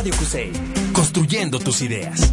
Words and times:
Radio 0.00 0.16
Cusey, 0.16 0.50
construyendo 0.94 1.58
tus 1.58 1.82
ideas. 1.82 2.32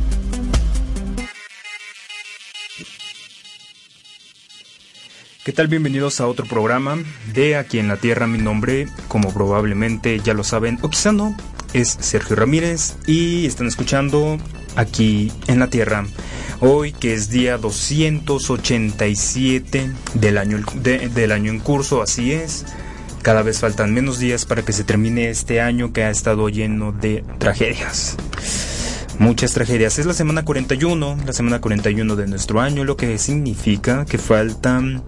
¿Qué 5.44 5.52
tal? 5.52 5.68
Bienvenidos 5.68 6.22
a 6.22 6.28
otro 6.28 6.46
programa 6.46 6.98
de 7.34 7.58
Aquí 7.58 7.80
en 7.80 7.90
la 7.90 7.98
Tierra. 7.98 8.26
Mi 8.26 8.38
nombre, 8.38 8.88
como 9.10 9.34
probablemente 9.34 10.22
ya 10.24 10.34
lo 10.34 10.46
saben, 10.46 10.80
o 10.82 10.90
quizá 10.90 11.12
no, 11.12 11.36
es 11.74 11.90
Sergio 12.00 12.38
Ramírez 12.38 12.96
y 13.06 13.46
están 13.46 13.68
escuchando 13.68 14.38
Aquí 14.78 15.30
en 15.48 15.60
la 15.60 15.70
Tierra. 15.70 16.06
Hoy 16.62 16.94
que 16.94 17.16
es 17.16 17.30
día 17.30 17.58
287 17.58 19.92
del 20.14 20.38
año, 20.38 20.64
del 20.74 21.34
año 21.34 21.52
en 21.52 21.60
curso, 21.60 22.02
así 22.02 22.32
es. 22.32 22.66
Cada 23.28 23.42
vez 23.42 23.60
faltan 23.60 23.94
menos 23.94 24.20
días 24.20 24.46
para 24.46 24.62
que 24.64 24.72
se 24.72 24.86
termine 24.86 25.30
este 25.30 25.60
año 25.60 25.92
que 25.92 26.06
ha 26.06 26.10
estado 26.10 26.48
lleno 26.48 26.94
de 26.94 27.26
tragedias. 27.40 28.16
Muchas 29.20 29.52
tragedias. 29.52 30.00
Es 30.00 30.06
la 30.06 30.14
semana 30.14 30.46
41, 30.46 31.18
la 31.26 31.34
semana 31.34 31.60
41 31.60 32.16
de 32.16 32.26
nuestro 32.26 32.62
año, 32.62 32.86
lo 32.86 32.96
que 32.96 33.18
significa 33.18 34.06
que 34.06 34.18
faltan 34.18 35.04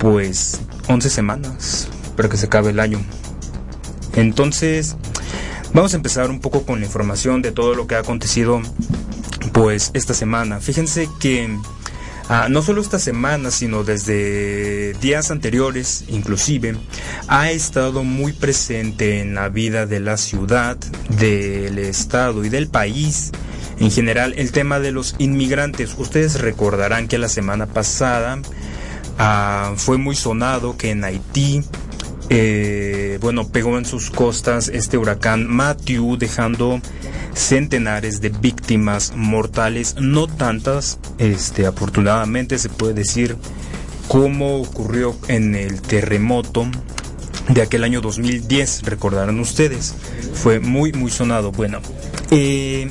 pues 0.00 0.62
11 0.88 1.10
semanas 1.10 1.88
para 2.16 2.28
que 2.28 2.36
se 2.36 2.46
acabe 2.46 2.70
el 2.70 2.80
año. 2.80 3.00
Entonces, 4.16 4.96
vamos 5.72 5.92
a 5.92 5.98
empezar 5.98 6.28
un 6.28 6.40
poco 6.40 6.64
con 6.64 6.80
la 6.80 6.86
información 6.86 7.40
de 7.40 7.52
todo 7.52 7.76
lo 7.76 7.86
que 7.86 7.94
ha 7.94 8.00
acontecido 8.00 8.60
pues 9.52 9.92
esta 9.94 10.12
semana. 10.12 10.58
Fíjense 10.58 11.08
que 11.20 11.56
Ah, 12.28 12.46
no 12.48 12.62
solo 12.62 12.80
esta 12.80 12.98
semana, 12.98 13.50
sino 13.50 13.84
desde 13.84 14.94
días 14.94 15.30
anteriores, 15.30 16.04
inclusive, 16.08 16.76
ha 17.28 17.50
estado 17.50 18.04
muy 18.04 18.32
presente 18.32 19.20
en 19.20 19.34
la 19.34 19.48
vida 19.48 19.86
de 19.86 20.00
la 20.00 20.16
ciudad, 20.16 20.76
del 21.08 21.78
estado 21.78 22.44
y 22.44 22.48
del 22.48 22.68
país. 22.68 23.32
En 23.78 23.90
general, 23.90 24.34
el 24.36 24.52
tema 24.52 24.78
de 24.78 24.92
los 24.92 25.16
inmigrantes. 25.18 25.94
Ustedes 25.98 26.40
recordarán 26.40 27.08
que 27.08 27.18
la 27.18 27.28
semana 27.28 27.66
pasada 27.66 28.38
ah, 29.18 29.74
fue 29.76 29.98
muy 29.98 30.14
sonado 30.14 30.76
que 30.76 30.90
en 30.90 31.04
Haití 31.04 31.64
eh, 32.30 33.18
bueno, 33.20 33.48
pegó 33.48 33.78
en 33.78 33.84
sus 33.84 34.10
costas 34.10 34.68
este 34.68 34.98
huracán 34.98 35.46
Matthew, 35.46 36.16
dejando 36.16 36.80
centenares 37.34 38.20
de 38.20 38.28
víctimas 38.30 39.12
mortales, 39.16 39.96
no 39.98 40.26
tantas, 40.26 40.98
este, 41.18 41.66
afortunadamente 41.66 42.58
se 42.58 42.68
puede 42.68 42.94
decir, 42.94 43.36
como 44.08 44.60
ocurrió 44.60 45.16
en 45.28 45.54
el 45.54 45.80
terremoto 45.80 46.66
de 47.48 47.62
aquel 47.62 47.84
año 47.84 48.00
2010, 48.00 48.82
recordarán 48.82 49.40
ustedes, 49.40 49.94
fue 50.34 50.60
muy, 50.60 50.92
muy 50.92 51.10
sonado. 51.10 51.52
Bueno, 51.52 51.80
eh, 52.30 52.90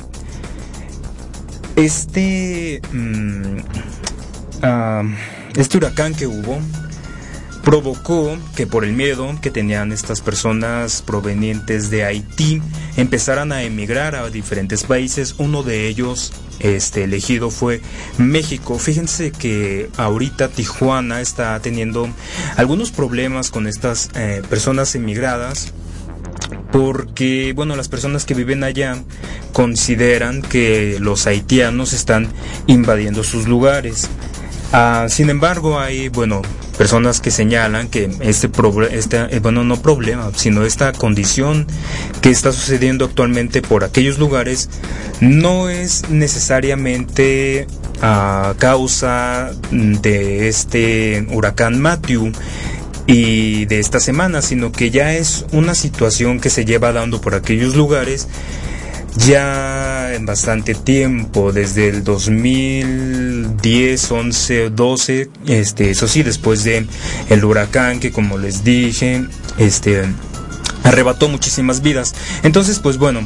este, 1.76 2.80
mm, 2.92 3.56
ah, 4.62 5.02
este 5.56 5.78
huracán 5.78 6.14
que 6.14 6.26
hubo, 6.26 6.58
provocó 7.64 8.36
que 8.56 8.66
por 8.66 8.84
el 8.84 8.92
miedo 8.92 9.32
que 9.40 9.50
tenían 9.50 9.92
estas 9.92 10.20
personas 10.20 11.02
provenientes 11.02 11.90
de 11.90 12.04
Haití 12.04 12.60
empezaran 12.96 13.52
a 13.52 13.62
emigrar 13.62 14.14
a 14.14 14.28
diferentes 14.30 14.84
países. 14.84 15.36
Uno 15.38 15.62
de 15.62 15.86
ellos 15.88 16.32
este 16.60 17.04
elegido 17.04 17.50
fue 17.50 17.80
México. 18.18 18.78
Fíjense 18.78 19.32
que 19.32 19.88
ahorita 19.96 20.48
Tijuana 20.48 21.20
está 21.20 21.58
teniendo 21.60 22.08
algunos 22.56 22.90
problemas 22.90 23.50
con 23.50 23.66
estas 23.66 24.10
eh, 24.14 24.42
personas 24.48 24.94
emigradas 24.94 25.72
porque 26.70 27.52
bueno 27.54 27.76
las 27.76 27.88
personas 27.88 28.24
que 28.24 28.34
viven 28.34 28.64
allá 28.64 28.96
consideran 29.52 30.40
que 30.42 30.98
los 31.00 31.26
haitianos 31.26 31.92
están 31.92 32.28
invadiendo 32.66 33.24
sus 33.24 33.46
lugares 33.46 34.08
Ah, 34.72 35.06
sin 35.10 35.28
embargo, 35.28 35.78
hay, 35.78 36.08
bueno, 36.08 36.40
personas 36.78 37.20
que 37.20 37.30
señalan 37.30 37.88
que 37.88 38.10
este, 38.20 38.50
este 38.92 39.36
eh, 39.36 39.40
bueno, 39.40 39.64
no 39.64 39.80
problema, 39.82 40.30
sino 40.34 40.64
esta 40.64 40.92
condición 40.92 41.66
que 42.22 42.30
está 42.30 42.52
sucediendo 42.52 43.04
actualmente 43.04 43.60
por 43.60 43.84
aquellos 43.84 44.18
lugares 44.18 44.70
no 45.20 45.68
es 45.68 46.08
necesariamente 46.08 47.66
a 48.00 48.54
causa 48.58 49.52
de 49.70 50.48
este 50.48 51.26
huracán 51.30 51.80
Matthew 51.80 52.32
y 53.06 53.66
de 53.66 53.78
esta 53.78 54.00
semana, 54.00 54.40
sino 54.40 54.72
que 54.72 54.90
ya 54.90 55.14
es 55.14 55.44
una 55.52 55.74
situación 55.74 56.40
que 56.40 56.50
se 56.50 56.64
lleva 56.64 56.92
dando 56.92 57.20
por 57.20 57.34
aquellos 57.34 57.76
lugares 57.76 58.26
ya 59.16 60.14
en 60.14 60.26
bastante 60.26 60.74
tiempo, 60.74 61.52
desde 61.52 61.88
el 61.88 62.04
2010, 62.04 64.10
11, 64.10 64.70
12, 64.70 65.30
este, 65.46 65.90
eso 65.90 66.08
sí, 66.08 66.22
después 66.22 66.64
de 66.64 66.86
el 67.28 67.44
huracán 67.44 68.00
que 68.00 68.10
como 68.10 68.38
les 68.38 68.64
dije, 68.64 69.24
este, 69.58 70.04
arrebató 70.84 71.28
muchísimas 71.28 71.82
vidas. 71.82 72.14
Entonces, 72.42 72.78
pues 72.78 72.98
bueno, 72.98 73.20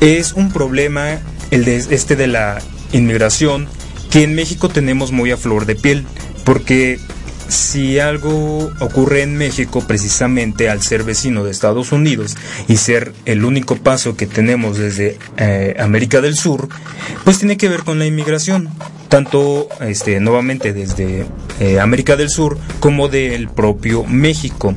es 0.00 0.32
un 0.32 0.52
problema 0.52 1.20
el 1.50 1.64
de 1.64 1.76
este 1.76 2.16
de 2.16 2.26
la 2.26 2.58
inmigración 2.92 3.68
que 4.10 4.22
en 4.22 4.34
México 4.34 4.68
tenemos 4.68 5.12
muy 5.12 5.30
a 5.30 5.36
flor 5.36 5.66
de 5.66 5.76
piel, 5.76 6.06
porque 6.44 6.98
si 7.48 7.98
algo 7.98 8.70
ocurre 8.78 9.22
en 9.22 9.36
México 9.36 9.82
precisamente 9.86 10.68
al 10.68 10.82
ser 10.82 11.02
vecino 11.02 11.44
de 11.44 11.50
Estados 11.50 11.92
Unidos 11.92 12.36
y 12.68 12.76
ser 12.76 13.12
el 13.24 13.44
único 13.44 13.76
paso 13.76 14.16
que 14.16 14.26
tenemos 14.26 14.78
desde 14.78 15.18
eh, 15.38 15.76
América 15.78 16.20
del 16.20 16.36
Sur, 16.36 16.68
pues 17.24 17.38
tiene 17.38 17.56
que 17.56 17.68
ver 17.68 17.84
con 17.84 17.98
la 17.98 18.06
inmigración, 18.06 18.68
tanto 19.08 19.68
este, 19.80 20.20
nuevamente 20.20 20.72
desde 20.72 21.26
eh, 21.60 21.80
América 21.80 22.16
del 22.16 22.30
Sur 22.30 22.58
como 22.80 23.08
del 23.08 23.48
propio 23.48 24.04
México. 24.04 24.74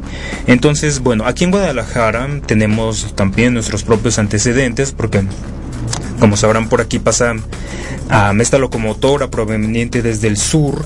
Entonces, 0.48 1.00
bueno, 1.02 1.26
aquí 1.26 1.44
en 1.44 1.52
Guadalajara 1.52 2.28
tenemos 2.46 3.14
también 3.16 3.54
nuestros 3.54 3.84
propios 3.84 4.18
antecedentes 4.18 4.94
porque 4.94 5.24
como 6.20 6.38
sabrán 6.38 6.70
por 6.70 6.82
aquí 6.82 7.00
pasa 7.00 7.36
a 8.10 8.34
esta 8.40 8.60
locomotora 8.60 9.30
proveniente 9.30 10.02
desde 10.02 10.28
el 10.28 10.38
sur 10.38 10.86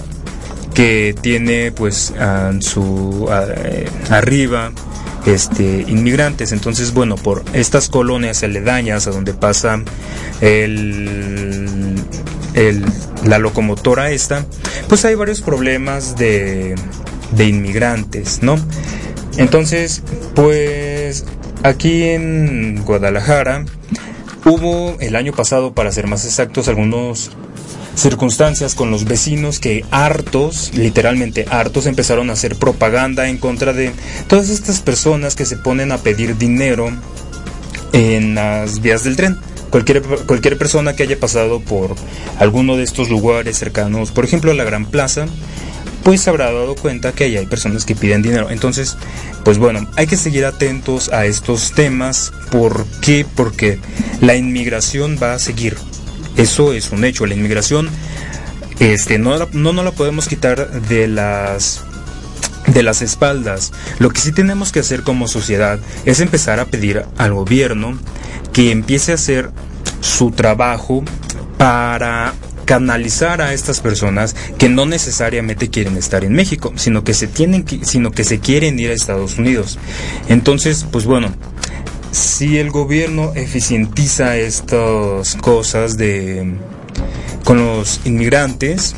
que 0.75 1.15
tiene 1.19 1.71
pues 1.71 2.13
su 2.59 3.27
eh, 3.31 3.89
arriba 4.09 4.71
este 5.25 5.85
inmigrantes. 5.87 6.51
Entonces 6.51 6.93
bueno 6.93 7.15
por 7.15 7.43
estas 7.53 7.89
colonias 7.89 8.43
aledañas 8.43 9.07
a 9.07 9.11
donde 9.11 9.33
pasa 9.33 9.81
el, 10.41 11.95
el, 12.53 12.85
la 13.25 13.39
locomotora 13.39 14.11
esta 14.11 14.45
pues 14.87 15.05
hay 15.05 15.15
varios 15.15 15.41
problemas 15.41 16.15
de, 16.17 16.75
de 17.31 17.45
inmigrantes 17.45 18.41
no 18.41 18.57
entonces 19.37 20.03
pues 20.35 21.25
aquí 21.63 22.03
en 22.03 22.83
Guadalajara 22.83 23.65
hubo 24.45 24.97
el 24.99 25.15
año 25.15 25.33
pasado 25.33 25.73
para 25.73 25.91
ser 25.91 26.07
más 26.07 26.25
exactos 26.25 26.67
algunos 26.67 27.31
circunstancias 27.95 28.75
con 28.75 28.91
los 28.91 29.05
vecinos 29.05 29.59
que 29.59 29.85
hartos, 29.91 30.71
literalmente 30.75 31.45
hartos, 31.49 31.85
empezaron 31.85 32.29
a 32.29 32.33
hacer 32.33 32.55
propaganda 32.55 33.27
en 33.29 33.37
contra 33.37 33.73
de 33.73 33.91
todas 34.27 34.49
estas 34.49 34.81
personas 34.81 35.35
que 35.35 35.45
se 35.45 35.57
ponen 35.57 35.91
a 35.91 35.97
pedir 35.97 36.37
dinero 36.37 36.89
en 37.93 38.35
las 38.35 38.81
vías 38.81 39.03
del 39.03 39.15
tren. 39.15 39.37
Cualquier, 39.69 40.01
cualquier 40.01 40.57
persona 40.57 40.95
que 40.95 41.03
haya 41.03 41.19
pasado 41.19 41.59
por 41.59 41.95
alguno 42.39 42.77
de 42.77 42.83
estos 42.83 43.09
lugares 43.09 43.57
cercanos, 43.57 44.11
por 44.11 44.23
ejemplo 44.23 44.53
la 44.53 44.63
Gran 44.63 44.85
Plaza, 44.85 45.25
pues 46.05 46.27
habrá 46.27 46.51
dado 46.51 46.75
cuenta 46.75 47.13
que 47.13 47.23
ahí 47.23 47.35
hay 47.35 47.47
personas 47.47 47.83
que 47.83 47.95
piden 47.95 48.21
dinero. 48.21 48.51
Entonces, 48.51 48.95
pues 49.43 49.57
bueno, 49.57 49.89
hay 49.95 50.05
que 50.05 50.17
seguir 50.17 50.45
atentos 50.45 51.11
a 51.11 51.25
estos 51.25 51.71
temas. 51.71 52.31
¿Por 52.51 52.85
qué? 53.01 53.25
Porque 53.35 53.79
la 54.21 54.35
inmigración 54.35 55.17
va 55.21 55.33
a 55.33 55.39
seguir. 55.39 55.75
Eso 56.37 56.73
es 56.73 56.91
un 56.91 57.05
hecho. 57.05 57.25
La 57.25 57.35
inmigración 57.35 57.89
este, 58.79 59.17
no, 59.17 59.37
no, 59.53 59.73
no 59.73 59.83
la 59.83 59.91
podemos 59.91 60.27
quitar 60.27 60.81
de 60.81 61.07
las 61.07 61.83
de 62.67 62.83
las 62.83 63.01
espaldas. 63.01 63.71
Lo 63.99 64.09
que 64.09 64.21
sí 64.21 64.31
tenemos 64.31 64.71
que 64.71 64.79
hacer 64.79 65.03
como 65.03 65.27
sociedad 65.27 65.79
es 66.05 66.19
empezar 66.19 66.59
a 66.59 66.65
pedir 66.65 67.05
al 67.17 67.33
gobierno 67.33 67.97
que 68.53 68.71
empiece 68.71 69.11
a 69.11 69.15
hacer 69.15 69.51
su 70.01 70.31
trabajo 70.31 71.03
para 71.57 72.33
canalizar 72.65 73.41
a 73.41 73.53
estas 73.53 73.79
personas 73.79 74.35
que 74.57 74.69
no 74.69 74.85
necesariamente 74.85 75.69
quieren 75.69 75.97
estar 75.97 76.23
en 76.23 76.33
México, 76.33 76.73
sino 76.75 77.03
que 77.03 77.13
se 77.13 77.27
tienen 77.27 77.63
que, 77.63 77.85
sino 77.85 78.11
que 78.11 78.23
se 78.23 78.39
quieren 78.39 78.79
ir 78.79 78.89
a 78.89 78.93
Estados 78.93 79.37
Unidos. 79.37 79.77
Entonces, 80.27 80.85
pues 80.91 81.05
bueno, 81.05 81.29
si 82.15 82.57
el 82.59 82.71
gobierno 82.71 83.33
eficientiza 83.35 84.37
estas 84.37 85.35
cosas 85.35 85.97
de 85.97 86.55
con 87.43 87.57
los 87.57 87.99
inmigrantes, 88.05 88.95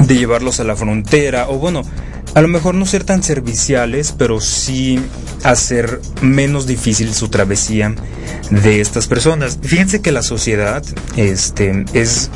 de 0.00 0.16
llevarlos 0.16 0.58
a 0.58 0.64
la 0.64 0.74
frontera, 0.74 1.48
o 1.48 1.58
bueno, 1.58 1.82
a 2.34 2.40
lo 2.42 2.48
mejor 2.48 2.74
no 2.74 2.86
ser 2.86 3.04
tan 3.04 3.22
serviciales, 3.22 4.12
pero 4.18 4.40
sí 4.40 4.98
hacer 5.44 6.00
menos 6.20 6.66
difícil 6.66 7.14
su 7.14 7.28
travesía 7.28 7.94
de 8.50 8.80
estas 8.80 9.06
personas. 9.06 9.58
Fíjense 9.62 10.02
que 10.02 10.10
la 10.10 10.22
sociedad 10.22 10.82
este, 11.16 11.84
es 11.92 12.30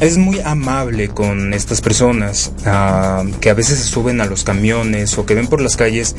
es 0.00 0.16
muy 0.16 0.40
amable 0.40 1.08
con 1.08 1.52
estas 1.52 1.80
personas 1.80 2.52
ah, 2.66 3.24
que 3.40 3.50
a 3.50 3.54
veces 3.54 3.78
suben 3.80 4.20
a 4.20 4.26
los 4.26 4.44
camiones 4.44 5.16
o 5.18 5.26
que 5.26 5.34
ven 5.34 5.46
por 5.46 5.60
las 5.60 5.76
calles 5.76 6.16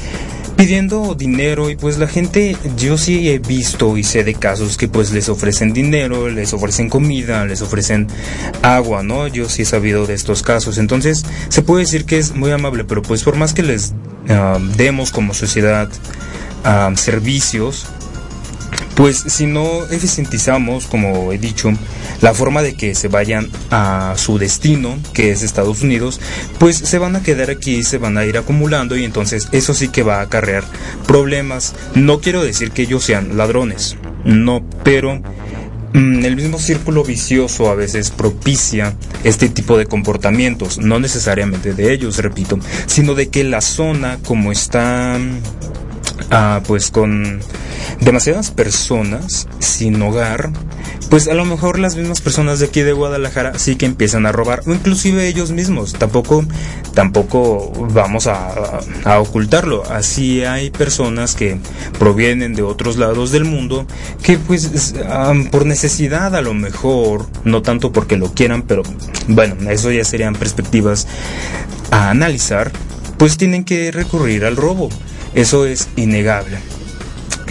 pidiendo 0.56 1.16
dinero 1.16 1.70
y 1.70 1.76
pues 1.76 1.98
la 1.98 2.08
gente 2.08 2.56
yo 2.78 2.98
sí 2.98 3.30
he 3.30 3.40
visto 3.40 3.98
y 3.98 4.04
sé 4.04 4.24
de 4.24 4.36
casos 4.36 4.78
que 4.78 4.88
pues 4.88 5.12
les 5.12 5.28
ofrecen 5.28 5.74
dinero, 5.74 6.30
les 6.30 6.54
ofrecen 6.54 6.88
comida, 6.88 7.46
les 7.46 7.62
ofrecen 7.62 8.08
agua, 8.62 9.02
¿no? 9.02 9.28
Yo 9.28 9.50
sí 9.50 9.64
he 9.64 9.66
sabido 9.66 10.06
de 10.06 10.14
estos 10.14 10.44
casos. 10.44 10.78
Entonces 10.78 11.26
se 11.50 11.64
puede 11.64 11.86
decir 11.86 12.06
que 12.06 12.20
es 12.20 12.36
muy 12.36 12.52
amable, 12.52 12.84
pero 12.84 13.02
pues 13.02 13.24
por 13.24 13.38
más 13.38 13.54
que 13.54 13.64
les 13.64 13.94
ah, 14.30 14.60
demos 14.78 15.12
como 15.12 15.34
sociedad 15.34 15.90
ah, 16.64 16.92
servicios, 16.96 17.88
pues 18.96 19.18
si 19.18 19.48
no 19.48 19.86
eficientizamos, 19.90 20.86
como 20.86 21.32
he 21.32 21.40
dicho, 21.40 21.74
la 22.22 22.34
forma 22.34 22.62
de 22.62 22.76
que 22.76 22.96
se 22.96 23.08
vayan 23.08 23.50
a 23.72 24.14
su 24.18 24.38
destino, 24.38 24.98
que 25.14 25.32
es 25.32 25.42
Estados 25.42 25.82
Unidos, 25.82 26.20
pues 26.60 26.78
se 26.78 27.00
van 27.00 27.16
a 27.16 27.24
quedar 27.24 27.50
aquí, 27.50 27.84
se 27.84 27.98
van 27.98 28.18
a 28.18 28.26
ir 28.26 28.38
acumulando 28.38 28.96
y 28.96 29.04
entonces 29.04 29.50
eso 29.52 29.74
sí 29.74 29.90
que 29.90 30.04
va 30.04 30.20
a 30.20 30.22
acarrear 30.22 30.64
problemas. 31.08 31.74
No 31.96 32.20
quiero 32.22 32.44
decir 32.44 32.72
que 32.72 32.84
ellos 32.84 33.04
sean 33.04 33.38
ladrones, 33.38 33.98
no, 34.24 34.64
pero 34.84 35.22
mm, 35.94 36.24
el 36.26 36.36
mismo 36.36 36.60
círculo 36.60 37.04
vicioso 37.04 37.70
a 37.70 37.76
veces 37.76 38.12
propicia 38.12 38.96
este 39.24 39.50
tipo 39.50 39.78
de 39.78 39.88
comportamientos, 39.88 40.78
no 40.78 41.00
necesariamente 41.00 41.74
de 41.74 41.94
ellos, 41.94 42.18
repito, 42.18 42.60
sino 42.86 43.16
de 43.16 43.30
que 43.30 43.44
la 43.44 43.62
zona 43.62 44.20
como 44.26 44.52
está 44.52 45.20
ah, 46.32 46.62
pues 46.66 46.90
con 46.90 47.40
demasiadas 48.00 48.52
personas 48.52 49.48
sin 49.60 50.02
hogar, 50.02 50.50
pues 51.10 51.28
a 51.28 51.34
lo 51.34 51.46
mejor 51.46 51.78
las 51.78 51.98
mismas 51.98 52.22
personas 52.22 52.60
de 52.60 52.68
aquí 52.68 52.82
de 52.82 52.94
Guadalajara 52.94 53.60
sí 53.60 53.76
que 53.76 53.86
empiezan 53.86 54.26
a 54.26 54.32
robar, 54.32 54.62
o 54.66 54.72
inclusive 54.72 55.28
ellos 55.28 55.52
mismos, 55.52 55.94
tampoco, 55.94 56.46
tampoco 56.94 57.72
vamos 57.94 58.28
a, 58.28 58.80
ocultarlo, 59.20 59.84
así 59.92 60.44
hay 60.44 60.72
personas 60.72 61.36
que 61.36 61.58
provienen 62.00 62.56
de 62.56 62.64
otros 62.64 62.98
lados 62.98 63.32
del 63.32 63.46
mundo 63.46 63.86
que 64.24 64.38
pues 64.38 64.94
por 65.52 65.66
necesidad 65.66 66.36
a 66.36 66.42
lo 66.42 66.54
mejor, 66.54 67.28
no 67.44 67.62
tanto 67.62 67.92
porque 67.92 68.16
lo 68.16 68.34
quieran, 68.34 68.64
pero 68.64 68.84
bueno, 69.28 69.70
eso 69.70 69.92
ya 69.92 70.06
serían 70.06 70.36
perspectivas 70.36 71.08
a 71.92 72.10
analizar, 72.10 72.72
pues 73.18 73.38
tienen 73.38 73.66
que 73.66 73.92
recurrir 73.92 74.46
al 74.46 74.56
robo, 74.56 74.90
eso 75.34 75.66
es 75.66 75.90
innegable. 75.96 76.60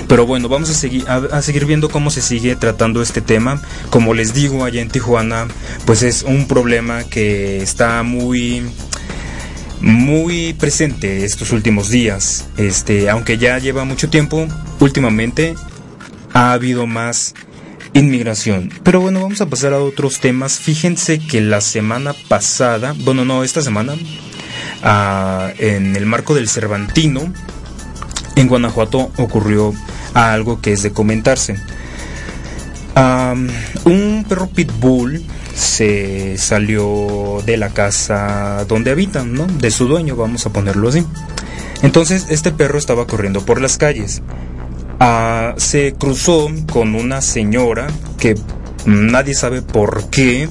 Pero 0.08 0.26
bueno, 0.26 0.48
vamos 0.48 0.70
a 0.70 0.74
seguir, 0.74 1.04
a, 1.08 1.40
seguir 1.40 1.66
viendo 1.66 1.88
cómo 1.88 2.10
se 2.10 2.20
sigue 2.20 2.56
tratando 2.56 3.00
este 3.00 3.20
tema. 3.20 3.62
Como 3.90 4.12
les 4.12 4.34
digo, 4.34 4.64
allá 4.64 4.82
en 4.82 4.88
Tijuana, 4.88 5.46
pues 5.84 6.02
es 6.02 6.24
un 6.24 6.48
problema 6.48 7.04
que 7.04 7.62
está 7.62 8.02
muy 8.02 8.64
muy 9.80 10.52
presente 10.54 11.24
estos 11.24 11.52
últimos 11.52 11.90
días. 11.90 12.46
Este, 12.56 13.08
aunque 13.08 13.38
ya 13.38 13.58
lleva 13.58 13.84
mucho 13.84 14.10
tiempo, 14.10 14.48
últimamente 14.80 15.54
ha 16.32 16.52
habido 16.52 16.88
más 16.88 17.34
inmigración. 17.92 18.72
Pero 18.82 19.00
bueno, 19.00 19.22
vamos 19.22 19.40
a 19.40 19.46
pasar 19.46 19.72
a 19.72 19.80
otros 19.80 20.20
temas. 20.20 20.58
Fíjense 20.58 21.18
que 21.18 21.40
la 21.40 21.60
semana 21.60 22.14
pasada, 22.28 22.94
bueno, 22.98 23.24
no, 23.24 23.44
esta 23.44 23.62
semana, 23.62 23.94
ah, 24.82 25.52
en 25.58 25.96
el 25.96 26.06
marco 26.06 26.34
del 26.34 26.48
Cervantino, 26.48 27.32
en 28.40 28.48
Guanajuato 28.48 29.10
ocurrió 29.18 29.74
algo 30.14 30.60
que 30.60 30.72
es 30.72 30.82
de 30.82 30.92
comentarse. 30.92 31.56
un 33.84 34.24
perro 34.28 34.48
pitbull 34.48 35.22
se 35.54 36.38
salió 36.38 37.42
de 37.44 37.56
la 37.56 37.70
casa 37.70 38.64
donde 38.66 38.90
habitan, 38.90 39.34
¿no? 39.34 39.46
De 39.46 39.70
su 39.70 39.86
dueño, 39.86 40.16
vamos 40.16 40.46
a 40.46 40.52
ponerlo 40.52 40.88
así. 40.88 41.04
Entonces 41.82 42.26
este 42.30 42.50
perro 42.50 42.78
estaba 42.78 43.06
corriendo 43.06 43.44
por 43.44 43.60
las 43.60 43.76
calles. 43.78 44.22
Ah, 44.98 45.54
se 45.56 45.94
cruzó 45.94 46.48
con 46.72 46.94
una 46.94 47.20
señora 47.22 47.86
que 48.18 48.34
nadie 48.84 49.34
sabe 49.34 49.62
por 49.62 50.08
qué 50.10 50.48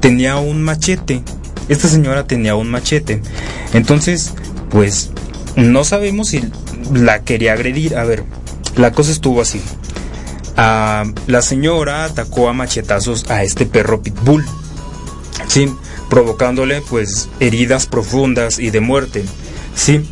tenía 0.00 0.36
un 0.36 0.62
machete. 0.62 1.22
Esta 1.68 1.88
señora 1.88 2.26
tenía 2.26 2.54
un 2.54 2.70
machete. 2.70 3.22
Entonces, 3.72 4.32
pues 4.70 5.10
no 5.56 5.84
sabemos 5.84 6.28
si 6.28 6.42
la 6.92 7.22
quería 7.22 7.52
agredir. 7.52 7.96
A 7.96 8.04
ver, 8.04 8.24
la 8.76 8.92
cosa 8.92 9.10
estuvo 9.10 9.40
así. 9.40 9.60
Ah, 10.56 11.04
la 11.26 11.42
señora 11.42 12.04
atacó 12.04 12.48
a 12.48 12.52
machetazos 12.52 13.30
a 13.30 13.44
este 13.44 13.64
perro 13.64 14.02
pitbull, 14.02 14.44
¿sí? 15.46 15.68
provocándole 16.10 16.80
pues 16.82 17.28
heridas 17.38 17.86
profundas 17.86 18.58
y 18.58 18.70
de 18.70 18.80
muerte. 18.80 19.24
¿sí? 19.74 20.04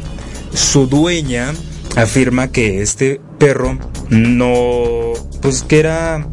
Su 0.53 0.87
dueña 0.87 1.53
afirma 1.97 2.49
que 2.49 2.83
este 2.83 3.21
perro 3.39 3.79
no, 4.09 5.13
pues 5.43 5.63
que 5.63 5.81
era, 5.81 6.27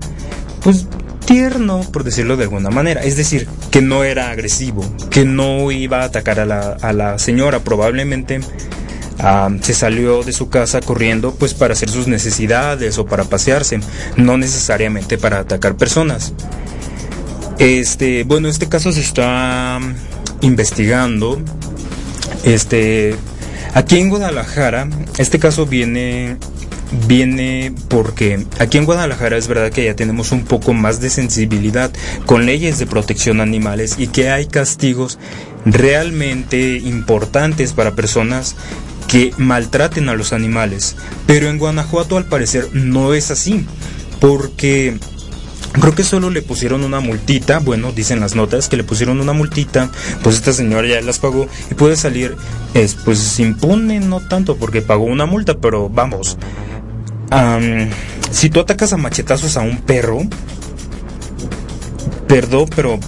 pues 0.62 0.86
tierno, 1.26 1.82
por 1.92 2.04
decirlo 2.04 2.38
de 2.38 2.44
alguna 2.44 2.70
manera. 2.70 3.02
Es 3.02 3.18
decir, 3.18 3.48
que 3.72 3.82
no 3.82 4.04
era 4.04 4.30
agresivo, 4.30 4.84
que 5.10 5.26
no 5.26 5.72
iba 5.72 6.02
a 6.02 6.06
atacar 6.06 6.40
a 6.40 6.46
la, 6.46 6.78
a 6.82 6.94
la 6.94 7.18
señora. 7.18 7.60
Probablemente 7.60 8.42
se 9.62 9.74
salió 9.74 10.24
de 10.24 10.34
su 10.34 10.50
casa 10.50 10.82
corriendo 10.82 11.34
pues 11.36 11.54
para 11.54 11.74
hacer 11.74 11.90
sus 11.90 12.08
necesidades 12.08 12.98
o 12.98 13.06
para 13.06 13.24
pasearse, 13.24 13.80
no 14.18 14.38
necesariamente 14.38 15.18
para 15.18 15.40
atacar 15.40 15.76
personas. 15.76 16.34
Este, 17.60 18.24
bueno, 18.24 18.48
este 18.48 18.68
caso 18.68 18.92
se 18.92 19.02
está 19.02 19.80
investigando. 20.42 21.42
Este, 22.44 23.16
aquí 23.74 24.00
en 24.00 24.10
Guadalajara, 24.10 24.88
este 25.18 25.40
caso 25.40 25.66
viene 25.66 26.38
viene 27.08 27.74
porque 27.88 28.46
aquí 28.60 28.78
en 28.78 28.86
Guadalajara 28.86 29.38
es 29.38 29.48
verdad 29.48 29.72
que 29.72 29.86
ya 29.86 29.96
tenemos 29.96 30.32
un 30.32 30.46
poco 30.46 30.74
más 30.74 31.02
de 31.02 31.10
sensibilidad 31.10 31.92
con 32.26 32.46
leyes 32.46 32.78
de 32.80 32.86
protección 32.86 33.40
a 33.40 33.44
animales 33.44 33.96
y 33.98 34.08
que 34.08 34.30
hay 34.30 34.46
castigos 34.46 35.18
realmente 35.66 36.78
importantes 36.78 37.74
para 37.74 37.96
personas 37.96 38.56
que 39.14 39.32
maltraten 39.38 40.10
a 40.10 40.16
los 40.16 40.34
animales. 40.34 40.96
Pero 41.28 41.48
en 41.48 41.60
Guanajuato 41.60 42.18
al 42.18 42.26
parecer 42.26 42.70
no 42.74 43.14
es 43.14 43.30
así, 43.30 43.64
porque 44.20 44.98
Creo 45.74 45.96
que 45.96 46.04
solo 46.04 46.30
le 46.30 46.44
pusieron 46.44 46.84
una 46.84 47.00
multita, 47.00 47.58
bueno, 47.58 47.92
dicen 47.92 48.20
las 48.20 48.36
notas 48.36 48.70
que 48.70 48.78
le 48.78 48.84
pusieron 48.84 49.20
una 49.20 49.34
multita, 49.34 49.90
pues 50.22 50.36
esta 50.36 50.54
señora 50.54 50.88
ya 50.88 51.02
las 51.02 51.18
pagó 51.18 51.48
y 51.72 51.74
puede 51.74 51.96
salir, 51.96 52.38
es, 52.76 52.94
pues 52.94 53.40
impune, 53.40 54.00
no 54.00 54.20
tanto 54.20 54.56
porque 54.56 54.84
pagó 54.84 55.06
una 55.06 55.26
multa, 55.26 55.58
pero 55.58 55.90
vamos, 55.90 56.38
si 58.30 58.52
tú 58.52 58.60
atacas 58.60 58.94
a 58.94 58.98
machetazos 58.98 59.58
a 59.58 59.62
un 59.62 59.78
perro, 59.78 60.20
perdón, 62.28 62.70
pero 62.76 63.00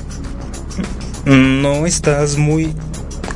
no 1.25 1.85
estás 1.85 2.35
muy 2.35 2.73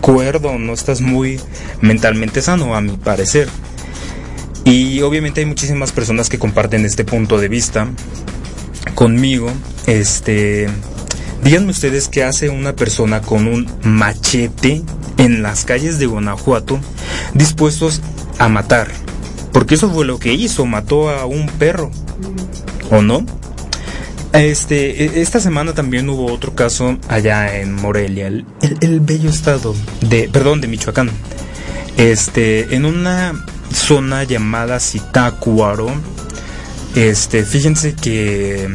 cuerdo, 0.01 0.57
no 0.57 0.73
estás 0.73 1.01
muy 1.01 1.39
mentalmente 1.81 2.41
sano, 2.41 2.75
a 2.75 2.81
mi 2.81 2.97
parecer. 2.97 3.47
Y 4.65 5.01
obviamente 5.01 5.41
hay 5.41 5.45
muchísimas 5.45 5.91
personas 5.91 6.29
que 6.29 6.39
comparten 6.39 6.85
este 6.85 7.05
punto 7.05 7.37
de 7.37 7.47
vista 7.47 7.87
conmigo. 8.95 9.51
Este, 9.87 10.69
díganme 11.43 11.71
ustedes 11.71 12.07
qué 12.07 12.23
hace 12.23 12.49
una 12.49 12.75
persona 12.75 13.21
con 13.21 13.47
un 13.47 13.67
machete 13.83 14.83
en 15.17 15.41
las 15.41 15.65
calles 15.65 15.99
de 15.99 16.05
Guanajuato 16.05 16.79
dispuestos 17.33 18.01
a 18.37 18.47
matar. 18.47 18.89
Porque 19.51 19.75
eso 19.75 19.89
fue 19.89 20.05
lo 20.05 20.19
que 20.19 20.33
hizo, 20.33 20.65
mató 20.65 21.09
a 21.09 21.25
un 21.25 21.47
perro. 21.47 21.91
¿O 22.91 23.01
no? 23.01 23.25
Este, 24.33 25.03
e, 25.03 25.21
esta 25.21 25.39
semana 25.39 25.73
también 25.73 26.09
hubo 26.09 26.31
otro 26.31 26.53
caso 26.53 26.97
allá 27.07 27.59
en 27.59 27.73
Morelia, 27.73 28.27
el, 28.27 28.45
el, 28.81 28.99
bello 28.99 29.29
estado 29.29 29.75
de, 30.01 30.29
perdón, 30.29 30.61
de 30.61 30.67
Michoacán. 30.67 31.09
Este, 31.97 32.75
en 32.75 32.85
una 32.85 33.45
zona 33.73 34.23
llamada 34.23 34.79
Zitácuaro, 34.79 35.89
este, 36.95 37.43
fíjense 37.43 37.95
que 37.95 38.67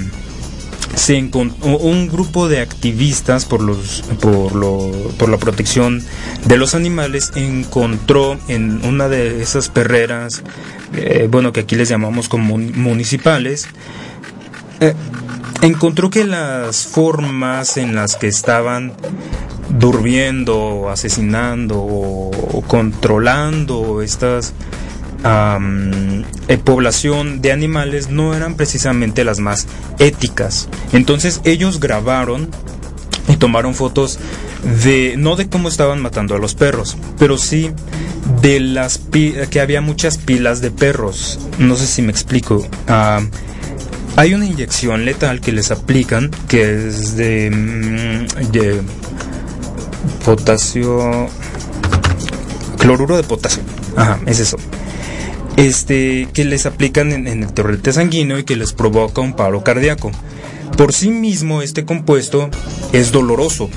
se 0.94 1.16
encontró 1.16 1.76
un 1.78 2.08
grupo 2.08 2.48
de 2.48 2.60
activistas 2.60 3.44
por 3.44 3.60
los 3.60 4.02
por 4.20 4.54
lo, 4.54 4.92
por 5.18 5.28
la 5.28 5.38
protección 5.38 6.02
de 6.44 6.56
los 6.56 6.74
animales 6.74 7.32
encontró 7.34 8.38
en 8.48 8.84
una 8.84 9.08
de 9.08 9.42
esas 9.42 9.68
perreras 9.68 10.44
eh, 10.94 11.26
bueno 11.30 11.52
que 11.52 11.60
aquí 11.60 11.74
les 11.74 11.88
llamamos 11.88 12.28
como 12.28 12.58
municipales 12.58 13.66
eh, 14.80 14.94
encontró 15.62 16.10
que 16.10 16.24
las 16.24 16.86
formas 16.86 17.76
en 17.76 17.94
las 17.94 18.16
que 18.16 18.28
estaban 18.28 18.92
durmiendo 19.78 20.90
asesinando 20.90 21.80
o 21.80 22.62
controlando 22.66 24.02
estas 24.02 24.52
eh, 26.48 26.58
población 26.58 27.40
de 27.40 27.50
animales 27.50 28.10
no 28.10 28.34
eran 28.34 28.56
precisamente 28.56 29.24
las 29.24 29.38
más 29.38 29.66
éticas. 29.98 30.68
Entonces 30.92 31.40
ellos 31.44 31.80
grabaron 31.80 32.50
y 33.28 33.36
tomaron 33.36 33.74
fotos 33.74 34.18
de 34.84 35.14
no 35.16 35.36
de 35.36 35.48
cómo 35.48 35.68
estaban 35.68 36.02
matando 36.02 36.34
a 36.34 36.38
los 36.38 36.54
perros, 36.54 36.98
pero 37.18 37.38
sí 37.38 37.70
de 38.42 38.60
las 38.60 39.00
que 39.50 39.60
había 39.60 39.80
muchas 39.80 40.18
pilas 40.18 40.60
de 40.60 40.70
perros. 40.70 41.38
No 41.58 41.76
sé 41.76 41.86
si 41.86 42.02
me 42.02 42.12
explico. 42.12 42.66
Hay 44.16 44.34
una 44.34 44.46
inyección 44.46 45.04
letal 45.04 45.40
que 45.40 45.52
les 45.52 45.70
aplican 45.70 46.30
que 46.48 46.88
es 46.88 47.16
de, 47.16 47.50
mm, 47.50 48.50
de 48.52 48.82
potasio 50.24 51.28
cloruro 52.78 53.16
de 53.16 53.22
potasio. 53.22 53.62
Ajá, 53.96 54.20
es 54.26 54.40
eso 54.40 54.56
este, 55.56 56.28
que 56.32 56.44
les 56.44 56.66
aplican 56.66 57.12
en, 57.12 57.26
el 57.26 57.52
torrente 57.52 57.92
sanguíneo 57.92 58.38
y 58.38 58.44
que 58.44 58.56
les 58.56 58.72
provoca 58.72 59.20
un 59.20 59.34
paro 59.34 59.62
cardíaco. 59.62 60.10
Por 60.76 60.92
sí 60.92 61.10
mismo 61.10 61.62
este 61.62 61.84
compuesto 61.84 62.50
es 62.92 63.12
doloroso. 63.12 63.70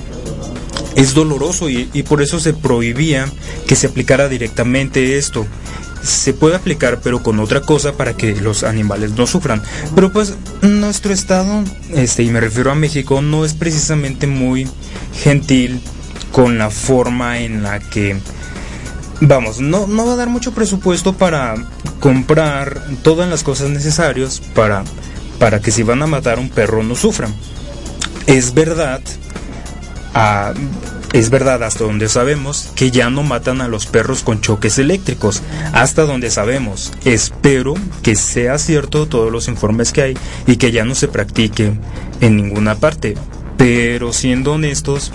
Es 0.96 1.14
doloroso 1.14 1.70
y, 1.70 1.86
por 2.08 2.24
eso 2.24 2.40
se 2.40 2.54
prohibía 2.54 3.32
que 3.68 3.76
se 3.76 3.88
aplicara 3.88 4.30
directamente 4.30 5.18
esto 5.18 5.46
se 6.08 6.34
puede 6.34 6.56
aplicar 6.56 7.02
pero 7.04 7.22
con 7.22 7.40
otra 7.40 7.62
cosa 7.62 7.94
para 7.94 8.16
que 8.16 8.36
los 8.36 8.64
animales 8.64 9.12
no 9.12 9.28
sufran. 9.28 9.62
Pero 9.94 10.12
pues 10.12 10.36
nuestro 10.62 11.14
estado, 11.14 11.64
este, 11.94 12.24
y 12.24 12.30
me 12.30 12.40
refiero 12.40 12.72
a 12.72 12.76
México, 12.76 13.22
no 13.22 13.46
es 13.46 13.54
precisamente 13.54 14.26
muy 14.26 14.68
gentil 15.14 15.82
con 16.32 16.58
la 16.58 16.70
forma 16.70 17.40
en 17.40 17.64
la 17.64 17.80
que 17.80 18.18
vamos, 19.22 19.60
no, 19.60 19.88
no 19.88 20.06
va 20.06 20.14
a 20.14 20.18
dar 20.18 20.30
mucho 20.30 20.54
presupuesto 20.54 21.14
para 21.14 21.56
comprar 22.00 22.82
todas 23.02 23.30
las 23.30 23.44
cosas 23.44 23.70
necesarias 23.70 24.42
para, 24.54 24.84
para 25.40 25.60
que 25.60 25.72
si 25.72 25.84
van 25.84 26.02
a 26.04 26.08
matar 26.08 26.38
a 26.38 26.42
un 26.42 26.50
perro 26.50 26.84
no 26.84 26.96
sufran. 26.96 27.34
Es 28.28 28.54
verdad, 28.54 29.02
ah, 30.14 30.54
es 31.14 31.30
verdad 31.30 31.64
hasta 31.64 31.86
donde 31.86 32.10
sabemos 32.10 32.72
que 32.76 32.92
ya 32.92 33.10
no 33.10 33.24
matan 33.24 33.62
a 33.62 33.68
los 33.68 33.86
perros 33.86 34.24
con 34.24 34.42
choques 34.42 34.78
eléctricos, 34.78 35.42
hasta 35.74 36.04
donde 36.04 36.30
sabemos. 36.30 36.92
Espero 37.06 37.76
que 38.04 38.16
sea 38.16 38.58
cierto 38.58 39.08
todos 39.08 39.32
los 39.32 39.48
informes 39.48 39.92
que 39.92 40.02
hay 40.02 40.18
y 40.46 40.58
que 40.58 40.72
ya 40.72 40.86
no 40.86 40.96
se 40.96 41.08
practique 41.08 41.72
en 42.20 42.36
ninguna 42.36 42.76
parte. 42.76 43.16
Pero 43.58 44.14
siendo 44.14 44.54
honestos, 44.54 45.12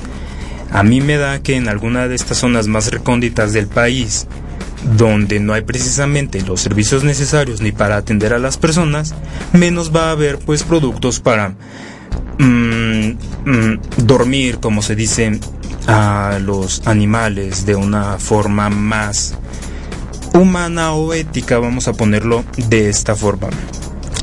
a 0.71 0.83
mí 0.83 1.01
me 1.01 1.19
da 1.19 1.43
que 1.43 1.57
en 1.57 1.69
alguna 1.69 2.09
de 2.09 2.15
estas 2.15 2.39
zonas 2.39 2.67
más 2.67 2.91
recónditas 2.91 3.53
del 3.53 3.67
país, 3.67 4.27
donde 4.97 5.39
no 5.39 5.53
hay 5.53 5.63
precisamente 5.63 6.41
los 6.41 6.61
servicios 6.61 7.05
necesarios 7.05 7.61
ni 7.61 7.73
para 7.73 7.97
atender 7.97 8.33
a 8.33 8.39
las 8.39 8.57
personas, 8.57 9.15
menos 9.53 9.95
va 9.95 10.09
a 10.09 10.13
haber 10.13 10.39
pues 10.39 10.65
productos 10.65 11.21
para 11.21 11.55
mm, 12.39 13.11
mm, 13.45 13.81
dormir, 13.99 14.59
como 14.59 14.83
se 14.83 14.97
dice, 14.97 15.39
a 15.87 16.39
los 16.41 16.87
animales 16.87 17.67
de 17.67 17.75
una 17.75 18.19
forma 18.19 18.71
más 18.71 19.35
humana 20.35 20.93
o 20.93 21.13
ética, 21.13 21.59
vamos 21.59 21.89
a 21.89 21.93
ponerlo 21.93 22.45
de 22.69 22.89
esta 22.89 23.15
forma. 23.15 23.49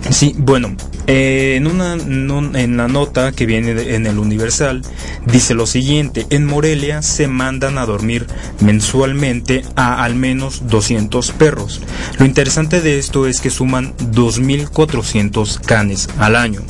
Sí, 0.10 0.34
bueno, 0.38 0.76
eh, 1.08 1.56
en, 1.56 1.68
una, 1.68 1.94
en 1.94 2.78
la 2.78 2.88
nota 2.88 3.32
que 3.32 3.46
viene 3.46 3.96
en 3.96 4.08
el 4.08 4.18
Universal 4.18 4.82
dice 5.26 5.54
lo 5.54 5.66
siguiente, 5.66 6.26
en 6.30 6.46
Morelia 6.46 7.02
se 7.02 7.28
mandan 7.28 7.78
a 7.78 7.86
dormir 7.86 8.26
mensualmente 8.60 9.64
a 9.76 10.04
al 10.04 10.16
menos 10.16 10.68
200 10.68 11.32
perros. 11.34 11.82
Lo 12.18 12.26
interesante 12.26 12.82
de 12.82 12.98
esto 12.98 13.28
es 13.28 13.42
que 13.42 13.50
suman 13.50 13.96
2.400 13.98 15.60
canes 15.62 16.10
al 16.18 16.36
año. 16.36 16.62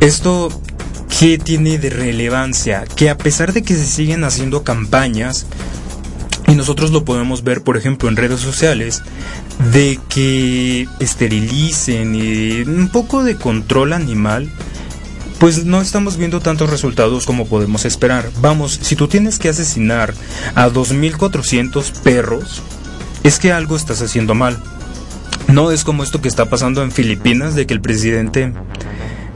Esto, 0.00 0.50
¿qué 1.18 1.38
tiene 1.38 1.78
de 1.78 1.90
relevancia? 1.90 2.84
Que 2.96 3.10
a 3.10 3.18
pesar 3.18 3.52
de 3.52 3.62
que 3.62 3.74
se 3.74 3.86
siguen 3.86 4.24
haciendo 4.24 4.62
campañas, 4.62 5.46
y 6.46 6.54
nosotros 6.54 6.90
lo 6.90 7.04
podemos 7.04 7.44
ver, 7.44 7.62
por 7.62 7.76
ejemplo, 7.76 8.08
en 8.08 8.16
redes 8.16 8.40
sociales, 8.40 9.02
de 9.72 9.98
que 10.08 10.88
esterilicen 10.98 12.14
y 12.14 12.62
un 12.62 12.88
poco 12.88 13.22
de 13.22 13.36
control 13.36 13.92
animal, 13.92 14.50
pues 15.38 15.64
no 15.64 15.80
estamos 15.80 16.16
viendo 16.16 16.40
tantos 16.40 16.68
resultados 16.68 17.24
como 17.24 17.46
podemos 17.46 17.84
esperar. 17.84 18.30
Vamos, 18.40 18.78
si 18.82 18.96
tú 18.96 19.08
tienes 19.08 19.38
que 19.38 19.48
asesinar 19.48 20.12
a 20.54 20.68
2.400 20.68 21.92
perros, 22.02 22.62
es 23.22 23.38
que 23.38 23.52
algo 23.52 23.76
estás 23.76 24.02
haciendo 24.02 24.34
mal. 24.34 24.62
No 25.48 25.70
es 25.70 25.84
como 25.84 26.02
esto 26.02 26.20
que 26.20 26.28
está 26.28 26.50
pasando 26.50 26.82
en 26.82 26.92
Filipinas, 26.92 27.54
de 27.54 27.66
que 27.66 27.74
el 27.74 27.80
presidente, 27.80 28.52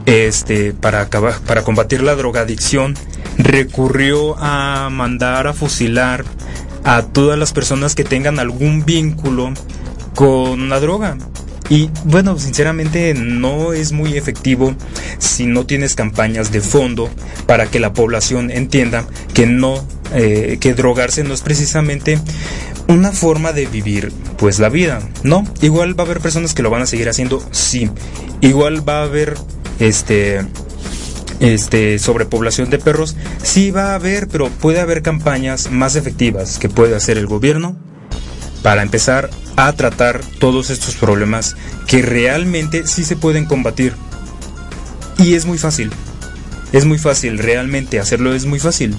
este, 0.05 0.73
para 0.73 1.01
acabar, 1.01 1.39
para 1.41 1.63
combatir 1.63 2.01
la 2.03 2.15
drogadicción, 2.15 2.95
recurrió 3.37 4.37
a 4.37 4.89
mandar 4.91 5.47
a 5.47 5.53
fusilar 5.53 6.25
a 6.83 7.01
todas 7.01 7.37
las 7.37 7.53
personas 7.53 7.95
que 7.95 8.03
tengan 8.03 8.39
algún 8.39 8.85
vínculo 8.85 9.53
con 10.13 10.69
la 10.69 10.79
droga. 10.79 11.17
Y 11.67 11.89
bueno, 12.03 12.37
sinceramente 12.37 13.15
no 13.15 13.73
es 13.73 13.91
muy 13.91 14.17
efectivo 14.17 14.75
si 15.17 15.47
no 15.47 15.65
tienes 15.65 15.95
campañas 15.95 16.51
de 16.51 16.61
fondo 16.61 17.09
para 17.47 17.65
que 17.65 17.79
la 17.79 17.91
población 17.91 18.51
entienda 18.51 19.05
que 19.33 19.47
no, 19.47 19.85
eh, 20.13 20.57
que 20.59 20.75
drogarse 20.75 21.23
no 21.23 21.33
es 21.33 21.41
precisamente 21.41 22.19
una 22.87 23.11
forma 23.11 23.51
de 23.51 23.65
vivir 23.65 24.11
pues 24.37 24.59
la 24.59 24.69
vida, 24.69 25.01
¿no? 25.23 25.43
Igual 25.61 25.99
va 25.99 26.03
a 26.03 26.05
haber 26.05 26.19
personas 26.19 26.53
que 26.53 26.61
lo 26.61 26.69
van 26.69 26.83
a 26.83 26.85
seguir 26.85 27.09
haciendo, 27.09 27.43
sí. 27.49 27.89
Igual 28.41 28.87
va 28.87 28.99
a 28.99 29.03
haber 29.05 29.35
este 29.79 30.45
este, 31.39 31.99
sobrepoblación 31.99 32.69
de 32.69 32.79
perros, 32.79 33.15
sí 33.43 33.71
va 33.71 33.91
a 33.91 33.95
haber, 33.95 34.27
pero 34.27 34.49
puede 34.49 34.79
haber 34.79 35.01
campañas 35.01 35.69
más 35.71 35.95
efectivas 35.95 36.59
que 36.59 36.69
puede 36.69 36.95
hacer 36.95 37.17
el 37.17 37.27
gobierno 37.27 37.75
para 38.63 38.81
empezar 38.81 39.29
a 39.55 39.71
tratar 39.73 40.21
todos 40.39 40.69
estos 40.69 40.95
problemas 40.95 41.55
que 41.87 42.01
realmente 42.01 42.87
sí 42.87 43.03
se 43.03 43.15
pueden 43.15 43.45
combatir. 43.45 43.93
Y 45.17 45.35
es 45.35 45.45
muy 45.45 45.57
fácil. 45.57 45.91
Es 46.71 46.85
muy 46.85 46.97
fácil, 46.97 47.37
realmente 47.37 47.99
hacerlo 47.99 48.33
es 48.33 48.45
muy 48.45 48.59
fácil. 48.59 48.95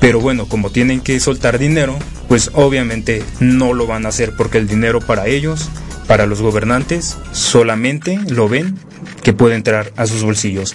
Pero 0.00 0.20
bueno, 0.20 0.46
como 0.46 0.70
tienen 0.70 1.00
que 1.00 1.18
soltar 1.20 1.58
dinero, 1.58 1.96
pues 2.28 2.50
obviamente 2.52 3.22
no 3.40 3.72
lo 3.72 3.86
van 3.86 4.06
a 4.06 4.08
hacer 4.08 4.34
porque 4.36 4.58
el 4.58 4.66
dinero 4.66 5.00
para 5.00 5.28
ellos, 5.28 5.70
para 6.06 6.26
los 6.26 6.42
gobernantes, 6.42 7.16
solamente 7.32 8.18
lo 8.28 8.48
ven 8.48 8.78
que 9.22 9.32
puede 9.32 9.54
entrar 9.54 9.92
a 9.96 10.06
sus 10.06 10.22
bolsillos. 10.22 10.74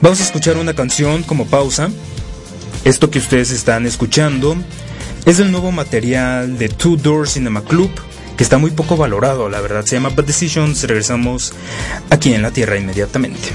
Vamos 0.00 0.20
a 0.20 0.24
escuchar 0.24 0.56
una 0.56 0.74
canción 0.74 1.22
como 1.22 1.46
pausa. 1.46 1.90
Esto 2.84 3.10
que 3.10 3.18
ustedes 3.18 3.50
están 3.50 3.86
escuchando 3.86 4.56
es 5.26 5.38
el 5.38 5.52
nuevo 5.52 5.70
material 5.70 6.58
de 6.58 6.68
Two 6.68 6.96
Door 6.96 7.28
Cinema 7.28 7.62
Club, 7.62 7.90
que 8.36 8.42
está 8.42 8.56
muy 8.58 8.70
poco 8.70 8.96
valorado, 8.96 9.48
la 9.48 9.60
verdad. 9.60 9.84
Se 9.84 9.96
llama 9.96 10.08
Bad 10.10 10.24
Decisions. 10.24 10.82
Regresamos 10.84 11.52
aquí 12.08 12.32
en 12.32 12.42
la 12.42 12.50
Tierra 12.50 12.78
inmediatamente. 12.78 13.50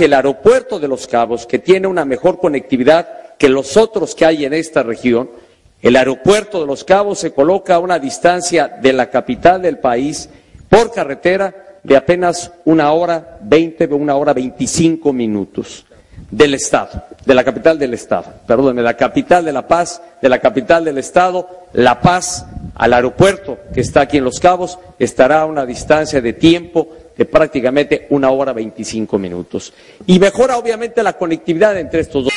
El 0.00 0.14
aeropuerto 0.14 0.78
de 0.78 0.88
Los 0.88 1.06
Cabos, 1.06 1.46
que 1.46 1.58
tiene 1.58 1.86
una 1.86 2.04
mejor 2.04 2.38
conectividad 2.38 3.36
que 3.38 3.48
los 3.48 3.76
otros 3.76 4.14
que 4.14 4.26
hay 4.26 4.44
en 4.44 4.52
esta 4.52 4.82
región, 4.82 5.30
el 5.82 5.96
aeropuerto 5.96 6.60
de 6.60 6.66
Los 6.66 6.84
Cabos 6.84 7.18
se 7.18 7.32
coloca 7.32 7.76
a 7.76 7.78
una 7.78 7.98
distancia 7.98 8.68
de 8.68 8.92
la 8.92 9.08
capital 9.08 9.62
del 9.62 9.78
país 9.78 10.28
por 10.68 10.92
carretera 10.92 11.78
de 11.82 11.96
apenas 11.96 12.52
una 12.64 12.92
hora 12.92 13.38
veinte, 13.40 13.86
una 13.86 14.14
hora 14.16 14.34
veinticinco 14.34 15.12
minutos 15.12 15.86
del 16.30 16.54
Estado, 16.54 17.04
de 17.24 17.34
la 17.34 17.42
capital 17.42 17.78
del 17.78 17.94
Estado, 17.94 18.32
perdón, 18.46 18.76
de 18.76 18.82
la 18.82 18.94
capital 18.94 19.44
de 19.44 19.52
La 19.52 19.66
Paz, 19.66 20.02
de 20.20 20.28
la 20.28 20.38
capital 20.38 20.84
del 20.84 20.98
Estado, 20.98 21.48
La 21.72 22.00
Paz, 22.00 22.46
al 22.74 22.92
aeropuerto 22.92 23.58
que 23.72 23.80
está 23.80 24.02
aquí 24.02 24.18
en 24.18 24.24
Los 24.24 24.38
Cabos, 24.38 24.78
estará 24.98 25.40
a 25.40 25.46
una 25.46 25.66
distancia 25.66 26.20
de 26.20 26.32
tiempo 26.34 26.88
prácticamente 27.24 28.06
una 28.10 28.30
hora 28.30 28.52
veinticinco 28.52 29.18
minutos. 29.18 29.72
Y 30.06 30.18
mejora 30.18 30.56
obviamente 30.56 31.02
la 31.02 31.14
conectividad 31.14 31.78
entre 31.78 32.00
estos 32.00 32.24
dos. 32.24 32.32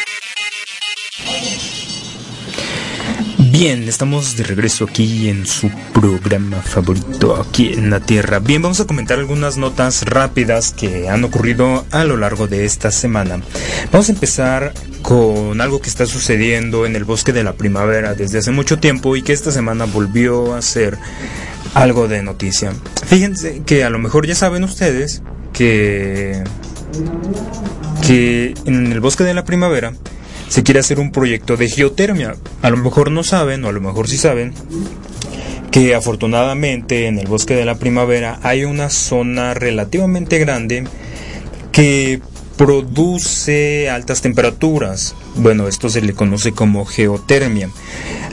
Bien, 3.38 3.88
estamos 3.88 4.36
de 4.36 4.44
regreso 4.44 4.86
aquí 4.90 5.30
en 5.30 5.46
su 5.46 5.70
programa 5.94 6.60
favorito, 6.62 7.36
aquí 7.36 7.72
en 7.72 7.92
la 7.92 8.00
Tierra. 8.00 8.40
Bien, 8.40 8.64
vamos 8.64 8.80
a 8.80 8.88
comentar 8.88 9.20
algunas 9.20 9.58
notas 9.58 10.04
rápidas 10.06 10.74
que 10.74 11.08
han 11.08 11.24
ocurrido 11.24 11.86
a 11.92 12.04
lo 12.04 12.18
largo 12.18 12.48
de 12.48 12.66
esta 12.66 12.90
semana. 12.90 13.42
Vamos 13.92 14.10
a 14.10 14.12
empezar 14.12 14.74
con 15.04 15.62
algo 15.62 15.82
que 15.82 15.90
está 15.90 16.08
sucediendo 16.08 16.88
en 16.88 16.96
el 16.96 17.04
bosque 17.04 17.32
de 17.32 17.44
la 17.44 17.54
primavera 17.54 18.16
desde 18.16 18.40
hace 18.40 18.50
mucho 18.50 18.80
tiempo 18.80 19.16
y 19.16 19.22
que 19.22 19.34
esta 19.34 19.52
semana 19.52 19.86
volvió 19.86 20.56
a 20.56 20.62
ser 20.64 20.98
algo 21.74 22.08
de 22.08 22.24
noticia. 22.24 22.74
Fíjense 23.06 23.64
que 23.66 23.84
a 23.84 23.90
lo 23.90 24.00
mejor 24.00 24.28
ya 24.28 24.36
saben 24.36 24.64
ustedes 24.64 25.22
que 25.54 26.44
que 28.06 28.54
en 28.66 28.92
el 28.92 29.00
bosque 29.00 29.24
de 29.24 29.34
la 29.34 29.46
primavera 29.46 29.94
se 30.50 30.64
quiere 30.64 30.80
hacer 30.80 31.00
un 31.00 31.12
proyecto 31.12 31.58
de 31.58 31.70
geotermia. 31.70 32.36
A 32.62 32.70
lo 32.70 32.78
mejor 32.78 33.12
no 33.12 33.24
saben, 33.24 33.64
o 33.66 33.70
a 33.70 33.72
lo 33.72 33.82
mejor 33.82 34.08
sí 34.08 34.18
saben, 34.18 34.54
que 35.72 35.96
afortunadamente 35.96 37.08
en 37.08 37.18
el 37.18 37.28
bosque 37.28 37.56
de 37.56 37.66
la 37.66 37.76
primavera 37.76 38.40
hay 38.44 38.66
una 38.66 38.90
zona 38.90 39.54
relativamente 39.54 40.38
grande 40.38 40.84
que 41.72 42.22
produce 42.58 43.90
altas 43.90 44.22
temperaturas. 44.22 45.16
Bueno, 45.36 45.68
esto 45.68 45.90
se 45.90 46.02
le 46.02 46.14
conoce 46.14 46.52
como 46.52 46.86
geotermia. 46.86 47.70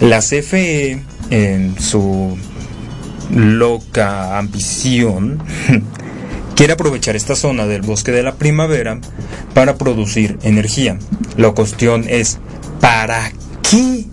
La 0.01 0.19
CFE, 0.19 1.01
en 1.31 1.81
su 1.81 2.37
loca 3.35 4.39
ambición, 4.39 5.43
quiere 6.57 6.73
aprovechar 6.75 7.17
esta 7.17 7.37
zona 7.37 7.67
del 7.67 7.83
bosque 7.83 8.13
de 8.13 8.23
la 8.23 8.35
primavera 8.35 8.99
para 9.55 9.77
producir 9.77 10.39
energía. 10.43 10.99
La 11.37 11.53
cuestión 11.53 12.05
es, 12.09 12.39
¿para 12.81 13.33
qué? 13.63 14.07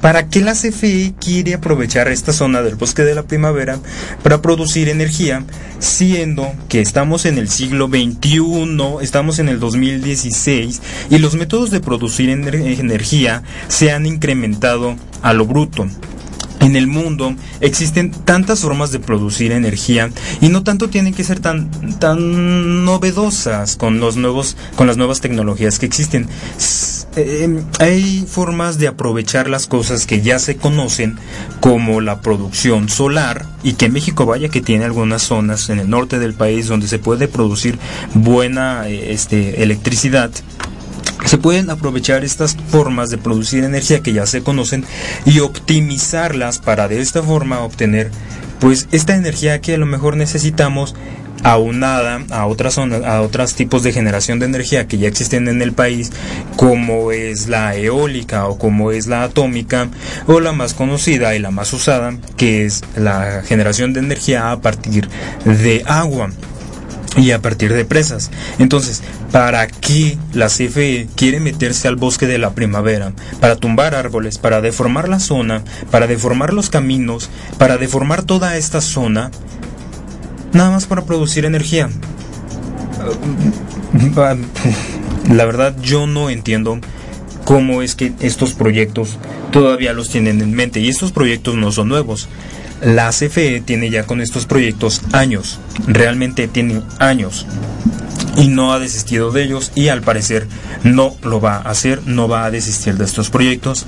¿Para 0.00 0.28
qué 0.28 0.40
la 0.40 0.54
CFE 0.54 1.12
quiere 1.20 1.52
aprovechar 1.52 2.08
esta 2.08 2.32
zona 2.32 2.62
del 2.62 2.76
bosque 2.76 3.02
de 3.02 3.14
la 3.14 3.24
primavera 3.24 3.78
para 4.22 4.40
producir 4.40 4.88
energía, 4.88 5.44
siendo 5.78 6.50
que 6.70 6.80
estamos 6.80 7.26
en 7.26 7.36
el 7.36 7.50
siglo 7.50 7.86
XXI, 7.86 8.40
estamos 9.02 9.38
en 9.40 9.50
el 9.50 9.60
2016 9.60 10.80
y 11.10 11.18
los 11.18 11.34
métodos 11.34 11.70
de 11.70 11.80
producir 11.80 12.30
energía 12.30 13.42
se 13.68 13.92
han 13.92 14.06
incrementado 14.06 14.96
a 15.20 15.34
lo 15.34 15.44
bruto? 15.44 15.86
En 16.60 16.76
el 16.76 16.86
mundo 16.86 17.34
existen 17.60 18.10
tantas 18.10 18.60
formas 18.60 18.92
de 18.92 19.00
producir 19.00 19.52
energía 19.52 20.10
y 20.40 20.48
no 20.48 20.62
tanto 20.62 20.88
tienen 20.88 21.14
que 21.14 21.24
ser 21.24 21.40
tan 21.40 21.70
tan 21.98 22.84
novedosas 22.84 23.76
con 23.76 23.98
los 24.00 24.16
nuevos 24.16 24.56
con 24.76 24.86
las 24.86 24.96
nuevas 24.96 25.20
tecnologías 25.20 25.78
que 25.78 25.86
existen. 25.86 26.28
Eh, 27.16 27.62
hay 27.80 28.24
formas 28.28 28.78
de 28.78 28.86
aprovechar 28.86 29.48
las 29.48 29.66
cosas 29.66 30.06
que 30.06 30.20
ya 30.20 30.38
se 30.38 30.56
conocen 30.56 31.18
como 31.58 32.00
la 32.00 32.20
producción 32.20 32.88
solar 32.88 33.46
y 33.64 33.72
que 33.72 33.88
México 33.88 34.26
vaya 34.26 34.48
que 34.48 34.60
tiene 34.60 34.84
algunas 34.84 35.22
zonas 35.22 35.70
en 35.70 35.80
el 35.80 35.90
norte 35.90 36.20
del 36.20 36.34
país 36.34 36.68
donde 36.68 36.86
se 36.86 37.00
puede 37.00 37.26
producir 37.26 37.78
buena 38.14 38.88
eh, 38.88 39.12
este, 39.12 39.62
electricidad 39.62 40.30
se 41.24 41.38
pueden 41.38 41.70
aprovechar 41.70 42.24
estas 42.24 42.56
formas 42.70 43.10
de 43.10 43.18
producir 43.18 43.64
energía 43.64 44.02
que 44.02 44.12
ya 44.12 44.26
se 44.26 44.42
conocen 44.42 44.84
y 45.24 45.40
optimizarlas 45.40 46.58
para 46.58 46.88
de 46.88 47.00
esta 47.00 47.22
forma 47.22 47.60
obtener 47.60 48.10
pues 48.58 48.88
esta 48.92 49.16
energía 49.16 49.60
que 49.60 49.74
a 49.74 49.78
lo 49.78 49.86
mejor 49.86 50.16
necesitamos 50.16 50.94
aunada 51.42 52.22
a 52.30 52.46
otras 52.46 52.74
zonas, 52.74 53.02
a 53.04 53.22
otros 53.22 53.54
tipos 53.54 53.82
de 53.82 53.92
generación 53.92 54.38
de 54.38 54.46
energía 54.46 54.86
que 54.86 54.98
ya 54.98 55.08
existen 55.08 55.48
en 55.48 55.62
el 55.62 55.72
país, 55.72 56.12
como 56.56 57.12
es 57.12 57.48
la 57.48 57.74
eólica 57.76 58.46
o 58.46 58.58
como 58.58 58.92
es 58.92 59.06
la 59.06 59.22
atómica, 59.22 59.88
o 60.26 60.40
la 60.40 60.52
más 60.52 60.74
conocida 60.74 61.34
y 61.34 61.38
la 61.38 61.50
más 61.50 61.72
usada, 61.72 62.14
que 62.36 62.66
es 62.66 62.82
la 62.96 63.42
generación 63.44 63.92
de 63.92 64.00
energía 64.00 64.52
a 64.52 64.60
partir 64.60 65.08
de 65.44 65.82
agua 65.86 66.30
y 67.16 67.32
a 67.32 67.42
partir 67.42 67.72
de 67.72 67.84
presas. 67.84 68.30
Entonces, 68.58 69.02
¿para 69.32 69.66
qué 69.66 70.18
la 70.32 70.46
CFE 70.46 71.08
quiere 71.16 71.40
meterse 71.40 71.88
al 71.88 71.96
bosque 71.96 72.26
de 72.26 72.38
la 72.38 72.54
primavera? 72.54 73.12
Para 73.40 73.56
tumbar 73.56 73.94
árboles, 73.94 74.38
para 74.38 74.60
deformar 74.60 75.08
la 75.08 75.20
zona, 75.20 75.62
para 75.90 76.06
deformar 76.06 76.52
los 76.52 76.70
caminos, 76.70 77.30
para 77.58 77.78
deformar 77.78 78.22
toda 78.22 78.56
esta 78.56 78.80
zona, 78.80 79.30
nada 80.52 80.70
más 80.70 80.86
para 80.86 81.04
producir 81.04 81.44
energía. 81.44 81.88
La 85.30 85.44
verdad 85.44 85.76
yo 85.80 86.06
no 86.06 86.30
entiendo 86.30 86.80
cómo 87.44 87.82
es 87.82 87.94
que 87.94 88.12
estos 88.20 88.54
proyectos 88.54 89.18
todavía 89.52 89.92
los 89.92 90.10
tienen 90.10 90.40
en 90.40 90.54
mente 90.54 90.80
y 90.80 90.88
estos 90.88 91.12
proyectos 91.12 91.54
no 91.56 91.72
son 91.72 91.88
nuevos. 91.88 92.28
La 92.82 93.10
CFE 93.10 93.60
tiene 93.60 93.90
ya 93.90 94.04
con 94.04 94.20
estos 94.20 94.46
proyectos 94.46 95.02
años, 95.12 95.60
realmente 95.86 96.48
tiene 96.48 96.82
años 96.98 97.46
y 98.36 98.48
no 98.48 98.72
ha 98.72 98.78
desistido 98.78 99.32
de 99.32 99.42
ellos 99.44 99.72
y 99.74 99.88
al 99.88 100.00
parecer 100.02 100.46
no 100.82 101.14
lo 101.22 101.40
va 101.40 101.56
a 101.56 101.70
hacer, 101.70 102.00
no 102.06 102.28
va 102.28 102.44
a 102.44 102.50
desistir 102.50 102.96
de 102.96 103.04
estos 103.04 103.30
proyectos. 103.30 103.86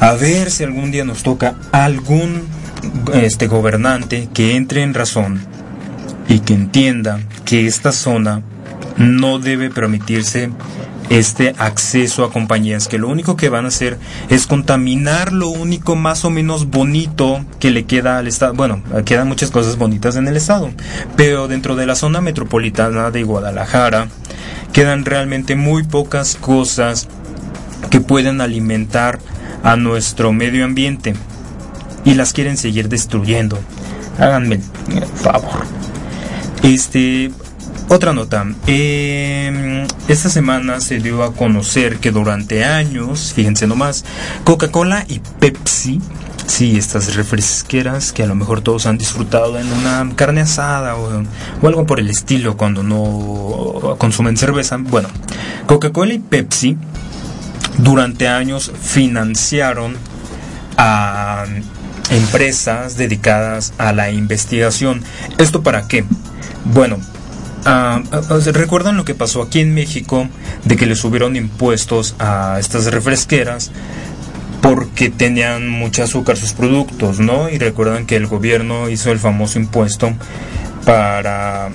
A 0.00 0.14
ver 0.14 0.50
si 0.50 0.64
algún 0.64 0.90
día 0.90 1.04
nos 1.04 1.22
toca 1.22 1.56
algún 1.70 2.48
este 3.12 3.46
gobernante 3.46 4.28
que 4.32 4.56
entre 4.56 4.82
en 4.82 4.94
razón 4.94 5.40
y 6.28 6.40
que 6.40 6.54
entienda 6.54 7.20
que 7.44 7.66
esta 7.66 7.92
zona 7.92 8.42
no 8.96 9.38
debe 9.38 9.70
permitirse 9.70 10.50
este 11.12 11.54
acceso 11.58 12.24
a 12.24 12.32
compañías 12.32 12.88
que 12.88 12.96
lo 12.96 13.08
único 13.08 13.36
que 13.36 13.50
van 13.50 13.66
a 13.66 13.68
hacer 13.68 13.98
es 14.30 14.46
contaminar 14.46 15.32
lo 15.32 15.50
único 15.50 15.94
más 15.94 16.24
o 16.24 16.30
menos 16.30 16.70
bonito 16.70 17.44
que 17.60 17.70
le 17.70 17.84
queda 17.84 18.16
al 18.16 18.26
estado. 18.26 18.54
Bueno, 18.54 18.82
quedan 19.04 19.28
muchas 19.28 19.50
cosas 19.50 19.76
bonitas 19.76 20.16
en 20.16 20.26
el 20.26 20.38
estado, 20.38 20.70
pero 21.14 21.48
dentro 21.48 21.76
de 21.76 21.84
la 21.84 21.96
zona 21.96 22.22
metropolitana 22.22 23.10
de 23.10 23.24
Guadalajara 23.24 24.08
quedan 24.72 25.04
realmente 25.04 25.54
muy 25.54 25.82
pocas 25.82 26.36
cosas 26.36 27.08
que 27.90 28.00
pueden 28.00 28.40
alimentar 28.40 29.18
a 29.62 29.76
nuestro 29.76 30.32
medio 30.32 30.64
ambiente 30.64 31.12
y 32.06 32.14
las 32.14 32.32
quieren 32.32 32.56
seguir 32.56 32.88
destruyendo. 32.88 33.58
Háganme 34.18 34.60
el 34.88 35.04
favor. 35.04 35.66
Este, 36.62 37.30
otra 37.92 38.12
nota. 38.12 38.46
Em, 38.66 39.86
esta 40.08 40.28
semana 40.28 40.80
se 40.80 40.98
dio 40.98 41.22
a 41.22 41.34
conocer 41.34 41.98
que 41.98 42.10
durante 42.10 42.64
años, 42.64 43.32
fíjense 43.34 43.66
nomás, 43.66 44.04
Coca-Cola 44.44 45.04
y 45.08 45.20
Pepsi, 45.38 46.00
sí, 46.46 46.76
estas 46.76 47.14
refresqueras 47.14 48.12
que 48.12 48.22
a 48.22 48.26
lo 48.26 48.34
mejor 48.34 48.62
todos 48.62 48.86
han 48.86 48.96
disfrutado 48.96 49.58
en 49.58 49.70
una 49.72 50.10
carne 50.16 50.40
asada 50.40 50.96
o, 50.96 51.22
o 51.60 51.68
algo 51.68 51.86
por 51.86 52.00
el 52.00 52.08
estilo 52.08 52.56
cuando 52.56 52.82
no 52.82 53.96
consumen 53.98 54.36
cerveza. 54.36 54.78
Bueno, 54.78 55.08
Coca-Cola 55.66 56.14
y 56.14 56.18
Pepsi 56.18 56.78
durante 57.78 58.26
años 58.26 58.72
financiaron 58.80 59.96
a 60.78 61.44
empresas 62.10 62.96
dedicadas 62.96 63.74
a 63.76 63.92
la 63.92 64.10
investigación. 64.10 65.02
¿Esto 65.38 65.62
para 65.62 65.88
qué? 65.88 66.04
Bueno, 66.64 66.98
Ah, 67.64 68.02
ah, 68.10 68.20
ah, 68.28 68.38
¿Recuerdan 68.52 68.96
lo 68.96 69.04
que 69.04 69.14
pasó 69.14 69.42
aquí 69.42 69.60
en 69.60 69.72
México 69.72 70.28
de 70.64 70.76
que 70.76 70.86
le 70.86 70.96
subieron 70.96 71.36
impuestos 71.36 72.16
a 72.18 72.56
estas 72.58 72.86
refresqueras 72.86 73.70
porque 74.60 75.10
tenían 75.10 75.68
mucho 75.68 76.02
azúcar 76.02 76.36
sus 76.36 76.52
productos, 76.52 77.20
¿no? 77.20 77.48
Y 77.48 77.58
recuerdan 77.58 78.06
que 78.06 78.16
el 78.16 78.26
gobierno 78.26 78.88
hizo 78.88 79.10
el 79.10 79.18
famoso 79.18 79.58
impuesto 79.58 80.12
para 80.84 81.70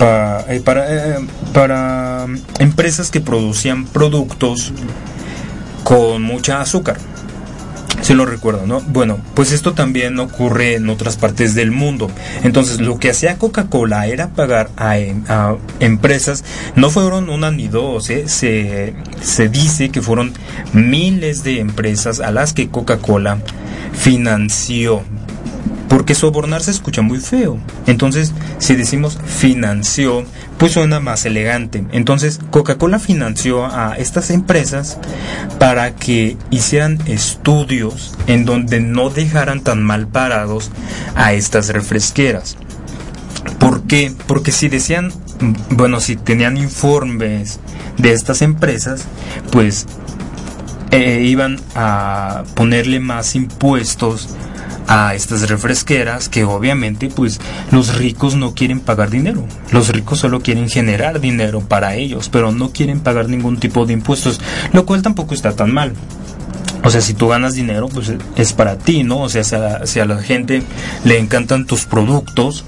eh, 0.00 0.62
eh, 0.66 1.26
para 1.52 2.26
empresas 2.58 3.10
que 3.10 3.20
producían 3.20 3.86
productos 3.86 4.72
con 5.84 6.22
mucha 6.22 6.60
azúcar. 6.60 6.98
Se 8.02 8.14
lo 8.14 8.26
recuerdo, 8.26 8.66
¿no? 8.66 8.80
Bueno, 8.80 9.18
pues 9.34 9.52
esto 9.52 9.72
también 9.72 10.18
ocurre 10.18 10.74
en 10.74 10.88
otras 10.88 11.16
partes 11.16 11.54
del 11.54 11.70
mundo. 11.70 12.10
Entonces, 12.42 12.80
lo 12.80 12.98
que 12.98 13.10
hacía 13.10 13.38
Coca-Cola 13.38 14.06
era 14.06 14.28
pagar 14.28 14.70
a, 14.76 14.96
a, 15.28 15.56
empresas, 15.80 16.44
no 16.74 16.90
fueron 16.90 17.30
una 17.30 17.50
ni 17.50 17.68
dos, 17.68 18.10
¿eh? 18.10 18.28
se, 18.28 18.94
se 19.20 19.48
dice 19.48 19.88
que 19.90 20.02
fueron 20.02 20.32
miles 20.72 21.42
de 21.42 21.60
empresas 21.60 22.20
a 22.20 22.30
las 22.30 22.52
que 22.52 22.68
Coca-Cola 22.68 23.38
financió 23.92 25.02
porque 25.88 26.14
sobornar 26.14 26.62
se 26.62 26.70
escucha 26.70 27.02
muy 27.02 27.18
feo. 27.18 27.58
Entonces, 27.86 28.32
si 28.58 28.74
decimos 28.74 29.18
financió, 29.24 30.24
pues 30.58 30.72
suena 30.72 31.00
más 31.00 31.24
elegante. 31.26 31.84
Entonces, 31.92 32.40
Coca-Cola 32.50 32.98
financió 32.98 33.66
a 33.66 33.96
estas 33.96 34.30
empresas 34.30 34.98
para 35.58 35.94
que 35.94 36.36
hicieran 36.50 36.98
estudios 37.06 38.14
en 38.26 38.44
donde 38.44 38.80
no 38.80 39.10
dejaran 39.10 39.60
tan 39.60 39.82
mal 39.82 40.06
parados 40.06 40.70
a 41.14 41.32
estas 41.32 41.68
refresqueras. 41.68 42.56
¿Por 43.58 43.82
qué? 43.82 44.12
Porque 44.26 44.52
si 44.52 44.68
decían, 44.68 45.12
bueno, 45.70 46.00
si 46.00 46.16
tenían 46.16 46.56
informes 46.56 47.60
de 47.98 48.12
estas 48.12 48.42
empresas, 48.42 49.04
pues 49.50 49.86
eh, 50.90 51.22
iban 51.24 51.58
a 51.74 52.44
ponerle 52.54 53.00
más 53.00 53.34
impuestos 53.34 54.28
a 54.88 55.14
estas 55.14 55.48
refresqueras 55.48 56.28
que 56.28 56.44
obviamente 56.44 57.08
pues 57.08 57.40
los 57.70 57.96
ricos 57.96 58.36
no 58.36 58.54
quieren 58.54 58.80
pagar 58.80 59.10
dinero. 59.10 59.44
Los 59.72 59.88
ricos 59.88 60.20
solo 60.20 60.40
quieren 60.40 60.68
generar 60.68 61.20
dinero 61.20 61.60
para 61.60 61.96
ellos, 61.96 62.28
pero 62.28 62.52
no 62.52 62.70
quieren 62.70 63.00
pagar 63.00 63.28
ningún 63.28 63.58
tipo 63.58 63.86
de 63.86 63.92
impuestos, 63.92 64.40
lo 64.72 64.86
cual 64.86 65.02
tampoco 65.02 65.34
está 65.34 65.54
tan 65.54 65.72
mal. 65.72 65.92
O 66.84 66.90
sea, 66.90 67.00
si 67.00 67.14
tú 67.14 67.28
ganas 67.28 67.54
dinero, 67.54 67.88
pues 67.88 68.12
es 68.36 68.52
para 68.52 68.78
ti, 68.78 69.02
¿no? 69.02 69.22
O 69.22 69.28
sea, 69.28 69.42
si 69.42 69.98
a, 69.98 70.04
la, 70.04 70.18
gente 70.18 70.62
le 71.04 71.18
encantan 71.18 71.66
tus 71.66 71.84
productos, 71.84 72.64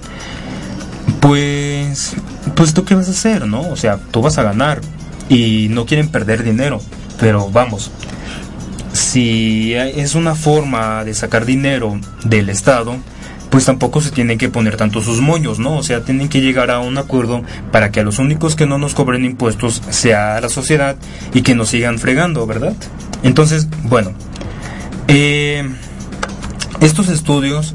pues, 1.21 2.15
pues 2.57 2.75
tú 2.75 2.85
qué 2.85 2.97
vas 2.97 3.07
a 3.07 3.13
hacer, 3.13 3.47
¿no? 3.47 3.61
O 3.61 3.77
sea, 3.77 3.99
tú 4.11 4.21
vas 4.21 4.39
a 4.39 4.43
ganar 4.43 4.81
y 5.29 5.69
no 5.71 5.87
quieren 5.87 6.09
perder 6.09 6.43
dinero, 6.43 6.81
pero 7.21 7.49
vamos, 7.51 7.93
si 9.09 9.73
es 9.73 10.15
una 10.15 10.35
forma 10.35 11.03
de 11.03 11.15
sacar 11.15 11.47
dinero 11.47 11.99
del 12.25 12.51
Estado, 12.51 12.97
pues 13.49 13.65
tampoco 13.65 14.03
se 14.03 14.11
tienen 14.11 14.37
que 14.37 14.51
poner 14.51 14.77
tanto 14.77 15.01
sus 15.01 15.23
moños, 15.23 15.59
¿no? 15.59 15.79
O 15.79 15.83
sea, 15.83 16.03
tienen 16.03 16.29
que 16.29 16.43
llegar 16.43 16.71
a 16.71 16.81
un 16.81 16.99
acuerdo 16.99 17.43
para 17.73 17.91
que 17.91 18.01
a 18.01 18.03
los 18.03 18.19
únicos 18.19 18.55
que 18.55 18.67
no 18.67 18.77
nos 18.77 18.95
cobren 18.95 19.25
impuestos 19.25 19.83
sea 19.89 20.39
la 20.43 20.51
sociedad 20.51 20.97
y 21.33 21.41
que 21.41 21.55
nos 21.55 21.71
sigan 21.71 21.99
fregando, 21.99 22.47
¿verdad? 22.47 22.75
Entonces, 23.23 23.67
bueno, 23.85 24.13
eh, 25.09 25.67
estos 26.83 27.09
estudios 27.09 27.75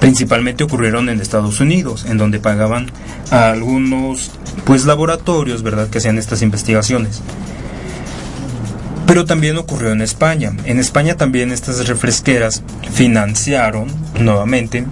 principalmente 0.00 0.64
ocurrieron 0.64 1.08
en 1.08 1.20
Estados 1.20 1.60
Unidos, 1.60 2.06
en 2.06 2.18
donde 2.18 2.40
pagaban 2.40 2.90
a 3.30 3.50
algunos, 3.50 4.32
pues, 4.64 4.84
laboratorios, 4.84 5.62
¿verdad?, 5.62 5.88
que 5.90 5.98
hacían 5.98 6.18
estas 6.18 6.42
investigaciones. 6.42 7.22
Pero 9.06 9.24
también 9.26 9.56
ocurrió 9.58 9.92
en 9.92 10.00
España. 10.00 10.52
En 10.64 10.78
España 10.78 11.16
también 11.16 11.52
estas 11.52 11.86
refresqueras 11.86 12.62
financiaron 12.92 13.88
nuevamente 14.18 14.86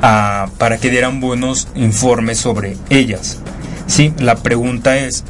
para 0.00 0.78
que 0.78 0.90
dieran 0.90 1.20
buenos 1.20 1.68
informes 1.74 2.38
sobre 2.38 2.76
ellas. 2.90 3.38
Sí, 3.86 4.12
la 4.18 4.36
pregunta 4.36 4.96
es, 4.96 5.24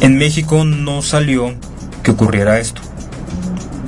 en 0.00 0.16
México 0.16 0.64
no 0.64 1.02
salió 1.02 1.54
que 2.02 2.12
ocurriera 2.12 2.58
esto. 2.58 2.80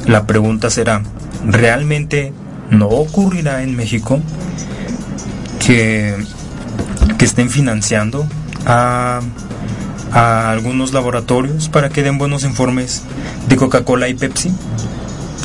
La 0.06 0.26
pregunta 0.26 0.70
será, 0.70 1.02
¿realmente 1.46 2.32
no 2.70 2.88
ocurrirá 2.88 3.62
en 3.62 3.76
México 3.76 4.20
que, 5.64 6.16
que 7.16 7.24
estén 7.24 7.48
financiando 7.48 8.26
a 8.66 9.20
a 10.12 10.50
algunos 10.50 10.92
laboratorios 10.92 11.68
para 11.68 11.88
que 11.88 12.02
den 12.02 12.18
buenos 12.18 12.44
informes 12.44 13.02
de 13.48 13.56
Coca-Cola 13.56 14.08
y 14.08 14.14
Pepsi? 14.14 14.52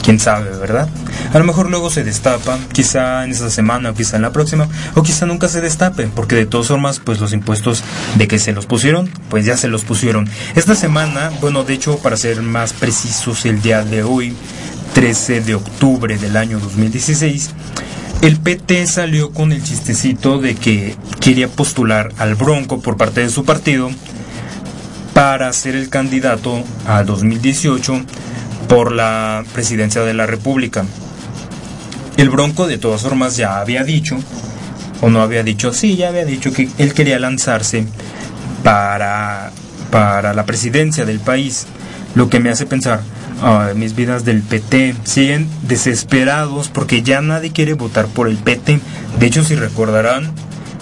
Quién 0.04 0.20
sabe, 0.20 0.52
¿verdad? 0.58 0.88
A 1.34 1.40
lo 1.40 1.46
mejor 1.46 1.70
luego 1.70 1.90
se 1.90 2.04
destapa, 2.04 2.60
quizá 2.72 3.26
en 3.26 3.32
esta 3.32 3.50
semana 3.50 3.90
o 3.90 3.94
quizá 3.96 4.18
en 4.18 4.22
la 4.22 4.32
próxima, 4.32 4.68
o 4.94 5.02
quizá 5.02 5.26
nunca 5.26 5.48
se 5.48 5.62
destape, 5.62 6.08
porque 6.08 6.36
de 6.36 6.46
todas 6.46 6.68
formas, 6.68 7.00
pues 7.00 7.20
los 7.20 7.34
impuestos 7.34 7.84
de 8.16 8.28
que 8.28 8.38
se 8.38 8.52
los 8.52 8.68
pusieron, 8.68 9.10
pues 9.30 9.46
ya 9.46 9.58
se 9.58 9.68
los 9.68 9.84
pusieron. 9.84 10.30
Esta 10.56 10.76
semana, 10.76 11.32
bueno, 11.42 11.64
de 11.64 11.74
hecho, 11.74 11.98
para 11.98 12.18
ser 12.18 12.42
más 12.44 12.74
precisos, 12.74 13.46
el 13.46 13.62
día 13.62 13.84
de 13.84 14.04
hoy, 14.04 14.36
13 14.94 15.42
de 15.42 15.56
octubre 15.56 16.18
del 16.18 16.38
año 16.38 16.60
2016, 16.60 17.50
el 18.22 18.38
PT 18.38 18.88
salió 18.88 19.32
con 19.32 19.52
el 19.52 19.64
chistecito 19.64 20.40
de 20.40 20.56
que 20.56 20.96
quería 21.20 21.48
postular 21.48 22.14
al 22.18 22.36
Bronco 22.36 22.80
por 22.80 22.96
parte 22.96 23.22
de 23.22 23.30
su 23.30 23.44
partido 23.44 23.90
para 25.28 25.52
ser 25.54 25.76
el 25.76 25.90
candidato 25.90 26.64
a 26.86 27.04
2018 27.04 28.00
por 28.70 28.92
la 28.92 29.44
presidencia 29.54 30.04
de 30.04 30.14
la 30.14 30.28
República. 30.28 30.86
El 32.16 32.30
Bronco 32.30 32.68
de 32.68 32.78
todas 32.78 33.02
formas 33.02 33.36
ya 33.36 33.60
había 33.60 33.84
dicho, 33.84 34.18
o 35.02 35.10
no 35.10 35.24
había 35.24 35.42
dicho, 35.42 35.74
sí, 35.74 35.96
ya 35.96 36.10
había 36.10 36.26
dicho 36.26 36.54
que 36.54 36.70
él 36.78 36.94
quería 36.94 37.18
lanzarse 37.18 37.88
para, 38.64 39.50
para 39.90 40.36
la 40.36 40.46
presidencia 40.46 41.06
del 41.06 41.20
país, 41.20 41.66
lo 42.14 42.30
que 42.30 42.40
me 42.40 42.52
hace 42.52 42.68
pensar, 42.68 43.02
mis 43.76 43.96
vidas 43.96 44.26
del 44.26 44.44
PT 44.44 44.96
siguen 45.06 45.50
desesperados 45.64 46.70
porque 46.70 47.02
ya 47.02 47.22
nadie 47.22 47.52
quiere 47.52 47.74
votar 47.74 48.06
por 48.06 48.28
el 48.28 48.38
PT. 48.38 48.80
De 49.18 49.26
hecho, 49.26 49.44
si 49.44 49.56
recordarán, 49.56 50.32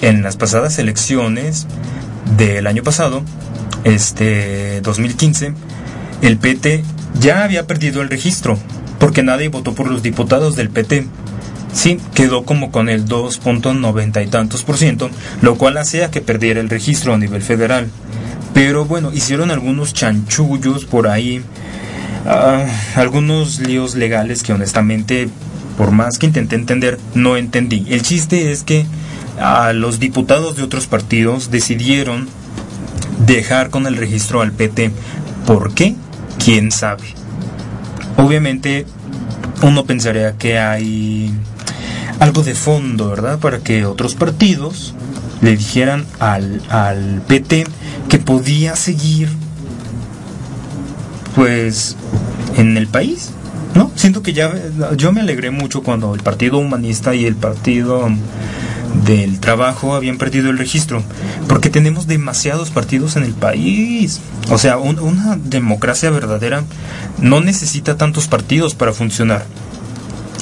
en 0.01 0.21
las 0.21 0.36
pasadas 0.36 0.79
elecciones 0.79 1.65
del 2.36 2.67
año 2.67 2.84
pasado, 2.84 3.23
este 3.84 4.82
2015, 4.82 5.54
el 6.22 6.38
PT 6.38 6.84
ya 7.20 7.44
había 7.44 7.68
perdido 7.68 8.02
el 8.02 8.10
registro, 8.10 8.58
porque 9.00 9.24
nadie 9.24 9.50
votó 9.50 9.74
por 9.74 9.90
los 9.90 10.04
diputados 10.04 10.56
del 10.56 10.70
PT. 10.70 11.08
Sí, 11.74 12.00
quedó 12.14 12.46
como 12.46 12.72
con 12.72 12.88
el 12.88 13.06
2.90 13.06 14.24
y 14.24 14.28
tantos 14.28 14.64
por 14.64 14.78
ciento, 14.78 15.10
lo 15.42 15.58
cual 15.58 15.78
hacía 15.78 16.12
que 16.12 16.22
perdiera 16.22 16.62
el 16.62 16.70
registro 16.70 17.14
a 17.14 17.18
nivel 17.18 17.42
federal. 17.42 17.90
Pero 18.54 18.86
bueno, 18.86 19.12
hicieron 19.12 19.50
algunos 19.50 19.94
chanchullos 19.94 20.86
por 20.86 21.08
ahí, 21.08 21.42
ah, 22.28 22.64
algunos 22.96 23.60
líos 23.60 23.96
legales 23.96 24.44
que 24.44 24.54
honestamente, 24.54 25.30
por 25.78 25.92
más 25.92 26.20
que 26.20 26.28
intenté 26.28 26.56
entender, 26.56 27.00
no 27.16 27.38
entendí. 27.38 27.86
El 27.90 28.04
chiste 28.04 28.52
es 28.52 28.64
que 28.64 28.86
a 29.40 29.74
los 29.74 30.00
diputados 30.00 30.56
de 30.56 30.64
otros 30.64 30.86
partidos 30.86 31.50
decidieron 31.50 32.28
dejar 33.26 33.70
con 33.70 33.88
el 33.88 33.98
registro 33.98 34.42
al 34.42 34.52
PT. 34.52 34.92
¿Por 35.46 35.74
qué? 35.74 35.96
¿Quién 36.44 36.72
sabe? 36.72 37.04
Obviamente 38.18 38.86
uno 39.62 39.86
pensaría 39.86 40.38
que 40.38 40.60
hay 40.60 41.34
algo 42.20 42.44
de 42.44 42.56
fondo, 42.56 43.10
¿verdad? 43.10 43.40
Para 43.40 43.60
que 43.60 43.86
otros 43.86 44.16
partidos 44.16 44.94
le 45.42 45.58
dijeran 45.58 46.06
al, 46.20 46.62
al 46.70 47.22
PT 47.28 47.66
que 48.10 48.20
podía 48.20 48.76
seguir 48.76 49.30
pues 51.36 51.96
en 52.56 52.78
el 52.78 52.88
país, 52.88 53.32
¿no? 53.76 53.92
Siento 53.96 54.22
que 54.22 54.34
ya 54.34 54.54
yo 54.96 55.12
me 55.12 55.22
alegré 55.22 55.50
mucho 55.50 55.82
cuando 55.82 56.14
el 56.14 56.22
Partido 56.22 56.60
Humanista 56.60 57.16
y 57.16 57.26
el 57.26 57.36
Partido 57.36 58.08
del 59.06 59.39
trabajo 59.39 59.95
habían 59.95 60.17
perdido 60.17 60.49
el 60.49 60.58
registro, 60.58 61.03
porque 61.47 61.69
tenemos 61.69 62.08
demasiados 62.08 62.69
partidos 62.69 63.15
en 63.15 63.23
el 63.23 63.34
país. 63.34 64.19
O 64.49 64.58
sea, 64.58 64.77
una 64.77 65.38
democracia 65.38 66.10
verdadera 66.10 66.63
no 67.19 67.41
necesita 67.41 67.97
tantos 67.97 68.27
partidos 68.27 68.75
para 68.75 68.93
funcionar. 68.93 69.45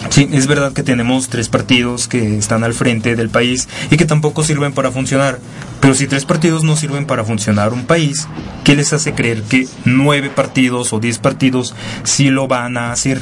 Sí, 0.10 0.28
es 0.34 0.48
verdad 0.48 0.74
que 0.74 0.84
tenemos 0.84 1.30
tres 1.30 1.48
partidos 1.48 2.08
que 2.08 2.38
están 2.38 2.64
al 2.64 2.74
frente 2.74 3.16
del 3.16 3.30
país 3.30 3.70
y 3.92 3.98
que 3.98 4.06
tampoco 4.06 4.44
sirven 4.44 4.74
para 4.74 4.92
funcionar. 4.92 5.40
Pero 5.80 5.96
si 5.96 6.08
tres 6.08 6.26
partidos 6.26 6.64
no 6.64 6.76
sirven 6.76 7.06
para 7.06 7.24
funcionar 7.24 7.72
un 7.72 7.86
país, 7.86 8.28
¿qué 8.64 8.76
les 8.76 8.92
hace 8.94 9.14
creer 9.14 9.44
que 9.44 9.68
nueve 9.86 10.30
partidos 10.30 10.92
o 10.92 11.00
diez 11.00 11.18
partidos 11.18 11.76
sí 12.04 12.30
lo 12.30 12.48
van 12.48 12.78
a 12.78 12.92
hacer? 12.92 13.22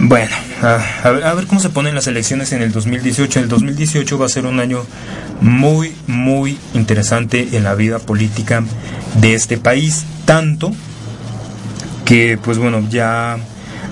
Bueno, 0.00 0.34
a, 0.62 1.10
ver, 1.10 1.46
cómo 1.46 1.60
se 1.60 1.70
ponen 1.70 1.94
las 1.94 2.06
elecciones 2.06 2.52
en 2.52 2.62
el 2.62 2.72
2018. 2.72 3.40
El 3.40 3.48
2018 3.48 4.18
va 4.18 4.26
a 4.26 4.28
ser 4.28 4.46
un 4.46 4.60
año 4.60 4.84
muy, 5.40 5.94
muy 6.06 6.58
interesante 6.74 7.56
en 7.56 7.64
la 7.64 7.74
vida 7.74 7.98
política 7.98 8.62
de 9.20 9.34
este 9.34 9.58
país. 9.58 10.04
Tanto 10.24 10.72
que, 12.04 12.38
pues 12.42 12.58
bueno, 12.58 12.86
ya 12.88 13.38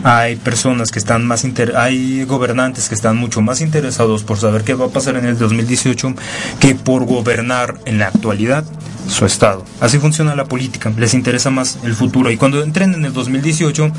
hay 0.04 0.36
personas 0.36 0.92
que 0.92 0.98
están 0.98 1.26
más 1.26 1.42
inter 1.42 1.76
hay 1.76 2.24
gobernantes 2.24 2.88
que 2.88 2.94
están 2.94 3.16
mucho 3.16 3.40
más 3.40 3.60
interesados 3.60 4.22
por 4.22 4.38
saber 4.38 4.62
qué 4.62 4.74
va 4.74 4.86
a 4.86 4.90
pasar 4.90 5.16
en 5.16 5.24
el 5.24 5.38
2018 5.38 6.14
que 6.60 6.74
por 6.74 7.06
gobernar 7.06 7.74
en 7.86 7.98
la 7.98 8.08
actualidad 8.08 8.64
su 9.08 9.24
estado. 9.24 9.64
Así 9.80 9.98
funciona 9.98 10.34
la 10.34 10.46
política, 10.46 10.92
les 10.96 11.14
interesa 11.14 11.50
más 11.50 11.78
el 11.84 11.94
futuro 11.94 12.30
y 12.30 12.36
cuando 12.36 12.62
entren 12.62 12.94
en 12.94 13.04
el 13.04 13.12
2018 13.12 13.90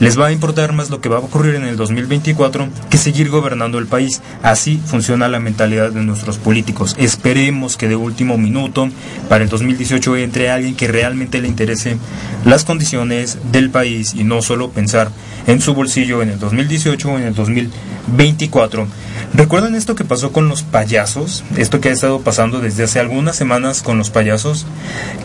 les 0.00 0.18
va 0.18 0.26
a 0.26 0.32
importar 0.32 0.72
más 0.72 0.90
lo 0.90 1.00
que 1.00 1.08
va 1.08 1.16
a 1.16 1.20
ocurrir 1.20 1.54
en 1.54 1.64
el 1.64 1.76
2024 1.76 2.68
que 2.90 2.98
seguir 2.98 3.30
gobernando 3.30 3.78
el 3.78 3.86
país. 3.86 4.20
Así 4.42 4.80
funciona 4.84 5.28
la 5.28 5.40
mentalidad 5.40 5.90
de 5.90 6.02
nuestros 6.02 6.38
políticos. 6.38 6.94
Esperemos 6.98 7.76
que 7.76 7.88
de 7.88 7.96
último 7.96 8.38
minuto 8.38 8.88
para 9.28 9.44
el 9.44 9.50
2018 9.50 10.16
entre 10.16 10.50
alguien 10.50 10.76
que 10.76 10.88
realmente 10.88 11.40
le 11.40 11.48
interese 11.48 11.98
las 12.44 12.64
condiciones 12.64 13.38
del 13.50 13.70
país 13.70 14.14
y 14.14 14.24
no 14.24 14.42
solo 14.42 14.70
pensar 14.70 15.10
en 15.46 15.60
su 15.60 15.74
bolsillo 15.74 16.22
en 16.22 16.30
el 16.30 16.38
2018 16.38 17.08
o 17.10 17.18
en 17.18 17.24
el 17.24 17.34
2024. 17.34 18.86
¿Recuerdan 19.34 19.74
esto 19.74 19.94
que 19.94 20.04
pasó 20.04 20.32
con 20.32 20.48
los 20.48 20.62
payasos? 20.62 21.44
Esto 21.56 21.80
que 21.80 21.90
ha 21.90 21.92
estado 21.92 22.20
pasando 22.20 22.60
desde 22.60 22.84
hace 22.84 22.98
algunas 22.98 23.36
semanas 23.36 23.82
con 23.82 23.98
los 23.98 24.10
payasos. 24.10 24.47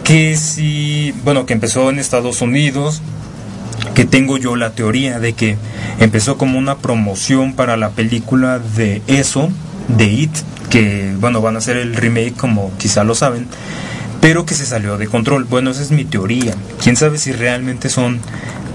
Que 0.04 0.38
si, 0.38 1.14
bueno, 1.24 1.46
que 1.46 1.54
empezó 1.54 1.90
en 1.90 2.00
Estados 2.00 2.42
Unidos, 2.42 3.02
que 3.96 4.06
tengo 4.06 4.38
yo 4.38 4.56
la 4.56 4.72
teoría 4.72 5.20
de 5.20 5.34
que 5.34 5.58
empezó 6.00 6.38
como 6.38 6.58
una 6.58 6.78
promoción 6.78 7.54
para 7.54 7.78
la 7.78 7.90
película 7.90 8.60
de 8.60 9.02
eso, 9.08 9.50
de 9.88 10.06
It, 10.06 10.32
que 10.70 11.14
bueno, 11.20 11.42
van 11.42 11.56
a 11.56 11.60
hacer 11.60 11.78
el 11.78 11.96
remake 11.96 12.36
como 12.36 12.72
quizá 12.78 13.04
lo 13.04 13.16
saben, 13.16 13.48
pero 14.22 14.46
que 14.46 14.56
se 14.56 14.66
salió 14.66 14.98
de 14.98 15.08
control. 15.08 15.44
Bueno, 15.46 15.72
esa 15.72 15.82
es 15.82 15.92
mi 15.92 16.06
teoría. 16.06 16.54
¿Quién 16.82 16.96
sabe 16.96 17.18
si 17.18 17.32
realmente 17.32 17.90
son, 17.90 18.20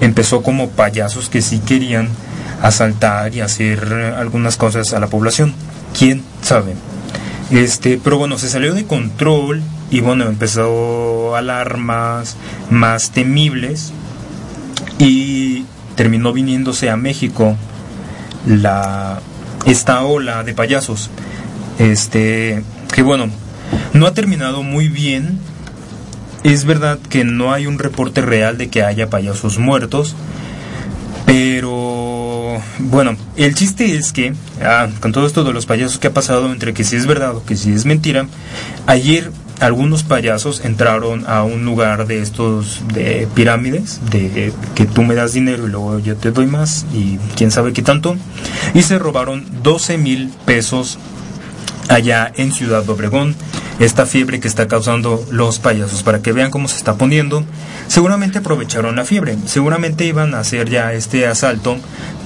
empezó 0.01 0.43
como 0.43 0.71
payasos 0.71 1.29
que 1.29 1.43
sí 1.43 1.59
querían 1.59 2.09
asaltar 2.63 3.35
y 3.35 3.41
hacer 3.41 3.93
algunas 4.17 4.57
cosas 4.57 4.93
a 4.93 5.01
la 5.01 5.09
población. 5.09 5.55
¿Quién 5.97 6.23
sabe? 6.43 6.75
Este, 7.51 7.99
pero 8.03 8.19
bueno, 8.19 8.39
se 8.39 8.49
salió 8.49 8.75
de 8.75 8.85
control 8.85 9.63
y 9.91 10.01
bueno, 10.01 10.25
empezó 10.25 11.35
alarmas 11.35 12.37
más 12.71 13.11
temibles 13.11 13.93
y 14.99 15.65
terminó 15.97 16.33
viniéndose 16.33 16.91
a 16.91 16.97
México 16.97 17.57
la 18.47 19.21
esta 19.67 20.03
ola 20.05 20.45
de 20.45 20.55
payasos. 20.55 21.11
Este, 21.79 22.63
que 22.95 23.03
bueno, 23.03 23.29
no 23.93 24.07
ha 24.07 24.15
terminado 24.15 24.63
muy 24.63 24.89
bien. 24.89 25.39
Es 26.45 26.65
verdad 26.65 26.99
que 27.09 27.25
no 27.25 27.53
hay 27.53 27.67
un 27.67 27.79
reporte 27.79 28.21
real 28.21 28.59
de 28.59 28.69
que 28.69 28.83
haya 28.83 29.11
payasos 29.11 29.59
muertos, 29.59 30.15
pero 31.27 32.63
bueno, 32.79 33.17
el 33.37 33.55
chiste 33.55 33.97
es 33.97 34.13
que, 34.13 34.35
ah, 34.63 34.89
con 35.01 35.13
todo 35.13 35.27
esto 35.27 35.43
de 35.43 35.53
los 35.53 35.67
payasos 35.67 35.99
que 35.99 36.07
ha 36.07 36.15
pasado, 36.15 36.51
entre 36.53 36.75
que 36.75 36.85
si 36.85 36.97
es 36.97 37.07
verdad 37.07 37.37
o 37.37 37.45
que 37.45 37.57
si 37.57 37.73
es 37.73 37.85
mentira, 37.85 38.27
ayer 38.87 39.33
algunos 39.61 40.03
payasos 40.03 40.65
entraron 40.65 41.25
a 41.27 41.43
un 41.43 41.65
lugar 41.65 42.07
de 42.07 42.23
estos 42.23 42.83
de 42.93 43.27
pirámides, 43.35 44.01
de 44.11 44.53
que 44.75 44.87
tú 44.87 45.03
me 45.03 45.15
das 45.15 45.33
dinero 45.33 45.67
y 45.67 45.71
luego 45.71 45.99
yo 45.99 46.17
te 46.17 46.31
doy 46.31 46.47
más 46.47 46.87
y 46.95 47.19
quién 47.37 47.51
sabe 47.51 47.73
qué 47.73 47.83
tanto, 47.83 48.17
y 48.75 48.83
se 48.83 48.99
robaron 48.99 49.45
12 49.63 49.99
mil 49.99 50.31
pesos 50.45 50.99
allá 51.89 52.33
en 52.37 52.53
Ciudad 52.53 52.89
Obregón, 52.89 53.35
esta 53.79 54.07
fiebre 54.07 54.41
que 54.41 54.49
está 54.49 54.69
causando 54.69 55.25
los 55.31 55.59
payasos, 55.59 56.03
para 56.03 56.21
que 56.21 56.33
vean 56.33 56.51
cómo 56.51 56.69
se 56.69 56.77
está 56.77 56.95
poniendo. 56.95 57.45
Seguramente 57.87 58.39
aprovecharon 58.39 58.97
la 58.97 59.05
fiebre, 59.05 59.37
seguramente 59.47 60.05
iban 60.05 60.35
a 60.35 60.41
hacer 60.41 60.69
ya 60.69 60.93
este 60.93 61.27
asalto, 61.27 61.79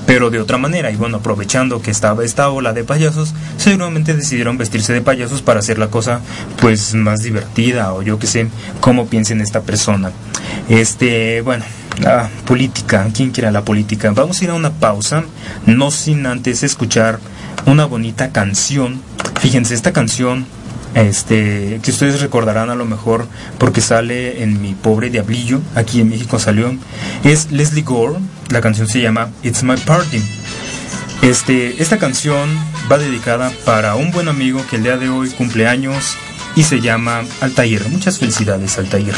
pero 0.07 0.31
de 0.31 0.41
otra 0.41 0.59
manera, 0.59 0.91
y 0.91 0.97
bueno, 0.97 1.19
aprovechando 1.19 1.81
que 1.81 1.91
estaba 1.91 2.25
esta 2.25 2.49
ola 2.51 2.73
de 2.73 2.85
payasos, 2.85 3.35
seguramente 3.57 4.15
decidieron 4.15 4.59
vestirse 4.59 4.93
de 4.93 5.01
payasos 5.01 5.43
para 5.43 5.61
hacer 5.61 5.79
la 5.79 5.89
cosa 5.89 6.21
pues 6.61 6.95
más 6.95 7.23
divertida, 7.23 7.93
o 7.93 8.03
yo 8.03 8.19
que 8.19 8.27
sé, 8.27 8.49
cómo 8.81 9.07
piensen 9.07 9.41
esta 9.41 9.61
persona. 9.61 10.11
Este, 10.69 11.41
bueno, 11.43 11.65
la 12.01 12.31
política, 12.47 13.07
¿quién 13.15 13.31
quiere 13.31 13.53
la 13.53 13.65
política? 13.65 14.11
Vamos 14.13 14.41
a 14.41 14.45
ir 14.45 14.51
a 14.51 14.55
una 14.55 14.73
pausa, 14.73 15.25
no 15.67 15.91
sin 15.91 16.27
antes 16.27 16.63
escuchar 16.63 17.21
una 17.67 17.85
bonita 17.85 18.33
canción. 18.33 19.01
Fíjense, 19.43 19.75
esta 19.75 19.93
canción, 19.93 20.47
este, 20.95 21.81
que 21.83 21.91
ustedes 21.91 22.21
recordarán 22.21 22.71
a 22.71 22.77
lo 22.77 22.85
mejor 22.85 23.27
porque 23.59 23.81
sale 23.81 24.45
en 24.45 24.63
Mi 24.63 24.75
Pobre 24.75 25.11
Diablillo, 25.11 25.61
aquí 25.75 26.01
en 26.01 26.11
México 26.11 26.39
salió, 26.39 26.73
es 27.25 27.51
Leslie 27.51 27.83
Gore, 27.83 28.21
la 28.51 28.61
canción 28.61 28.87
se 28.87 29.01
llama 29.01 29.31
It's 29.43 29.65
My 29.65 29.77
Party. 29.77 30.23
Este, 31.23 31.83
esta 31.83 31.99
canción 31.99 32.49
va 32.91 32.99
dedicada 32.99 33.51
para 33.65 33.97
un 33.97 34.13
buen 34.13 34.29
amigo 34.29 34.65
que 34.71 34.77
el 34.77 34.85
día 34.85 34.97
de 34.97 35.09
hoy 35.09 35.29
cumple 35.31 35.67
años 35.67 36.17
y 36.55 36.63
se 36.63 36.81
llama 36.81 37.23
Altair. 37.41 37.89
Muchas 37.89 38.21
felicidades, 38.21 38.79
Altair. 38.79 39.15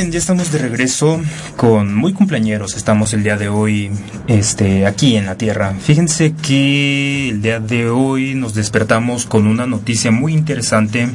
Bien, 0.00 0.12
ya 0.12 0.18
estamos 0.18 0.50
de 0.50 0.56
regreso 0.56 1.20
con 1.58 1.94
muy 1.94 2.14
cumpleañeros. 2.14 2.74
Estamos 2.74 3.12
el 3.12 3.22
día 3.22 3.36
de 3.36 3.50
hoy 3.50 3.90
este, 4.28 4.86
aquí 4.86 5.16
en 5.16 5.26
la 5.26 5.34
Tierra. 5.34 5.74
Fíjense 5.78 6.32
que 6.32 7.28
el 7.28 7.42
día 7.42 7.60
de 7.60 7.90
hoy 7.90 8.34
nos 8.34 8.54
despertamos 8.54 9.26
con 9.26 9.46
una 9.46 9.66
noticia 9.66 10.10
muy 10.10 10.32
interesante 10.32 11.06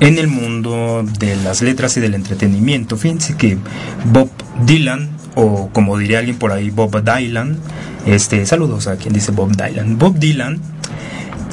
en 0.00 0.18
el 0.18 0.26
mundo 0.26 1.06
de 1.20 1.36
las 1.36 1.62
letras 1.62 1.96
y 1.96 2.00
del 2.00 2.14
entretenimiento. 2.14 2.96
Fíjense 2.96 3.36
que 3.36 3.58
Bob 4.06 4.28
Dylan, 4.66 5.10
o 5.36 5.70
como 5.70 5.96
diría 5.96 6.18
alguien 6.18 6.36
por 6.36 6.50
ahí, 6.50 6.70
Bob 6.70 7.00
Dylan, 7.00 7.58
este, 8.06 8.44
saludos 8.44 8.88
a 8.88 8.96
quien 8.96 9.14
dice 9.14 9.30
Bob 9.30 9.52
Dylan. 9.54 9.98
Bob 10.00 10.18
Dylan 10.18 10.60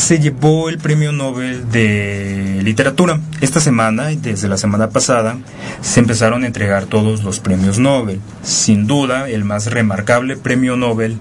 se 0.01 0.19
llevó 0.19 0.67
el 0.69 0.79
premio 0.79 1.11
Nobel 1.11 1.69
de 1.69 2.59
literatura. 2.63 3.19
Esta 3.39 3.59
semana 3.59 4.11
y 4.11 4.15
desde 4.15 4.47
la 4.47 4.57
semana 4.57 4.89
pasada 4.89 5.37
se 5.81 5.99
empezaron 5.99 6.43
a 6.43 6.47
entregar 6.47 6.85
todos 6.85 7.23
los 7.23 7.39
premios 7.39 7.77
Nobel. 7.77 8.19
Sin 8.43 8.87
duda, 8.87 9.29
el 9.29 9.43
más 9.43 9.67
remarcable 9.67 10.37
premio 10.37 10.75
Nobel 10.75 11.17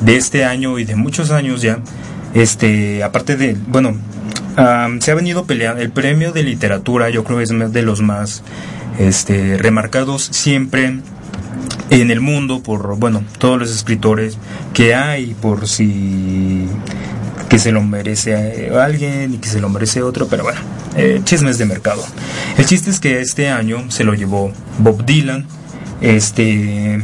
de 0.00 0.16
este 0.16 0.44
año 0.44 0.80
y 0.80 0.84
de 0.84 0.96
muchos 0.96 1.30
años 1.30 1.62
ya, 1.62 1.78
este, 2.34 3.04
aparte 3.04 3.36
de, 3.36 3.56
bueno, 3.68 3.96
se 4.98 5.10
ha 5.12 5.14
venido 5.14 5.44
peleando 5.44 5.80
el 5.80 5.90
premio 5.90 6.32
de 6.32 6.42
literatura, 6.42 7.10
yo 7.10 7.22
creo 7.22 7.38
que 7.38 7.44
es 7.44 7.72
de 7.72 7.82
los 7.82 8.02
más 8.02 8.42
este, 8.98 9.56
remarcados 9.58 10.24
siempre 10.24 10.98
en 11.90 12.10
el 12.10 12.20
mundo 12.20 12.62
por, 12.64 12.96
bueno, 12.98 13.22
todos 13.38 13.60
los 13.60 13.70
escritores 13.70 14.38
que 14.72 14.94
hay, 14.94 15.34
por 15.40 15.68
si 15.68 16.68
que 17.54 17.60
se 17.60 17.70
lo 17.70 17.82
merece 17.82 18.72
alguien 18.74 19.34
y 19.34 19.38
que 19.38 19.48
se 19.48 19.60
lo 19.60 19.68
merece 19.68 20.02
otro, 20.02 20.26
pero 20.26 20.42
bueno, 20.42 20.58
eh, 20.96 21.20
chismes 21.22 21.56
de 21.56 21.66
mercado. 21.66 22.04
El 22.58 22.66
chiste 22.66 22.90
es 22.90 22.98
que 22.98 23.20
este 23.20 23.48
año 23.48 23.92
se 23.92 24.02
lo 24.02 24.12
llevó 24.14 24.50
Bob 24.80 25.04
Dylan, 25.06 25.46
este, 26.00 27.00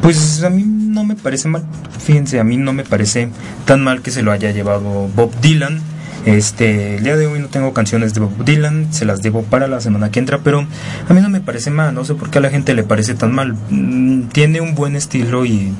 pues 0.00 0.44
a 0.44 0.50
mí 0.50 0.62
no 0.64 1.02
me 1.02 1.16
parece 1.16 1.48
mal, 1.48 1.64
fíjense, 1.98 2.38
a 2.38 2.44
mí 2.44 2.56
no 2.56 2.72
me 2.72 2.84
parece 2.84 3.30
tan 3.64 3.82
mal 3.82 4.00
que 4.00 4.12
se 4.12 4.22
lo 4.22 4.30
haya 4.30 4.52
llevado 4.52 5.08
Bob 5.08 5.34
Dylan. 5.40 5.80
Este, 6.24 6.98
el 6.98 7.02
día 7.02 7.16
de 7.16 7.26
hoy 7.26 7.40
no 7.40 7.48
tengo 7.48 7.72
canciones 7.72 8.14
de 8.14 8.20
Bob 8.20 8.44
Dylan, 8.44 8.92
se 8.92 9.06
las 9.06 9.22
debo 9.22 9.42
para 9.42 9.66
la 9.66 9.80
semana 9.80 10.12
que 10.12 10.20
entra, 10.20 10.38
pero 10.44 10.64
a 11.08 11.14
mí 11.14 11.20
no 11.20 11.30
me 11.30 11.40
parece 11.40 11.70
mal, 11.70 11.92
no 11.92 12.04
sé 12.04 12.14
por 12.14 12.30
qué 12.30 12.38
a 12.38 12.42
la 12.42 12.50
gente 12.50 12.74
le 12.74 12.84
parece 12.84 13.14
tan 13.14 13.32
mal. 13.32 13.56
Mm, 13.70 14.28
tiene 14.28 14.60
un 14.60 14.76
buen 14.76 14.94
estilo 14.94 15.44
y 15.46 15.72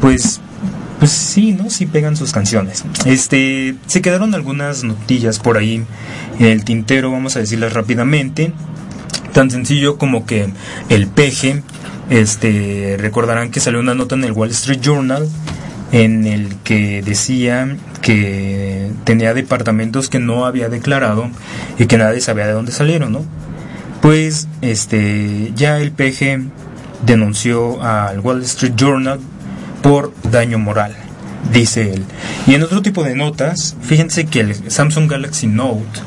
pues 0.00 0.40
pues 1.00 1.12
sí, 1.12 1.52
¿no? 1.52 1.70
Sí 1.70 1.86
pegan 1.86 2.14
sus 2.14 2.30
canciones. 2.30 2.84
Este, 3.06 3.74
se 3.86 4.02
quedaron 4.02 4.34
algunas 4.34 4.84
notillas 4.84 5.38
por 5.38 5.56
ahí 5.56 5.82
en 6.38 6.46
el 6.46 6.64
tintero, 6.64 7.10
vamos 7.10 7.34
a 7.36 7.40
decirlas 7.40 7.72
rápidamente. 7.72 8.52
Tan 9.32 9.50
sencillo 9.50 9.96
como 9.96 10.26
que 10.26 10.50
el 10.90 11.06
peje, 11.06 11.62
este, 12.10 12.96
recordarán 12.98 13.50
que 13.50 13.60
salió 13.60 13.80
una 13.80 13.94
nota 13.94 14.14
en 14.14 14.24
el 14.24 14.32
Wall 14.32 14.50
Street 14.50 14.80
Journal 14.80 15.26
en 15.90 16.26
el 16.26 16.56
que 16.64 17.02
decía 17.02 17.76
que 18.02 18.90
tenía 19.04 19.32
departamentos 19.32 20.10
que 20.10 20.18
no 20.18 20.44
había 20.44 20.68
declarado 20.68 21.30
y 21.78 21.86
que 21.86 21.96
nadie 21.96 22.20
sabía 22.20 22.46
de 22.46 22.52
dónde 22.52 22.72
salieron, 22.72 23.12
¿no? 23.12 23.24
Pues 24.02 24.48
este 24.60 25.52
ya 25.56 25.78
el 25.80 25.92
PG 25.92 26.50
denunció 27.06 27.82
al 27.82 28.20
Wall 28.20 28.42
Street 28.42 28.74
Journal 28.76 29.18
por 29.82 30.12
daño 30.30 30.58
moral, 30.58 30.94
dice 31.52 31.92
él. 31.92 32.04
Y 32.46 32.54
en 32.54 32.62
otro 32.62 32.82
tipo 32.82 33.04
de 33.04 33.14
notas, 33.14 33.76
fíjense 33.82 34.26
que 34.26 34.40
el 34.40 34.70
Samsung 34.70 35.10
Galaxy 35.10 35.46
Note 35.46 36.00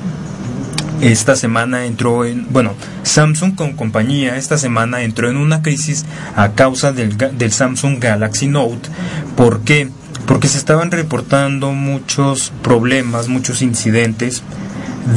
esta 1.01 1.35
semana 1.35 1.85
entró 1.85 2.25
en, 2.25 2.47
bueno, 2.51 2.73
Samsung 3.03 3.55
con 3.55 3.73
compañía 3.73 4.37
esta 4.37 4.57
semana 4.57 5.01
entró 5.01 5.29
en 5.29 5.37
una 5.37 5.61
crisis 5.61 6.05
a 6.35 6.51
causa 6.51 6.93
del, 6.93 7.51
Samsung 7.51 7.99
Galaxy 7.99 8.47
Note. 8.47 8.89
¿Por 9.35 9.61
qué? 9.61 9.89
Porque 10.25 10.47
se 10.47 10.57
estaban 10.57 10.91
reportando 10.91 11.71
muchos 11.71 12.53
problemas, 12.61 13.27
muchos 13.27 13.61
incidentes 13.61 14.43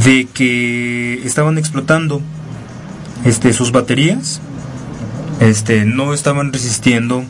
de 0.04 0.26
que 0.26 1.22
estaban 1.24 1.58
explotando 1.58 2.20
este, 3.24 3.52
sus 3.52 3.70
baterías, 3.70 4.40
este, 5.40 5.84
no 5.84 6.14
estaban 6.14 6.52
resistiendo 6.52 7.24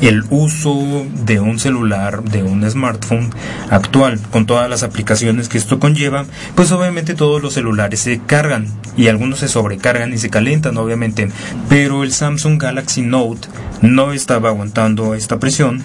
el 0.00 0.24
uso 0.30 1.06
de 1.24 1.40
un 1.40 1.58
celular, 1.58 2.24
de 2.24 2.42
un 2.42 2.68
smartphone 2.68 3.30
actual, 3.70 4.20
con 4.30 4.46
todas 4.46 4.68
las 4.68 4.82
aplicaciones 4.82 5.48
que 5.48 5.58
esto 5.58 5.78
conlleva, 5.78 6.24
pues 6.54 6.72
obviamente 6.72 7.14
todos 7.14 7.40
los 7.40 7.54
celulares 7.54 8.00
se 8.00 8.18
cargan 8.18 8.66
y 8.96 9.08
algunos 9.08 9.38
se 9.38 9.48
sobrecargan 9.48 10.12
y 10.12 10.18
se 10.18 10.30
calentan, 10.30 10.76
obviamente, 10.76 11.30
pero 11.68 12.02
el 12.02 12.12
Samsung 12.12 12.60
Galaxy 12.60 13.02
Note 13.02 13.48
no 13.80 14.12
estaba 14.12 14.48
aguantando 14.48 15.14
esta 15.14 15.38
presión 15.38 15.82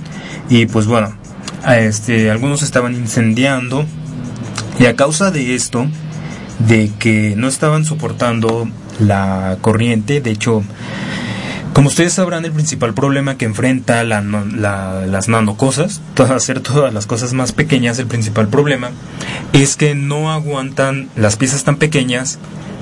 y 0.49 0.65
pues 0.65 0.87
bueno, 0.87 1.13
este, 1.67 2.29
algunos 2.31 2.63
estaban 2.63 2.95
incendiando. 2.95 3.85
Y 4.79 4.85
a 4.85 4.95
causa 4.95 5.31
de 5.31 5.55
esto, 5.55 5.87
de 6.59 6.91
que 6.99 7.33
no 7.35 7.47
estaban 7.47 7.83
soportando 7.83 8.69
la 8.99 9.57
corriente, 9.61 10.21
de 10.21 10.31
hecho, 10.31 10.63
como 11.77 11.89
ustedes 11.89 12.13
sabrán, 12.13 12.43
el 12.43 12.51
principal 12.51 12.95
problema 12.95 13.37
que 13.37 13.45
enfrenta 13.45 14.03
la, 14.03 14.23
las 14.23 15.29
nanocosas, 15.29 16.01
hacer 16.17 16.59
todas 16.59 16.91
las 16.91 17.05
cosas 17.05 17.33
más 17.33 17.51
pequeñas, 17.51 17.99
el 17.99 18.07
principal 18.07 18.47
problema 18.47 18.89
es 19.53 19.75
que 19.75 19.93
no 19.93 20.31
aguantan 20.31 21.07
las 21.15 21.35
piezas 21.35 21.65
tan 21.65 21.75
pequeñas 21.75 22.39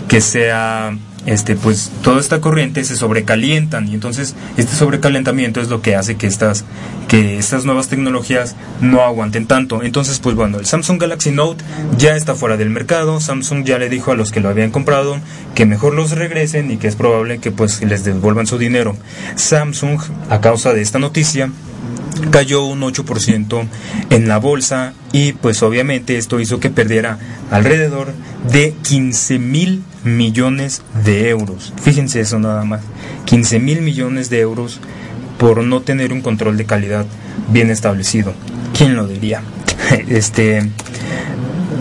que 0.07 0.21
sea 0.21 0.97
este 1.25 1.55
pues 1.55 1.91
toda 2.03 2.19
esta 2.19 2.41
corriente 2.41 2.83
se 2.83 2.95
sobrecalientan 2.95 3.87
y 3.87 3.93
entonces 3.93 4.35
este 4.57 4.75
sobrecalentamiento 4.75 5.61
es 5.61 5.69
lo 5.69 5.81
que 5.81 5.95
hace 5.95 6.15
que 6.15 6.27
estas 6.27 6.65
que 7.07 7.37
estas 7.37 7.65
nuevas 7.65 7.87
tecnologías 7.87 8.55
no 8.81 9.01
aguanten 9.01 9.47
tanto. 9.47 9.83
Entonces 9.83 10.19
pues 10.19 10.35
bueno 10.35 10.59
el 10.59 10.65
Samsung 10.65 10.99
Galaxy 10.99 11.31
Note 11.31 11.63
ya 11.97 12.15
está 12.15 12.35
fuera 12.35 12.57
del 12.57 12.69
mercado. 12.69 13.19
Samsung 13.19 13.63
ya 13.63 13.77
le 13.77 13.89
dijo 13.89 14.11
a 14.11 14.15
los 14.15 14.31
que 14.31 14.39
lo 14.39 14.49
habían 14.49 14.71
comprado 14.71 15.19
que 15.53 15.65
mejor 15.65 15.93
los 15.93 16.11
regresen 16.11 16.71
y 16.71 16.77
que 16.77 16.87
es 16.87 16.95
probable 16.95 17.39
que 17.39 17.51
pues 17.51 17.81
les 17.81 18.03
devuelvan 18.03 18.47
su 18.47 18.57
dinero. 18.57 18.95
Samsung 19.35 19.99
a 20.29 20.41
causa 20.41 20.73
de 20.73 20.81
esta 20.81 20.99
noticia 20.99 21.49
cayó 22.31 22.65
un 22.65 22.81
8% 22.81 23.67
en 24.09 24.27
la 24.27 24.37
bolsa 24.37 24.93
y 25.11 25.33
pues 25.33 25.63
obviamente 25.63 26.17
esto 26.17 26.39
hizo 26.39 26.59
que 26.59 26.69
perdiera 26.69 27.17
alrededor 27.51 28.13
de 28.51 28.73
15 28.81 29.39
mil 29.39 29.83
millones 30.03 30.81
de 31.03 31.29
euros. 31.29 31.73
Fíjense 31.81 32.21
eso 32.21 32.39
nada 32.39 32.63
más. 32.65 32.81
15 33.25 33.59
mil 33.59 33.81
millones 33.81 34.29
de 34.29 34.39
euros 34.39 34.79
por 35.37 35.63
no 35.63 35.81
tener 35.81 36.13
un 36.13 36.21
control 36.21 36.57
de 36.57 36.65
calidad 36.65 37.05
bien 37.49 37.69
establecido. 37.69 38.33
¿Quién 38.77 38.95
lo 38.95 39.07
diría? 39.07 39.41
este... 40.07 40.69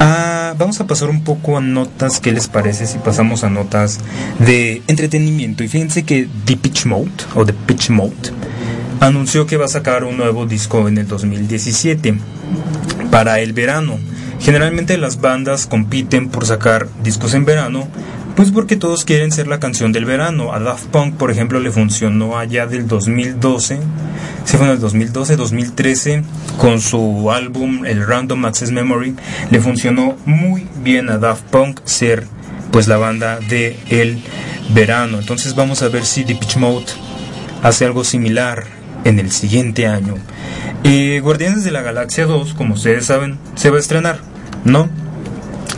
Ah, 0.01 0.55
vamos 0.59 0.81
a 0.81 0.87
pasar 0.87 1.09
un 1.09 1.23
poco 1.23 1.57
a 1.57 1.61
notas, 1.61 2.19
¿qué 2.19 2.33
les 2.33 2.49
parece 2.49 2.87
si 2.87 2.99
pasamos 2.99 3.45
a 3.45 3.51
notas 3.51 4.01
de 4.41 4.83
entretenimiento? 4.89 5.63
Y 5.63 5.69
fíjense 5.69 6.03
que 6.03 6.29
The 6.45 6.57
Pitch 6.57 6.87
Mode, 6.87 7.11
o 7.35 7.45
The 7.47 7.53
Pitch 7.53 7.91
Mode, 7.91 8.33
anunció 9.07 9.47
que 9.47 9.57
va 9.57 9.67
a 9.67 9.69
sacar 9.69 10.05
un 10.05 10.17
nuevo 10.17 10.47
disco 10.47 10.89
en 10.89 10.99
el 10.99 11.07
2017 11.07 12.15
para 13.11 13.41
el 13.41 13.53
verano. 13.53 13.99
Generalmente 14.41 14.99
las 14.99 15.21
bandas 15.21 15.67
compiten 15.67 16.29
por 16.29 16.47
sacar 16.47 16.89
discos 17.03 17.35
en 17.35 17.45
verano, 17.45 17.87
pues 18.35 18.51
porque 18.51 18.77
todos 18.77 19.05
quieren 19.05 19.31
ser 19.31 19.47
la 19.47 19.61
canción 19.61 19.93
del 19.93 20.05
verano. 20.05 20.53
A 20.53 20.59
Daft 20.59 20.87
Punk, 20.87 21.15
por 21.17 21.31
ejemplo, 21.31 21.61
le 21.61 21.71
funcionó 21.71 22.39
allá 22.39 22.67
del 22.67 22.89
2012, 22.89 23.79
se 24.45 24.59
fue 24.59 24.67
en 24.67 24.73
el 24.73 24.81
2012, 24.81 25.37
2013, 25.37 26.23
con 26.59 26.81
su 26.81 27.31
álbum 27.31 27.85
El 27.85 28.07
Random 28.07 28.45
Access 28.45 28.71
Memory, 28.71 29.15
le 29.51 29.61
funcionó 29.61 30.17
muy 30.25 30.67
bien 30.83 31.11
a 31.11 31.19
Daft 31.19 31.45
Punk 31.45 31.81
ser 31.85 32.27
pues 32.71 32.89
la 32.89 32.97
banda 32.97 33.39
de 33.39 33.79
el 33.89 34.21
verano. 34.75 35.19
Entonces 35.19 35.55
vamos 35.55 35.83
a 35.83 35.89
ver 35.89 36.05
si 36.05 36.25
Deep 36.25 36.41
Mode 36.57 36.87
hace 37.63 37.85
algo 37.85 38.03
similar 38.03 38.84
en 39.05 39.19
el 39.19 39.31
siguiente 39.31 39.87
año. 39.87 40.15
Y 40.83 41.19
Guardianes 41.21 41.65
de 41.65 41.71
la 41.71 41.83
Galaxia 41.83 42.27
2, 42.27 42.55
como 42.55 42.75
ustedes 42.75 43.07
saben, 43.07 43.39
se 43.55 43.71
va 43.71 43.77
a 43.77 43.81
estrenar. 43.81 44.35
¿no? 44.65 44.89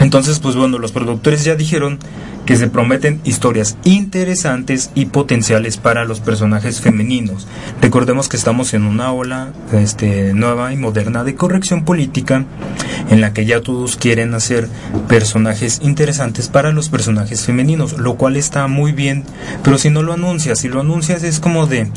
Entonces, 0.01 0.39
pues 0.39 0.57
bueno, 0.57 0.79
los 0.79 0.93
productores 0.93 1.45
ya 1.45 1.55
dijeron 1.55 1.99
que 2.47 2.57
se 2.57 2.69
prometen 2.69 3.21
historias 3.25 3.77
interesantes 3.85 4.91
y 4.95 5.07
potenciales 5.07 5.77
para 5.77 6.05
los 6.05 6.21
personajes 6.21 6.81
femeninos. 6.81 7.47
Recordemos 7.83 8.29
que 8.29 8.37
estamos 8.37 8.73
en 8.73 8.85
una 8.85 9.13
ola 9.13 9.53
este, 9.73 10.33
nueva 10.33 10.73
y 10.73 10.77
moderna 10.77 11.25
de 11.25 11.35
corrección 11.35 11.85
política 11.85 12.47
en 13.11 13.21
la 13.21 13.33
que 13.33 13.45
ya 13.45 13.61
todos 13.61 13.97
quieren 13.97 14.35
hacer 14.35 14.69
personajes 15.09 15.81
interesantes 15.83 16.49
para 16.49 16.73
los 16.73 16.89
personajes 16.89 17.45
femeninos, 17.45 17.99
lo 17.99 18.17
cual 18.17 18.37
está 18.37 18.67
muy 18.69 18.93
bien, 18.93 19.25
pero 19.63 19.79
si 19.79 19.91
no 19.91 20.03
lo 20.03 20.13
anuncias, 20.13 20.61
si 20.61 20.69
lo 20.69 20.81
anuncias 20.81 21.23
es 21.23 21.41
como 21.41 21.67
de, 21.67 21.89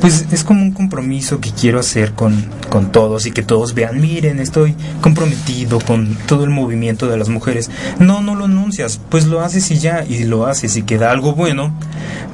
pues 0.00 0.26
es 0.32 0.44
como 0.44 0.62
un 0.62 0.72
compromiso 0.72 1.40
que 1.40 1.50
quiero 1.50 1.78
hacer 1.78 2.12
con, 2.12 2.46
con 2.70 2.92
todos 2.92 3.26
y 3.26 3.32
que 3.32 3.42
todos 3.42 3.74
vean, 3.74 4.00
miren, 4.00 4.40
estoy 4.40 4.74
comprometido 5.00 5.78
con 5.80 6.16
todo 6.26 6.44
el 6.44 6.50
movimiento 6.50 7.08
de 7.08 7.16
las 7.18 7.28
mujeres. 7.28 7.70
No, 7.98 8.22
no 8.22 8.34
lo 8.34 8.46
anuncias, 8.46 9.00
pues 9.08 9.26
lo 9.26 9.40
haces 9.40 9.70
y 9.70 9.78
ya, 9.78 9.89
y 10.08 10.24
lo 10.24 10.46
haces 10.46 10.76
y 10.76 10.82
queda 10.82 11.10
algo 11.10 11.34
bueno, 11.34 11.72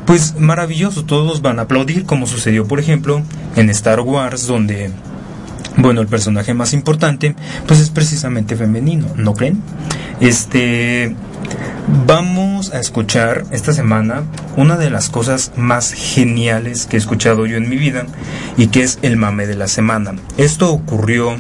pues 0.07 0.39
maravilloso, 0.39 1.05
todos 1.05 1.43
van 1.43 1.59
a 1.59 1.63
aplaudir, 1.63 2.05
como 2.05 2.27
sucedió 2.27 2.67
por 2.67 2.81
ejemplo 2.81 3.23
en 3.57 3.71
Star 3.71 4.01
Wars, 4.01 4.47
donde 4.47 4.91
bueno, 5.77 6.01
el 6.01 6.07
personaje 6.07 6.55
más 6.55 6.73
importante, 6.73 7.35
pues 7.67 7.81
es 7.81 7.91
precisamente 7.91 8.57
femenino, 8.57 9.07
¿no 9.17 9.35
creen? 9.35 9.61
Este, 10.21 11.15
vamos 12.07 12.73
a 12.73 12.81
escuchar 12.81 13.45
esta 13.51 13.73
semana 13.73 14.25
una 14.57 14.77
de 14.77 14.91
las 14.91 15.11
cosas 15.11 15.53
más 15.57 15.93
geniales 15.93 16.87
que 16.87 16.97
he 16.97 16.99
escuchado 16.99 17.47
yo 17.47 17.57
en 17.57 17.69
mi 17.69 17.77
vida 17.77 18.07
y 18.57 18.69
que 18.69 18.83
es 18.83 18.99
el 19.03 19.17
mame 19.17 19.47
de 19.47 19.57
la 19.57 19.69
semana. 19.69 20.15
Esto 20.39 20.73
ocurrió 20.73 21.37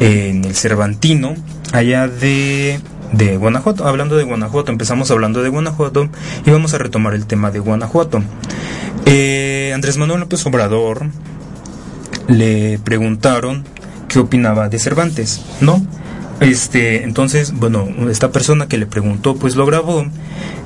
en 0.00 0.44
el 0.44 0.54
Cervantino, 0.54 1.34
allá 1.72 2.06
de, 2.08 2.80
de 3.16 3.36
Guanajuato. 3.36 3.86
Hablando 3.86 4.16
de 4.16 4.24
Guanajuato, 4.24 4.72
empezamos 4.72 5.10
hablando 5.10 5.42
de 5.42 5.48
Guanajuato 5.48 6.08
y 6.44 6.50
vamos 6.50 6.74
a 6.74 6.78
retomar 6.78 7.14
el 7.14 7.26
tema 7.26 7.50
de 7.50 7.58
Guanajuato. 7.58 8.22
Eh, 9.06 9.72
Andrés 9.74 9.96
Manuel 9.96 10.20
López 10.20 10.44
Obrador 10.46 11.06
le 12.28 12.78
preguntaron 12.78 13.64
qué 14.08 14.18
opinaba 14.18 14.68
de 14.68 14.78
Cervantes, 14.78 15.44
¿no? 15.60 15.84
Este, 16.40 17.04
entonces, 17.04 17.52
bueno, 17.52 17.88
esta 18.10 18.32
persona 18.32 18.66
que 18.66 18.78
le 18.78 18.86
preguntó, 18.86 19.36
pues 19.36 19.54
lo 19.56 19.66
grabó 19.66 20.04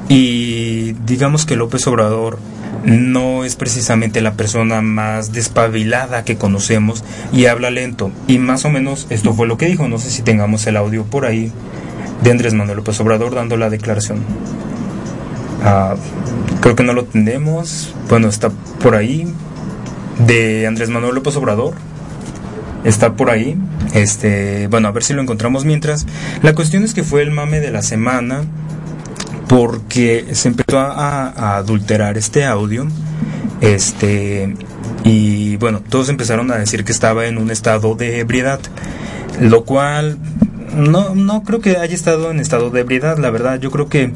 y 0.09 0.93
digamos 1.05 1.45
que 1.45 1.57
López 1.57 1.87
Obrador 1.87 2.39
no 2.85 3.45
es 3.45 3.57
precisamente 3.57 4.21
la 4.21 4.33
persona 4.33 4.81
más 4.81 5.33
despabilada 5.33 6.25
que 6.25 6.37
conocemos 6.37 7.05
y 7.33 7.47
habla 7.47 7.71
lento. 7.71 8.11
Y 8.27 8.39
más 8.39 8.65
o 8.65 8.71
menos 8.71 9.07
esto 9.11 9.35
fue 9.35 9.47
lo 9.47 9.59
que 9.59 9.67
dijo. 9.67 9.89
No 9.89 9.99
sé 9.99 10.11
si 10.11 10.23
tengamos 10.23 10.67
el 10.67 10.77
audio 10.77 11.05
por 11.05 11.27
ahí 11.27 11.53
de 12.23 12.31
Andrés 12.31 12.55
Manuel 12.55 12.79
López 12.79 12.99
Obrador 13.01 13.35
dando 13.35 13.57
la 13.57 13.71
declaración. 13.71 14.21
Ah, 15.65 15.97
creo 16.61 16.77
que 16.77 16.85
no 16.85 16.93
lo 16.93 17.05
tenemos. 17.05 17.95
Bueno, 18.09 18.29
está 18.29 18.51
por 18.51 18.95
ahí. 18.95 19.33
De 20.27 20.67
Andrés 20.67 20.89
Manuel 20.89 21.15
López 21.15 21.37
Obrador. 21.37 21.75
Está 22.85 23.15
por 23.15 23.31
ahí. 23.31 23.57
Este, 23.95 24.67
bueno, 24.69 24.89
a 24.89 24.93
ver 24.93 25.05
si 25.05 25.15
lo 25.15 25.23
encontramos 25.23 25.65
mientras. 25.65 26.07
La 26.43 26.55
cuestión 26.55 26.85
es 26.85 26.95
que 26.95 27.03
fue 27.03 27.23
el 27.23 27.31
mame 27.31 27.61
de 27.61 27.71
la 27.71 27.83
semana 27.83 28.45
porque 29.49 30.27
se 30.33 30.49
empezó 30.49 30.79
a, 30.79 31.57
adulterar 31.57 32.19
este 32.19 32.45
audio, 32.45 32.87
este, 33.61 34.55
y 35.05 35.57
bueno, 35.57 35.81
todos 35.89 36.11
empezaron 36.11 36.51
a 36.51 36.57
decir 36.57 36.85
que 36.85 36.93
estaba 36.93 37.27
en 37.27 37.39
un 37.39 37.51
estado 37.51 37.95
de 37.95 38.21
ebriedad, 38.21 38.61
lo 39.41 39.65
cual 39.65 40.19
no, 40.75 41.15
no 41.15 41.43
creo 41.43 41.61
que 41.61 41.77
haya 41.77 41.95
estado 41.95 42.31
en 42.31 42.41
estado 42.41 42.71
de 42.71 42.81
ebriedad, 42.81 43.19
la 43.19 43.31
verdad, 43.31 43.59
yo 43.59 43.71
creo 43.71 43.89
que 43.89 44.13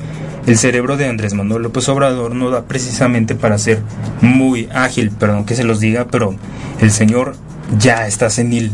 el 0.46 0.58
cerebro 0.58 0.96
de 0.96 1.06
Andrés 1.06 1.34
Manuel 1.34 1.62
López 1.62 1.88
Obrador 1.88 2.34
no 2.34 2.50
da 2.50 2.64
precisamente 2.64 3.34
para 3.34 3.58
ser 3.58 3.80
muy 4.20 4.68
ágil, 4.72 5.10
perdón 5.10 5.44
que 5.44 5.54
se 5.54 5.64
los 5.64 5.80
diga, 5.80 6.08
pero 6.10 6.34
el 6.80 6.90
señor 6.90 7.36
ya 7.78 8.06
está 8.06 8.30
senil. 8.30 8.72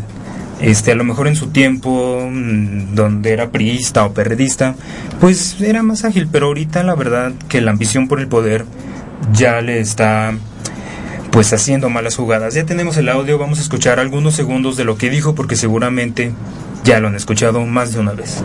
Este, 0.61 0.91
a 0.91 0.97
lo 0.97 1.05
mejor 1.05 1.29
en 1.29 1.37
su 1.37 1.51
tiempo, 1.51 2.27
mm, 2.29 2.95
donde 2.95 3.33
era 3.33 3.51
priista 3.51 4.05
o 4.05 4.13
perredista, 4.13 4.75
pues 5.21 5.61
era 5.61 5.83
más 5.83 6.05
ágil, 6.05 6.29
pero 6.31 6.47
ahorita 6.47 6.83
la 6.83 6.97
verdad 6.97 7.33
que 7.49 7.61
la 7.61 7.71
ambición 7.71 8.09
por 8.09 8.19
el 8.19 8.27
poder 8.27 8.65
ya 9.33 9.61
le 9.61 9.79
está 9.79 10.33
pues 11.31 11.53
haciendo 11.53 11.89
malas 11.89 12.17
jugadas. 12.17 12.55
Ya 12.55 12.65
tenemos 12.65 12.97
el 12.97 13.09
audio, 13.09 13.39
vamos 13.39 13.59
a 13.59 13.63
escuchar 13.63 14.01
algunos 14.01 14.35
segundos 14.35 14.77
de 14.77 14.85
lo 14.85 14.97
que 14.97 15.11
dijo 15.11 15.35
porque 15.35 15.57
seguramente 15.57 16.33
ya 16.85 17.01
lo 17.01 17.09
han 17.09 17.17
escuchado 17.17 17.61
más 17.67 17.93
de 17.93 18.01
una 18.01 18.13
vez. 18.13 18.43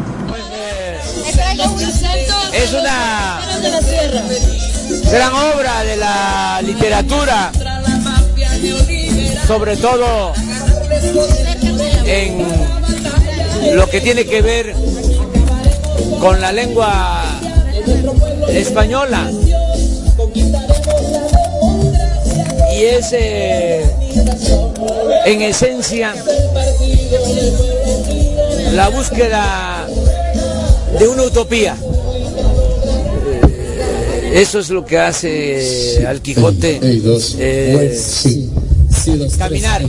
Es 2.54 2.74
una 2.74 3.40
gran 5.12 5.34
obra 5.34 5.84
de 5.84 5.98
la 5.98 6.62
literatura, 6.62 7.52
sobre 9.48 9.78
todo 9.78 10.34
en 12.06 12.46
lo 13.76 13.90
que 13.90 14.02
tiene 14.02 14.26
que 14.26 14.42
ver 14.42 14.76
con 16.20 16.40
la 16.42 16.52
lengua 16.52 17.24
española. 18.50 19.30
Y 22.76 22.86
es 22.86 23.14
eh, 23.14 23.84
en 25.26 25.42
esencia 25.42 26.14
la 28.74 28.90
búsqueda 28.90 29.88
de 31.00 31.08
una 31.08 31.24
utopía. 31.24 31.78
Eh, 33.28 34.32
eso 34.36 34.60
es 34.60 34.70
lo 34.70 34.84
que 34.84 34.98
hace 34.98 36.06
al 36.08 36.22
Quijote 36.22 36.80
eh, 37.40 38.00
caminar 39.38 39.84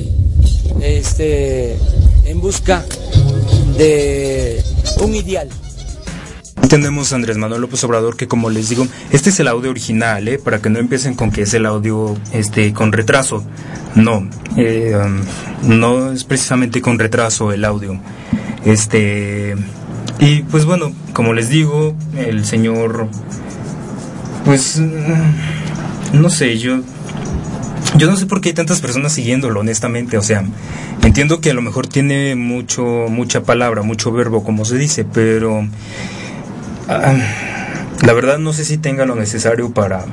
este, 0.83 1.77
en 2.27 2.41
busca 2.41 2.85
de 3.79 4.63
un 5.01 5.15
ideal. 5.15 5.49
Entendemos 6.75 7.13
Andrés 7.13 7.37
Manuel 7.37 7.61
López 7.61 7.85
Obrador 7.85 8.17
que 8.17 8.27
como 8.27 8.51
les 8.51 8.69
digo, 8.69 8.85
este 9.13 9.31
es 9.31 9.39
el 9.39 9.47
audio 9.47 9.71
original, 9.71 10.27
¿eh? 10.27 10.41
para 10.41 10.61
que 10.61 10.71
no 10.71 10.81
empiecen 10.81 11.15
con 11.15 11.31
que 11.31 11.43
es 11.43 11.55
el 11.55 11.67
audio 11.67 12.17
este 12.33 12.73
con 12.73 12.91
retraso. 12.91 13.45
No, 13.95 14.29
eh, 14.57 14.93
um, 14.97 15.79
no 15.79 16.11
es 16.11 16.25
precisamente 16.25 16.83
con 16.83 16.99
retraso 16.99 17.53
el 17.53 17.65
audio. 17.65 18.01
Este 18.65 19.55
y 20.19 20.43
pues 20.43 20.65
bueno, 20.65 20.91
como 21.13 21.33
les 21.33 21.49
digo, 21.49 21.95
el 22.17 22.45
señor 22.45 23.07
pues 24.45 24.81
mm, 24.81 26.21
no 26.21 26.29
sé, 26.29 26.59
yo 26.59 26.81
yo 27.97 28.11
no 28.11 28.17
sé 28.17 28.27
por 28.27 28.41
qué 28.41 28.49
hay 28.49 28.55
tantas 28.57 28.81
personas 28.81 29.13
siguiéndolo, 29.13 29.61
honestamente. 29.61 30.19
O 30.19 30.23
sea, 30.23 30.45
entiendo 31.05 31.41
que 31.41 31.53
a 31.53 31.55
lo 31.55 31.63
mejor 31.63 31.87
tiene 31.87 32.35
mucho, 32.35 32.83
mucha 33.09 33.45
palabra, 33.45 33.83
mucho 33.83 34.11
verbo, 34.11 34.43
como 34.43 34.65
se 34.65 34.77
dice, 34.77 35.05
pero 35.05 35.69
la 36.87 38.13
verdad 38.13 38.39
no 38.39 38.53
sé 38.53 38.65
si 38.65 38.79
tenga 38.79 39.07
lo 39.07 39.15
necesario 39.15 39.73
para, 39.73 40.05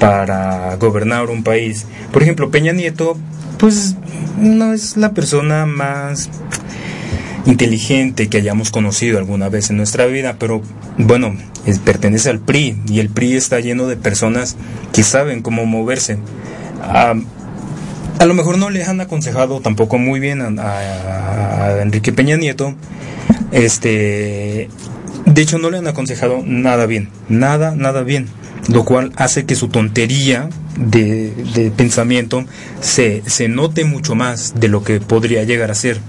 para 0.00 0.76
gobernar 0.76 1.30
un 1.30 1.42
país. 1.42 1.86
Por 2.12 2.22
ejemplo, 2.22 2.50
Peña 2.50 2.72
Nieto, 2.72 3.16
pues 3.58 3.96
no 4.38 4.72
es 4.72 4.96
la 4.96 5.12
persona 5.12 5.66
más 5.66 6.28
inteligente 7.46 8.28
que 8.28 8.38
hayamos 8.38 8.70
conocido 8.70 9.18
alguna 9.18 9.48
vez 9.48 9.70
en 9.70 9.76
nuestra 9.76 10.06
vida, 10.06 10.36
pero 10.38 10.62
bueno, 10.96 11.36
pertenece 11.84 12.30
al 12.30 12.40
PRI 12.40 12.78
y 12.88 13.00
el 13.00 13.10
PRI 13.10 13.34
está 13.34 13.60
lleno 13.60 13.86
de 13.86 13.96
personas 13.96 14.56
que 14.92 15.02
saben 15.02 15.42
cómo 15.42 15.66
moverse 15.66 16.18
a 18.18 18.26
lo 18.26 18.34
mejor 18.34 18.58
no 18.58 18.70
le 18.70 18.84
han 18.84 19.00
aconsejado 19.00 19.60
tampoco 19.60 19.98
muy 19.98 20.20
bien 20.20 20.40
a, 20.58 21.80
Enrique 21.82 22.12
Peña 22.12 22.36
Nieto. 22.36 22.74
Este, 23.52 24.68
de 25.26 25.42
hecho, 25.42 25.58
no 25.58 25.70
le 25.70 25.78
han 25.78 25.86
aconsejado 25.86 26.42
nada 26.44 26.86
bien, 26.86 27.08
nada, 27.28 27.74
nada 27.74 28.02
bien, 28.02 28.28
lo 28.68 28.84
cual 28.84 29.12
hace 29.16 29.44
que 29.44 29.54
su 29.54 29.68
tontería 29.68 30.48
de, 30.76 31.72
pensamiento 31.76 32.44
se, 32.80 33.22
se 33.26 33.48
note 33.48 33.84
mucho 33.84 34.14
más 34.14 34.54
de 34.60 34.68
lo 34.68 34.82
que 34.84 35.00
podría 35.00 35.44
llegar 35.44 35.70
a 35.70 35.74
ser. 35.74 36.00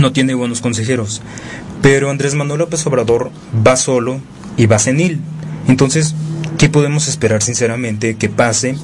No 0.00 0.12
tiene 0.12 0.34
buenos 0.34 0.60
consejeros. 0.60 1.22
Pero 1.82 2.10
Andrés 2.10 2.34
Manuel 2.34 2.60
López 2.60 2.84
Obrador 2.86 3.30
va 3.66 3.76
solo 3.76 4.20
y 4.56 4.66
va 4.66 4.78
senil. 4.78 5.20
Entonces, 5.68 6.14
¿qué 6.58 6.68
podemos 6.68 7.08
esperar 7.08 7.42
sinceramente 7.42 8.16
que 8.16 8.28
pase 8.28 8.76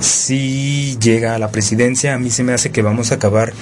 si 0.00 0.98
llega 0.98 1.34
a 1.34 1.38
la 1.38 1.50
presidencia, 1.50 2.14
a 2.14 2.18
mí 2.18 2.30
se 2.30 2.42
me 2.42 2.52
hace 2.52 2.70
que 2.70 2.82
vamos 2.82 3.12
a 3.12 3.16
acabar 3.16 3.52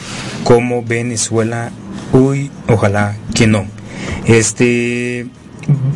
como 0.44 0.82
Venezuela. 0.82 1.70
Uy, 2.12 2.50
ojalá 2.68 3.16
que 3.34 3.46
no. 3.46 3.66
Este, 4.26 5.26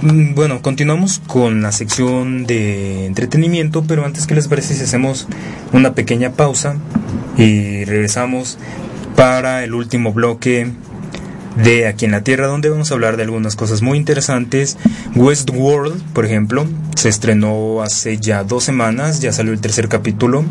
mm, 0.02 0.34
bueno, 0.34 0.60
continuamos 0.62 1.20
con 1.26 1.62
la 1.62 1.72
sección 1.72 2.46
de 2.46 3.06
entretenimiento, 3.06 3.84
pero 3.86 4.04
antes 4.04 4.26
que 4.26 4.34
les 4.34 4.48
parece 4.48 4.74
si 4.74 4.82
hacemos 4.82 5.28
una 5.72 5.94
pequeña 5.94 6.32
pausa 6.32 6.76
y 7.36 7.84
regresamos 7.84 8.58
para 9.16 9.64
el 9.64 9.74
último 9.74 10.12
bloque 10.12 10.70
de 11.62 11.88
Aquí 11.88 12.04
en 12.04 12.12
la 12.12 12.22
Tierra, 12.22 12.46
donde 12.46 12.68
vamos 12.68 12.90
a 12.90 12.94
hablar 12.94 13.16
de 13.16 13.24
algunas 13.24 13.56
cosas 13.56 13.82
muy 13.82 13.98
interesantes. 13.98 14.76
Westworld, 15.16 16.00
por 16.12 16.24
ejemplo, 16.24 16.66
se 16.94 17.08
estrenó 17.08 17.82
hace 17.82 18.18
ya 18.18 18.44
dos 18.44 18.64
semanas, 18.64 19.20
ya 19.20 19.32
salió 19.32 19.52
el 19.52 19.60
tercer 19.60 19.88
capítulo 19.88 20.44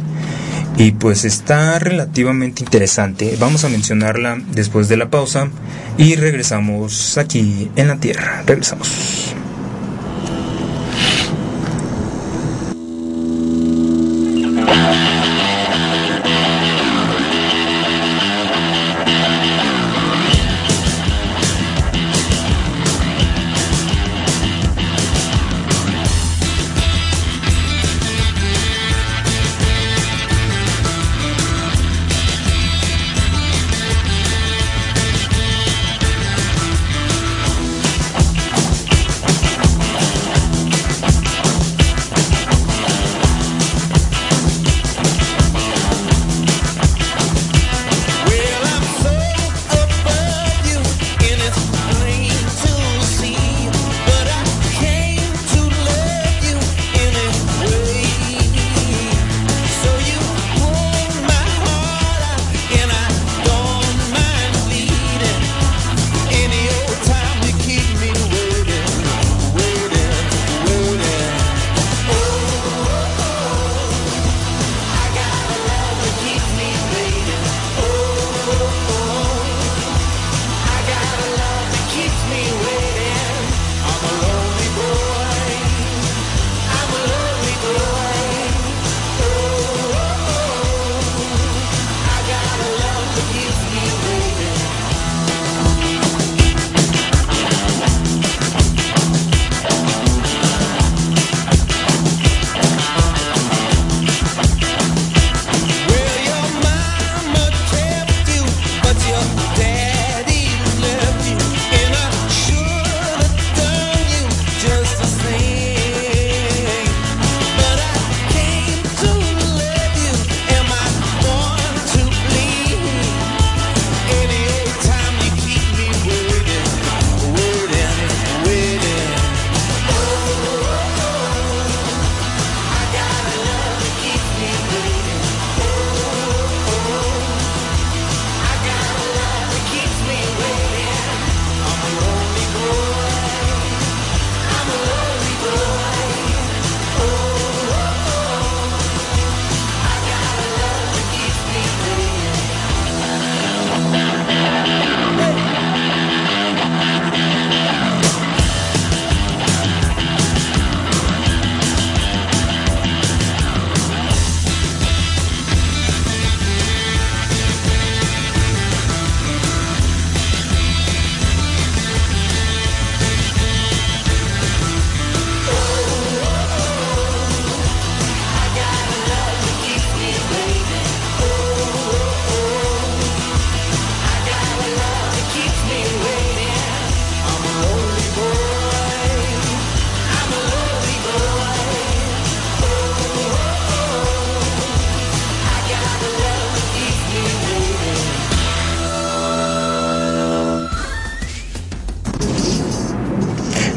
y 0.78 0.92
pues 0.92 1.26
está 1.26 1.80
relativamente 1.80 2.64
interesante. 2.64 3.36
Vamos 3.40 3.64
a 3.64 3.70
mencionarla 3.70 4.40
después 4.52 4.88
de 4.88 4.98
la 4.98 5.10
pausa 5.10 5.50
y 5.98 6.16
regresamos 6.16 7.18
aquí 7.18 7.72
en 7.76 7.88
la 7.88 7.98
Tierra. 7.98 8.44
Regresamos. 8.46 9.36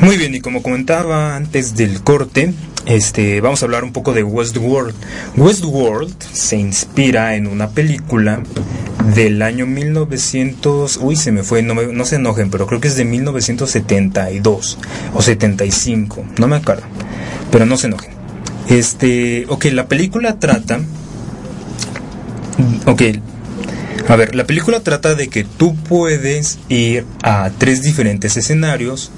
Muy 0.00 0.16
bien, 0.16 0.34
y 0.34 0.40
como 0.40 0.62
comentaba 0.62 1.36
antes 1.36 1.76
del 1.76 2.02
corte, 2.02 2.54
este, 2.86 3.42
vamos 3.42 3.60
a 3.60 3.66
hablar 3.66 3.84
un 3.84 3.92
poco 3.92 4.14
de 4.14 4.22
Westworld. 4.22 4.94
Westworld 5.36 6.14
se 6.32 6.56
inspira 6.56 7.34
en 7.34 7.46
una 7.46 7.68
película 7.68 8.42
del 9.14 9.42
año 9.42 9.66
1900, 9.66 11.00
uy, 11.02 11.16
se 11.16 11.32
me 11.32 11.42
fue, 11.42 11.62
no, 11.62 11.74
no 11.74 12.04
se 12.06 12.16
enojen, 12.16 12.50
pero 12.50 12.66
creo 12.66 12.80
que 12.80 12.88
es 12.88 12.96
de 12.96 13.04
1972 13.04 14.78
o 15.12 15.20
75, 15.20 16.24
no 16.38 16.48
me 16.48 16.56
acuerdo, 16.56 16.84
pero 17.52 17.66
no 17.66 17.76
se 17.76 17.88
enojen. 17.88 18.12
Este, 18.70 19.44
ok, 19.48 19.66
la 19.66 19.86
película 19.86 20.38
trata, 20.38 20.80
ok, 22.86 23.02
a 24.08 24.16
ver, 24.16 24.34
la 24.34 24.44
película 24.44 24.80
trata 24.80 25.14
de 25.14 25.28
que 25.28 25.44
tú 25.44 25.76
puedes 25.76 26.58
ir 26.70 27.04
a 27.22 27.50
tres 27.58 27.82
diferentes 27.82 28.38
escenarios 28.38 29.12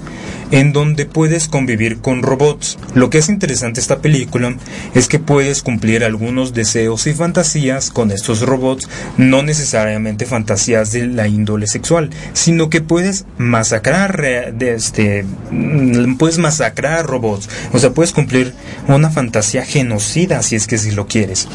en 0.53 0.71
donde 0.71 1.07
puedes 1.07 1.47
convivir 1.47 1.99
con 1.99 2.21
robots. 2.21 2.77
Lo 2.93 3.09
que 3.09 3.17
es 3.17 3.27
interesante 3.27 3.79
esta 3.79 4.01
película 4.01 4.55
es 4.93 5.07
que 5.07 5.17
puedes 5.17 5.63
cumplir 5.63 6.03
algunos 6.03 6.53
deseos 6.53 7.07
y 7.07 7.13
fantasías 7.13 7.89
con 7.89 8.11
estos 8.11 8.41
robots, 8.41 8.87
no 9.17 9.41
necesariamente 9.41 10.27
fantasías 10.27 10.91
de 10.91 11.07
la 11.07 11.27
índole 11.27 11.65
sexual, 11.65 12.11
sino 12.33 12.69
que 12.69 12.81
puedes 12.81 13.25
masacrar 13.39 14.23
este 14.59 15.25
mm, 15.49 16.17
puedes 16.17 16.37
masacrar 16.37 17.07
robots, 17.07 17.49
o 17.71 17.79
sea, 17.79 17.89
puedes 17.89 18.11
cumplir 18.11 18.53
una 18.87 19.09
fantasía 19.09 19.65
genocida 19.65 20.43
si 20.43 20.55
es 20.55 20.67
que 20.67 20.77
si 20.77 20.91
lo 20.91 21.07
quieres. 21.07 21.47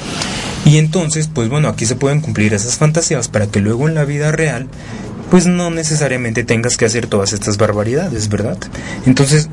Y 0.65 0.79
entonces, 0.79 1.31
pues 1.33 1.49
bueno, 1.49 1.69
aquí 1.69 1.87
se 1.87 1.95
pueden 1.95 2.21
cumplir 2.21 2.53
esas 2.53 2.79
fantasías 2.79 3.29
para 3.29 3.47
que 3.47 3.61
luego 3.61 3.89
en 3.89 3.95
la 3.95 4.05
vida 4.05 4.33
real 4.33 4.67
pues 5.31 5.47
no 5.47 5.71
necesariamente 5.71 6.45
tengas 6.45 6.77
que 6.77 6.85
hacer 6.85 7.07
todas 7.07 7.33
estas 7.33 7.59
barbaridades, 7.59 8.29
¿verdad? 8.29 8.59
Entonces, 9.07 9.49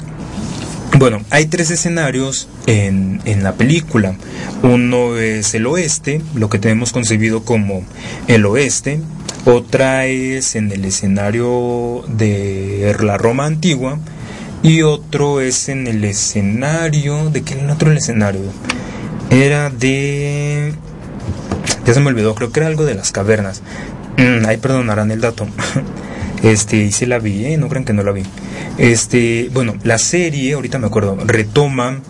bueno, 0.97 1.21
hay 1.29 1.47
tres 1.47 1.71
escenarios 1.71 2.47
en, 2.67 3.21
en, 3.25 3.43
la 3.43 3.53
película. 3.53 4.15
Uno 4.63 5.17
es 5.17 5.53
el 5.53 5.67
oeste, 5.67 6.21
lo 6.35 6.49
que 6.49 6.59
tenemos 6.59 6.93
concebido 6.93 7.43
como 7.43 7.83
el 8.27 8.45
oeste. 8.45 9.01
Otra 9.45 10.05
es 10.05 10.55
en 10.55 10.71
el 10.71 10.85
escenario 10.85 12.03
de 12.07 12.95
la 13.01 13.17
Roma 13.17 13.45
antigua. 13.45 13.99
Y 14.63 14.81
otro 14.81 15.41
es 15.41 15.69
en 15.69 15.85
el 15.85 16.03
escenario... 16.03 17.29
¿De 17.29 17.43
qué 17.43 17.53
era 17.53 17.63
el 17.65 17.69
otro 17.69 17.91
escenario? 17.91 18.41
Era 19.29 19.69
de... 19.69 20.73
Ya 21.85 21.93
se 21.93 21.99
me 21.99 22.07
olvidó, 22.07 22.33
creo 22.33 22.51
que 22.51 22.61
era 22.61 22.67
algo 22.67 22.85
de 22.85 22.95
las 22.95 23.11
cavernas. 23.11 23.61
Mm, 24.17 24.45
ahí 24.45 24.57
perdonarán 24.57 25.11
el 25.11 25.21
dato. 25.21 25.47
Este, 26.43 26.77
y 26.77 26.91
sí 26.91 27.07
la 27.07 27.17
vi, 27.17 27.45
¿eh? 27.45 27.57
no 27.57 27.69
crean 27.69 27.85
que 27.85 27.93
no 27.93 28.03
la 28.03 28.11
vi. 28.11 28.21
Este, 28.77 29.49
bueno, 29.51 29.73
la 29.83 29.97
serie, 29.97 30.53
ahorita 30.53 30.77
me 30.77 30.85
acuerdo, 30.85 31.17
retoma 31.25 32.01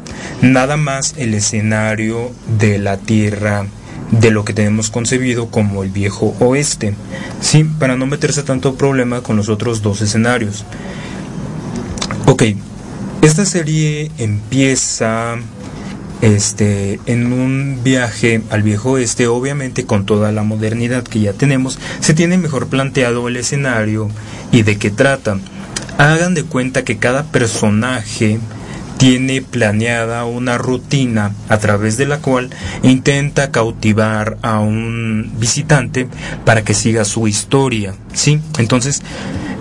nada 0.41 0.75
más 0.75 1.13
el 1.17 1.33
escenario 1.35 2.31
de 2.59 2.77
la 2.77 2.97
Tierra 2.97 3.65
de 4.11 4.31
lo 4.31 4.43
que 4.43 4.53
tenemos 4.53 4.89
concebido 4.89 5.47
como 5.51 5.83
el 5.83 5.89
viejo 5.89 6.35
oeste, 6.39 6.95
sí, 7.39 7.63
para 7.63 7.95
no 7.95 8.07
meterse 8.07 8.43
tanto 8.43 8.75
problema 8.75 9.21
con 9.21 9.37
los 9.37 9.47
otros 9.47 9.81
dos 9.81 10.01
escenarios. 10.01 10.65
Ok, 12.25 12.43
esta 13.21 13.45
serie 13.45 14.11
empieza 14.17 15.37
este, 16.21 16.99
en 17.05 17.33
un 17.33 17.79
viaje 17.83 18.41
al 18.49 18.63
viejo 18.63 18.91
oeste, 18.91 19.27
obviamente 19.27 19.85
con 19.85 20.05
toda 20.05 20.31
la 20.31 20.43
modernidad 20.43 21.03
que 21.03 21.19
ya 21.19 21.33
tenemos, 21.33 21.79
se 21.99 22.13
tiene 22.13 22.37
mejor 22.37 22.67
planteado 22.67 23.27
el 23.27 23.37
escenario 23.37 24.09
y 24.51 24.63
de 24.63 24.77
qué 24.77 24.91
trata. 24.91 25.37
Hagan 25.97 26.33
de 26.33 26.43
cuenta 26.43 26.83
que 26.83 26.97
cada 26.97 27.23
personaje 27.23 28.39
tiene 28.97 29.41
planeada 29.41 30.25
una 30.25 30.57
rutina 30.57 31.33
a 31.49 31.57
través 31.57 31.97
de 31.97 32.05
la 32.05 32.19
cual 32.19 32.49
intenta 32.83 33.51
cautivar 33.51 34.37
a 34.41 34.59
un 34.59 35.31
visitante 35.37 36.07
para 36.45 36.63
que 36.63 36.73
siga 36.73 37.05
su 37.05 37.27
historia, 37.27 37.93
¿sí? 38.13 38.39
Entonces, 38.57 39.01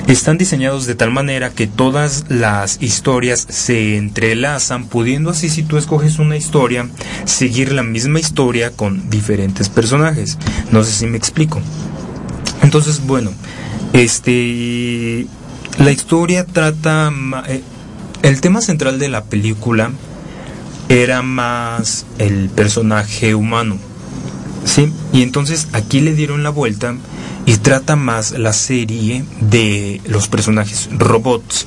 están 0.07 0.39
diseñados 0.39 0.87
de 0.87 0.95
tal 0.95 1.11
manera 1.11 1.51
que 1.51 1.67
todas 1.67 2.27
las 2.29 2.83
historias 2.83 3.47
se 3.49 3.97
entrelazan, 3.97 4.87
pudiendo 4.87 5.31
así 5.31 5.49
si 5.49 5.63
tú 5.63 5.77
escoges 5.79 6.19
una 6.19 6.37
historia, 6.37 6.89
seguir 7.25 7.73
la 7.73 7.83
misma 7.83 8.21
historia 8.21 8.71
con 8.71 9.09
diferentes 9.11 9.69
personajes. 9.69 10.39
No 10.71 10.85
sé 10.85 10.93
si 10.93 11.07
me 11.07 11.17
explico. 11.17 11.61
Entonces, 12.63 13.07
bueno, 13.07 13.33
este 13.93 15.27
la 15.79 15.91
historia 15.91 16.45
trata 16.47 17.13
eh, 17.49 17.63
el 18.23 18.41
tema 18.41 18.61
central 18.61 18.99
de 18.99 19.09
la 19.09 19.25
película 19.25 19.91
era 20.89 21.23
más 21.23 22.07
el 22.19 22.49
personaje 22.51 23.35
humano. 23.35 23.79
¿Sí? 24.65 24.91
Y 25.13 25.23
entonces 25.23 25.69
aquí 25.73 26.01
le 26.01 26.15
dieron 26.15 26.43
la 26.43 26.51
vuelta 26.51 26.95
y 27.47 27.57
trata 27.59 27.97
más 27.97 28.33
la 28.33 28.53
serie 28.53 29.25
de 29.41 30.01
los 30.07 30.29
personajes 30.29 30.89
robots. 30.93 31.67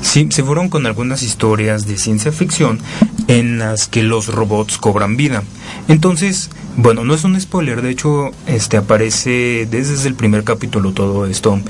Sí, 0.00 0.28
se 0.30 0.44
fueron 0.44 0.68
con 0.68 0.86
algunas 0.86 1.22
historias 1.22 1.86
de 1.86 1.98
ciencia 1.98 2.32
ficción 2.32 2.78
en 3.26 3.58
las 3.58 3.88
que 3.88 4.02
los 4.02 4.28
robots 4.28 4.78
cobran 4.78 5.16
vida. 5.16 5.42
Entonces, 5.88 6.50
bueno, 6.76 7.04
no 7.04 7.14
es 7.14 7.24
un 7.24 7.38
spoiler, 7.40 7.82
de 7.82 7.90
hecho, 7.90 8.30
este 8.46 8.76
aparece 8.76 9.66
desde 9.70 10.08
el 10.08 10.14
primer 10.14 10.44
capítulo 10.44 10.92
todo 10.92 11.26
esto 11.26 11.60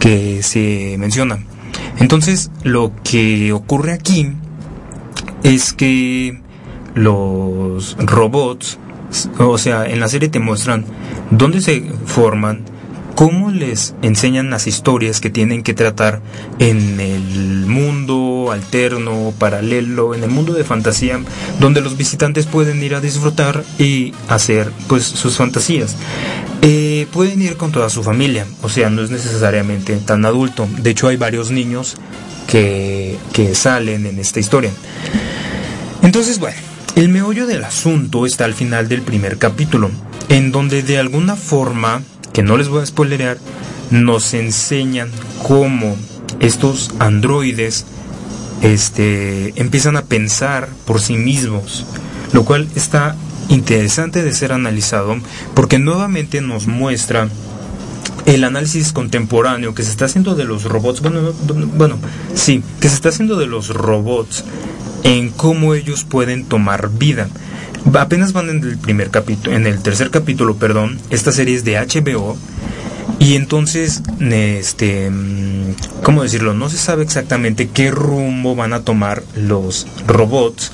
que 0.00 0.42
se 0.42 0.96
menciona. 0.98 1.38
Entonces, 1.98 2.50
lo 2.62 2.92
que 3.04 3.52
ocurre 3.52 3.92
aquí 3.92 4.32
es 5.42 5.72
que 5.72 6.40
los 6.94 7.96
robots, 7.98 8.78
o 9.38 9.58
sea, 9.58 9.86
en 9.86 10.00
la 10.00 10.08
serie 10.08 10.28
te 10.28 10.40
muestran 10.40 10.84
dónde 11.30 11.60
se 11.60 11.82
forman, 12.06 12.64
cómo 13.18 13.50
les 13.50 13.96
enseñan 14.00 14.48
las 14.48 14.68
historias 14.68 15.20
que 15.20 15.28
tienen 15.28 15.64
que 15.64 15.74
tratar 15.74 16.22
en 16.60 17.00
el 17.00 17.66
mundo 17.66 18.50
alterno, 18.52 19.34
paralelo, 19.36 20.14
en 20.14 20.22
el 20.22 20.30
mundo 20.30 20.52
de 20.52 20.62
fantasía, 20.62 21.18
donde 21.58 21.80
los 21.80 21.96
visitantes 21.96 22.46
pueden 22.46 22.80
ir 22.80 22.94
a 22.94 23.00
disfrutar 23.00 23.64
y 23.76 24.14
hacer 24.28 24.70
pues 24.86 25.02
sus 25.02 25.36
fantasías. 25.36 25.96
Eh, 26.62 27.08
pueden 27.12 27.42
ir 27.42 27.56
con 27.56 27.72
toda 27.72 27.90
su 27.90 28.04
familia, 28.04 28.46
o 28.62 28.68
sea, 28.68 28.88
no 28.88 29.02
es 29.02 29.10
necesariamente 29.10 29.96
tan 29.96 30.24
adulto. 30.24 30.68
De 30.80 30.90
hecho, 30.90 31.08
hay 31.08 31.16
varios 31.16 31.50
niños 31.50 31.96
que, 32.46 33.18
que 33.32 33.56
salen 33.56 34.06
en 34.06 34.20
esta 34.20 34.38
historia. 34.38 34.70
Entonces, 36.04 36.38
bueno, 36.38 36.56
el 36.94 37.08
meollo 37.08 37.48
del 37.48 37.64
asunto 37.64 38.26
está 38.26 38.44
al 38.44 38.54
final 38.54 38.88
del 38.88 39.02
primer 39.02 39.38
capítulo, 39.38 39.90
en 40.28 40.52
donde 40.52 40.84
de 40.84 40.98
alguna 40.98 41.34
forma 41.34 42.02
que 42.38 42.44
no 42.44 42.56
les 42.56 42.68
voy 42.68 42.82
a 42.82 42.86
spoilerear, 42.86 43.36
nos 43.90 44.32
enseñan 44.32 45.10
cómo 45.42 45.96
estos 46.38 46.92
androides 47.00 47.84
este, 48.62 49.60
empiezan 49.60 49.96
a 49.96 50.02
pensar 50.02 50.68
por 50.86 51.00
sí 51.00 51.14
mismos, 51.14 51.84
lo 52.32 52.44
cual 52.44 52.68
está 52.76 53.16
interesante 53.48 54.22
de 54.22 54.32
ser 54.32 54.52
analizado 54.52 55.16
porque 55.54 55.80
nuevamente 55.80 56.40
nos 56.40 56.68
muestra 56.68 57.28
el 58.24 58.44
análisis 58.44 58.92
contemporáneo 58.92 59.74
que 59.74 59.82
se 59.82 59.90
está 59.90 60.04
haciendo 60.04 60.36
de 60.36 60.44
los 60.44 60.62
robots, 60.62 61.00
bueno, 61.00 61.32
bueno, 61.74 61.98
sí, 62.36 62.62
que 62.80 62.88
se 62.88 62.94
está 62.94 63.08
haciendo 63.08 63.34
de 63.34 63.48
los 63.48 63.70
robots 63.70 64.44
en 65.02 65.30
cómo 65.30 65.74
ellos 65.74 66.04
pueden 66.04 66.44
tomar 66.44 66.88
vida. 66.88 67.28
Apenas 67.94 68.32
van 68.32 68.50
en 68.50 68.62
el 68.62 68.76
primer 68.76 69.10
capítulo, 69.10 69.56
en 69.56 69.66
el 69.66 69.80
tercer 69.80 70.10
capítulo, 70.10 70.56
perdón. 70.56 70.98
Esta 71.10 71.32
serie 71.32 71.56
es 71.56 71.64
de 71.64 71.78
HBO. 71.78 72.36
Y 73.18 73.34
entonces, 73.34 74.02
este, 74.20 75.10
mm, 75.10 76.02
¿cómo 76.02 76.22
decirlo? 76.22 76.54
No 76.54 76.68
se 76.68 76.76
sabe 76.76 77.02
exactamente 77.02 77.68
qué 77.68 77.90
rumbo 77.90 78.54
van 78.54 78.72
a 78.72 78.80
tomar 78.80 79.22
los 79.36 79.86
robots 80.06 80.70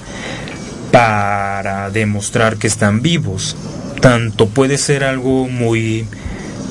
para 0.90 1.90
demostrar 1.90 2.56
que 2.56 2.66
están 2.66 3.00
vivos. 3.00 3.56
Tanto 4.00 4.48
puede 4.48 4.76
ser 4.76 5.04
algo 5.04 5.48
muy 5.48 6.06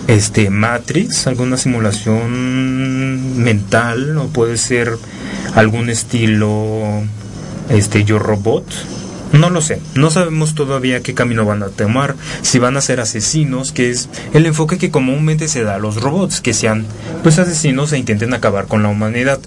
este 0.08 0.50
Matrix, 0.50 1.28
alguna 1.28 1.58
simulación 1.58 3.42
mental 3.42 4.18
o 4.18 4.28
puede 4.28 4.58
ser 4.58 4.92
algún 5.56 5.90
estilo 5.90 7.02
este 7.70 8.04
Yo 8.04 8.20
Robot 8.20 8.66
no 9.34 9.50
lo 9.50 9.62
sé, 9.62 9.82
no 9.96 10.12
sabemos 10.12 10.56
todavía 10.56 11.02
qué 11.02 11.14
camino 11.14 11.44
van 11.44 11.64
a 11.64 11.70
tomar, 11.70 12.16
si 12.44 12.60
van 12.60 12.78
a 12.78 12.82
ser 12.82 13.00
asesinos, 13.00 13.72
que 13.72 13.90
es 13.90 14.08
el 14.34 14.46
enfoque 14.46 14.78
que 14.78 14.92
comúnmente 14.92 15.48
se 15.48 15.64
da 15.64 15.76
a 15.76 15.80
los 15.80 16.02
robots, 16.02 16.40
que 16.40 16.54
sean 16.54 16.86
pues 17.24 17.40
asesinos 17.40 17.92
e 17.92 17.98
intenten 17.98 18.34
acabar 18.34 18.68
con 18.68 18.84
la 18.84 18.90
humanidad. 18.90 19.40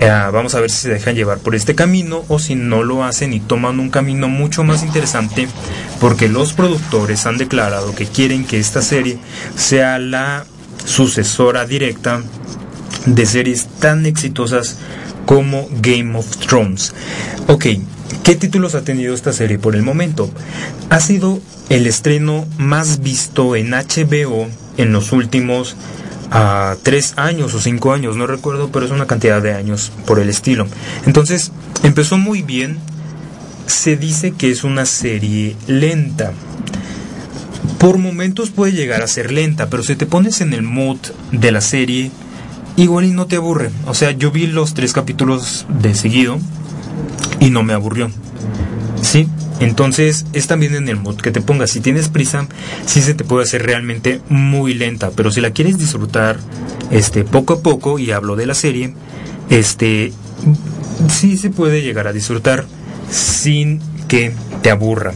Eh, 0.00 0.08
vamos 0.32 0.56
a 0.56 0.60
ver 0.60 0.68
si 0.68 0.78
se 0.78 0.88
dejan 0.88 1.14
llevar 1.14 1.38
por 1.38 1.54
este 1.54 1.76
camino 1.76 2.24
o 2.26 2.40
si 2.40 2.56
no 2.56 2.82
lo 2.82 3.04
hacen 3.04 3.32
y 3.32 3.38
toman 3.38 3.78
un 3.78 3.90
camino 3.90 4.28
mucho 4.28 4.64
más 4.64 4.82
interesante 4.82 5.46
porque 6.00 6.28
los 6.28 6.54
productores 6.54 7.24
han 7.24 7.38
declarado 7.38 7.94
que 7.94 8.06
quieren 8.06 8.44
que 8.44 8.58
esta 8.58 8.82
serie 8.82 9.18
sea 9.54 10.00
la 10.00 10.44
sucesora 10.84 11.66
directa 11.66 12.20
de 13.06 13.26
series 13.26 13.68
tan 13.78 14.04
exitosas 14.04 14.78
como 15.26 15.68
Game 15.80 16.18
of 16.18 16.36
Thrones. 16.38 16.92
Ok, 17.46 17.66
¿qué 18.22 18.36
títulos 18.36 18.74
ha 18.74 18.82
tenido 18.82 19.14
esta 19.14 19.32
serie 19.32 19.58
por 19.58 19.74
el 19.74 19.82
momento? 19.82 20.30
Ha 20.90 21.00
sido 21.00 21.40
el 21.68 21.86
estreno 21.86 22.46
más 22.58 23.00
visto 23.00 23.56
en 23.56 23.70
HBO 23.70 24.48
en 24.76 24.92
los 24.92 25.12
últimos 25.12 25.76
a 26.30 26.76
tres 26.82 27.14
años 27.16 27.52
o 27.54 27.60
cinco 27.60 27.92
años, 27.92 28.16
no 28.16 28.26
recuerdo, 28.26 28.70
pero 28.72 28.86
es 28.86 28.92
una 28.92 29.06
cantidad 29.06 29.42
de 29.42 29.52
años 29.52 29.92
por 30.06 30.18
el 30.18 30.30
estilo. 30.30 30.66
Entonces, 31.06 31.52
empezó 31.82 32.16
muy 32.16 32.42
bien. 32.42 32.78
Se 33.66 33.96
dice 33.96 34.32
que 34.32 34.50
es 34.50 34.64
una 34.64 34.86
serie 34.86 35.56
lenta. 35.66 36.32
Por 37.78 37.98
momentos 37.98 38.50
puede 38.50 38.72
llegar 38.72 39.02
a 39.02 39.08
ser 39.08 39.30
lenta, 39.30 39.68
pero 39.68 39.82
si 39.82 39.94
te 39.94 40.06
pones 40.06 40.40
en 40.40 40.54
el 40.54 40.62
mood 40.62 40.98
de 41.32 41.52
la 41.52 41.60
serie, 41.60 42.10
igual 42.76 43.04
y 43.04 43.10
no 43.10 43.26
te 43.26 43.36
aburre. 43.36 43.70
O 43.86 43.94
sea, 43.94 44.12
yo 44.12 44.30
vi 44.30 44.46
los 44.46 44.72
tres 44.72 44.92
capítulos 44.92 45.66
de 45.68 45.94
seguido 45.94 46.38
y 47.42 47.50
no 47.50 47.64
me 47.64 47.72
aburrió. 47.72 48.08
¿Sí? 49.02 49.28
Entonces 49.58 50.26
es 50.32 50.46
también 50.46 50.74
en 50.74 50.88
el 50.88 50.96
mood 50.96 51.16
que 51.16 51.32
te 51.32 51.40
pongas. 51.40 51.70
Si 51.70 51.80
tienes 51.80 52.08
prisa, 52.08 52.46
sí 52.86 53.02
se 53.02 53.14
te 53.14 53.24
puede 53.24 53.42
hacer 53.42 53.64
realmente 53.64 54.20
muy 54.28 54.74
lenta. 54.74 55.10
Pero 55.10 55.30
si 55.30 55.40
la 55.40 55.50
quieres 55.50 55.76
disfrutar 55.76 56.38
este, 56.90 57.24
poco 57.24 57.54
a 57.54 57.60
poco, 57.60 57.98
y 57.98 58.12
hablo 58.12 58.36
de 58.36 58.46
la 58.46 58.54
serie, 58.54 58.94
este, 59.50 60.12
sí 61.08 61.36
se 61.36 61.50
puede 61.50 61.82
llegar 61.82 62.06
a 62.06 62.12
disfrutar 62.12 62.64
sin 63.10 63.80
que 64.06 64.32
te 64.62 64.70
aburra. 64.70 65.12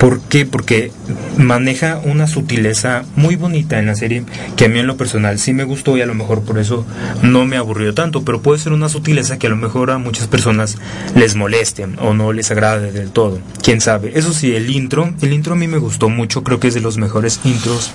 ¿Por 0.00 0.18
qué? 0.22 0.46
Porque 0.46 0.92
maneja 1.36 2.00
una 2.02 2.26
sutileza 2.26 3.04
muy 3.16 3.36
bonita 3.36 3.78
en 3.78 3.84
la 3.84 3.94
serie 3.94 4.24
que 4.56 4.64
a 4.64 4.68
mí 4.70 4.78
en 4.78 4.86
lo 4.86 4.96
personal 4.96 5.38
sí 5.38 5.52
me 5.52 5.64
gustó 5.64 5.94
y 5.98 6.00
a 6.00 6.06
lo 6.06 6.14
mejor 6.14 6.40
por 6.40 6.58
eso 6.58 6.86
no 7.20 7.44
me 7.44 7.58
aburrió 7.58 7.92
tanto, 7.92 8.24
pero 8.24 8.40
puede 8.40 8.58
ser 8.58 8.72
una 8.72 8.88
sutileza 8.88 9.38
que 9.38 9.46
a 9.46 9.50
lo 9.50 9.56
mejor 9.56 9.90
a 9.90 9.98
muchas 9.98 10.26
personas 10.26 10.78
les 11.14 11.36
moleste 11.36 11.86
o 12.00 12.14
no 12.14 12.32
les 12.32 12.50
agrade 12.50 12.92
del 12.92 13.10
todo. 13.10 13.40
¿Quién 13.62 13.82
sabe? 13.82 14.12
Eso 14.14 14.32
sí, 14.32 14.56
el 14.56 14.70
intro, 14.70 15.12
el 15.20 15.34
intro 15.34 15.52
a 15.52 15.56
mí 15.56 15.68
me 15.68 15.76
gustó 15.76 16.08
mucho, 16.08 16.42
creo 16.44 16.58
que 16.58 16.68
es 16.68 16.74
de 16.74 16.80
los 16.80 16.96
mejores 16.96 17.38
intros 17.44 17.90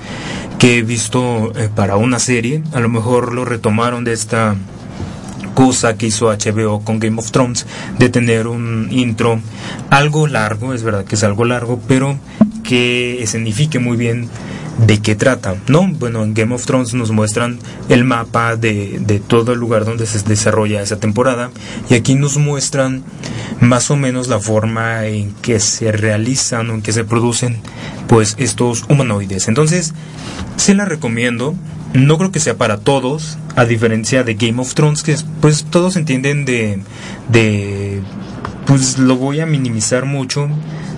que 0.60 0.78
he 0.78 0.84
visto 0.84 1.54
eh, 1.56 1.70
para 1.74 1.96
una 1.96 2.20
serie. 2.20 2.62
A 2.74 2.82
lo 2.82 2.90
mejor 2.90 3.34
lo 3.34 3.46
retomaron 3.46 4.04
de 4.04 4.14
esta 4.14 4.56
cosa 5.56 5.98
que 5.98 6.06
hizo 6.06 6.28
HBO 6.28 6.82
con 6.82 7.00
Game 7.00 7.18
of 7.18 7.32
Thrones 7.32 7.66
de 7.98 8.10
tener 8.10 8.46
un 8.46 8.90
intro 8.92 9.40
algo 9.90 10.28
largo, 10.28 10.74
es 10.74 10.84
verdad 10.84 11.06
que 11.06 11.16
es 11.16 11.24
algo 11.24 11.46
largo, 11.46 11.80
pero 11.88 12.20
que 12.64 13.24
escenifique 13.24 13.80
muy 13.80 13.98
bien 13.98 14.30
de 14.78 15.02
qué 15.02 15.16
trata, 15.16 15.56
¿no? 15.68 15.88
Bueno, 15.88 16.24
en 16.24 16.34
Game 16.34 16.54
of 16.54 16.66
Thrones 16.66 16.94
nos 16.94 17.12
muestran 17.12 17.60
el 17.90 18.04
mapa 18.04 18.56
de, 18.56 19.00
de, 19.00 19.20
todo 19.20 19.54
el 19.54 19.60
lugar 19.60 19.86
donde 19.86 20.06
se 20.06 20.20
desarrolla 20.28 20.82
esa 20.82 20.98
temporada 20.98 21.50
y 21.90 21.94
aquí 21.94 22.16
nos 22.16 22.38
muestran 22.38 23.04
más 23.62 23.90
o 23.90 23.96
menos 23.96 24.28
la 24.28 24.40
forma 24.40 25.06
en 25.06 25.34
que 25.36 25.60
se 25.60 25.92
realizan 25.92 26.70
o 26.70 26.74
en 26.74 26.82
que 26.82 26.92
se 26.92 27.06
producen 27.06 27.62
pues 28.08 28.36
estos 28.38 28.86
humanoides. 28.90 29.48
Entonces, 29.48 29.94
se 30.58 30.76
la 30.76 30.86
recomiendo, 30.86 31.56
no 31.94 32.18
creo 32.18 32.32
que 32.32 32.40
sea 32.40 32.58
para 32.58 32.78
todos, 32.78 33.38
a 33.56 33.66
diferencia 33.66 34.24
de 34.24 34.36
Game 34.36 34.62
of 34.62 34.74
Thrones, 34.74 35.04
que 35.04 35.16
pues 35.42 35.66
todos 35.70 35.96
entienden 35.96 36.46
de, 36.46 36.82
de, 37.30 38.02
pues 38.66 38.98
lo 38.98 39.16
voy 39.16 39.40
a 39.40 39.46
minimizar 39.46 40.06
mucho, 40.06 40.50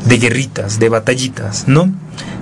de 0.07 0.17
guerritas, 0.17 0.79
de 0.79 0.89
batallitas, 0.89 1.67
¿no? 1.67 1.91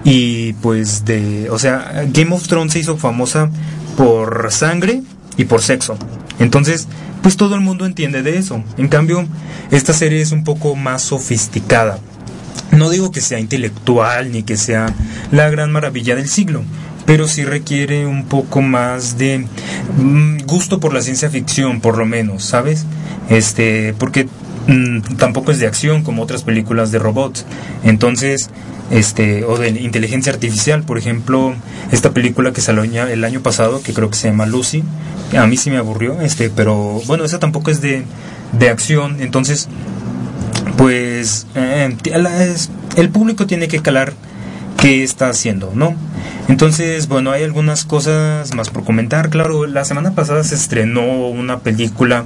Y 0.04 0.54
pues 0.54 1.06
de, 1.06 1.50
o 1.50 1.60
sea, 1.60 2.06
Game 2.12 2.34
of 2.34 2.48
Thrones 2.48 2.74
se 2.74 2.80
hizo 2.80 2.98
famosa 2.98 3.50
por 3.98 4.52
sangre 4.52 5.02
y 5.38 5.46
por 5.46 5.62
sexo. 5.62 5.98
Entonces, 6.40 6.88
pues 7.22 7.38
todo 7.38 7.56
el 7.56 7.62
mundo 7.62 7.86
entiende 7.86 8.22
de 8.22 8.38
eso. 8.38 8.64
En 8.78 8.88
cambio, 8.88 9.26
esta 9.72 9.94
serie 9.94 10.22
es 10.22 10.32
un 10.32 10.44
poco 10.44 10.76
más 10.76 11.02
sofisticada. 11.02 12.00
No 12.72 12.90
digo 12.90 13.12
que 13.12 13.22
sea 13.22 13.40
intelectual 13.40 14.32
ni 14.32 14.44
que 14.44 14.58
sea 14.58 14.94
la 15.32 15.50
gran 15.50 15.72
maravilla 15.72 16.16
del 16.16 16.28
siglo, 16.28 16.64
pero 17.06 17.28
sí 17.28 17.44
requiere 17.44 18.06
un 18.06 18.26
poco 18.26 18.62
más 18.62 19.18
de 19.18 19.46
mm, 19.98 20.46
gusto 20.46 20.80
por 20.80 20.94
la 20.94 21.02
ciencia 21.02 21.30
ficción, 21.30 21.82
por 21.82 21.98
lo 21.98 22.06
menos, 22.06 22.44
¿sabes? 22.44 22.86
Este, 23.30 23.96
porque 23.98 24.28
mm, 24.68 25.16
tampoco 25.18 25.52
es 25.52 25.60
de 25.60 25.68
acción 25.68 26.04
como 26.04 26.24
otras 26.24 26.44
películas 26.44 26.92
de 26.92 27.00
robots. 27.00 27.46
Entonces, 27.84 28.50
este, 28.92 29.44
o 29.46 29.58
de 29.58 29.70
inteligencia 29.70 30.32
artificial, 30.32 30.84
por 30.84 30.98
ejemplo, 30.98 31.56
esta 31.92 32.12
película 32.12 32.54
que 32.54 32.62
salió 32.62 32.84
el 32.84 33.24
año 33.24 33.42
pasado, 33.42 33.82
que 33.82 33.94
creo 33.94 34.10
que 34.10 34.18
se 34.18 34.30
llama 34.30 34.46
Lucy, 34.46 34.84
a 35.38 35.48
mí 35.48 35.58
sí 35.58 35.72
me 35.72 35.78
aburrió, 35.78 36.22
este, 36.22 36.50
pero 36.50 37.02
bueno, 37.08 37.26
esa 37.26 37.40
tampoco 37.40 37.72
es 37.72 37.82
de, 37.82 38.04
de 38.54 38.70
acción, 38.70 39.18
entonces, 39.22 39.68
pues, 40.78 41.48
eh, 41.56 41.96
el 42.96 43.10
público 43.10 43.48
tiene 43.48 43.68
que 43.68 43.82
calar 43.82 44.14
qué 44.78 45.04
está 45.04 45.30
haciendo, 45.30 45.72
¿no? 45.74 45.96
Entonces, 46.48 47.08
bueno, 47.08 47.32
hay 47.32 47.44
algunas 47.44 47.86
cosas 47.86 48.54
más 48.54 48.70
por 48.70 48.84
comentar. 48.84 49.30
Claro, 49.30 49.66
la 49.66 49.84
semana 49.84 50.12
pasada 50.12 50.44
se 50.44 50.54
estrenó 50.54 51.28
una 51.28 51.60
película 51.60 52.26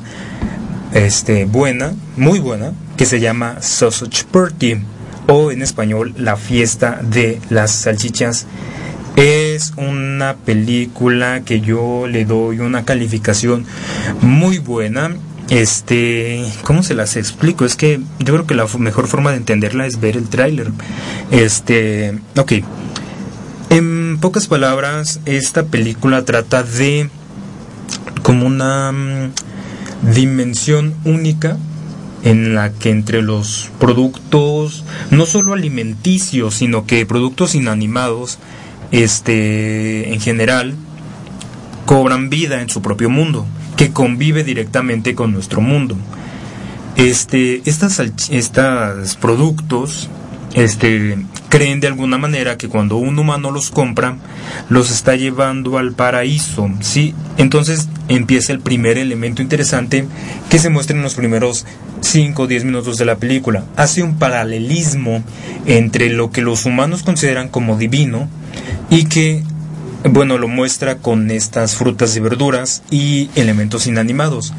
este 0.94 1.46
buena, 1.46 1.94
muy 2.18 2.40
buena, 2.40 2.74
que 2.98 3.06
se 3.06 3.20
llama 3.20 3.58
Sausage 3.62 4.26
Party 4.32 4.76
o 5.28 5.52
en 5.52 5.62
español 5.62 6.14
La 6.18 6.36
fiesta 6.36 7.00
de 7.04 7.40
las 7.50 7.72
salchichas. 7.72 8.46
Es 9.16 9.74
una 9.76 10.36
película 10.46 11.42
que 11.42 11.62
yo 11.62 12.08
le 12.08 12.26
doy 12.26 12.60
una 12.60 12.86
calificación 12.86 13.66
muy 14.22 14.60
buena. 14.60 15.16
Este, 15.50 16.46
¿cómo 16.64 16.84
se 16.84 16.94
las 16.94 17.16
explico? 17.18 17.66
Es 17.66 17.76
que 17.76 18.00
yo 18.20 18.34
creo 18.34 18.48
que 18.48 18.56
la 18.56 18.66
mejor 18.78 19.08
forma 19.08 19.32
de 19.32 19.38
entenderla 19.38 19.86
es 19.86 20.00
ver 20.00 20.16
el 20.16 20.30
tráiler. 20.30 20.72
Este, 21.32 22.18
ok. 22.38 22.54
En 23.70 24.18
pocas 24.20 24.48
palabras, 24.48 25.20
esta 25.26 25.64
película 25.64 26.26
trata 26.26 26.64
de 26.64 27.10
como 28.24 28.46
una 28.46 28.92
mm, 28.92 29.32
dimensión 30.02 30.96
única 31.04 31.58
en 32.24 32.54
la 32.56 32.72
que 32.72 32.90
entre 32.90 33.22
los 33.22 33.70
productos, 33.80 34.84
no 35.12 35.26
solo 35.26 35.54
alimenticios, 35.54 36.56
sino 36.56 36.86
que 36.86 37.06
productos 37.06 37.56
inanimados, 37.56 38.40
este, 38.92 40.14
en 40.14 40.20
general, 40.20 40.76
cobran 41.86 42.30
vida 42.30 42.62
en 42.62 42.70
su 42.70 42.82
propio 42.82 43.10
mundo, 43.10 43.46
que 43.78 43.92
convive 43.92 44.44
directamente 44.44 45.16
con 45.16 45.32
nuestro 45.32 45.62
mundo. 45.62 45.96
Este, 46.96 47.62
estas, 47.66 48.00
estos 48.30 49.16
productos 49.16 50.10
este, 50.54 51.18
creen 51.50 51.80
de 51.80 51.88
alguna 51.88 52.18
manera 52.18 52.58
que 52.58 52.70
cuando 52.70 52.98
un 52.98 53.18
humano 53.20 53.52
los 53.52 53.72
compra, 53.72 54.18
los 54.70 54.92
está 54.92 55.16
llevando 55.16 55.78
al 55.78 55.94
paraíso, 55.94 56.70
¿sí? 56.80 57.16
Entonces 57.38 57.90
empieza 58.08 58.54
el 58.54 58.60
primer 58.60 58.98
elemento 58.98 59.42
interesante 59.42 60.06
que 60.50 60.60
se 60.60 60.70
muestra 60.70 60.96
en 60.96 61.04
los 61.04 61.16
primeros 61.16 61.66
5 62.02 62.44
o 62.44 62.48
10 62.48 62.66
minutos 62.66 62.98
de 62.98 63.06
la 63.06 63.18
película. 63.18 63.66
Hace 63.76 64.04
un 64.04 64.18
paralelismo 64.18 65.24
entre 65.66 66.10
lo 66.10 66.32
que 66.32 66.42
los 66.42 66.66
humanos 66.66 67.04
consideran 67.04 67.50
como 67.50 67.78
divino 67.78 68.30
y 68.90 69.06
que, 69.06 69.44
bueno, 70.04 70.38
lo 70.38 70.48
muestra 70.48 70.98
con 70.98 71.32
estas 71.32 71.76
frutas 71.76 72.16
y 72.16 72.20
verduras 72.20 72.84
y 72.92 73.30
elementos 73.36 73.88
inanimados. 73.88 74.54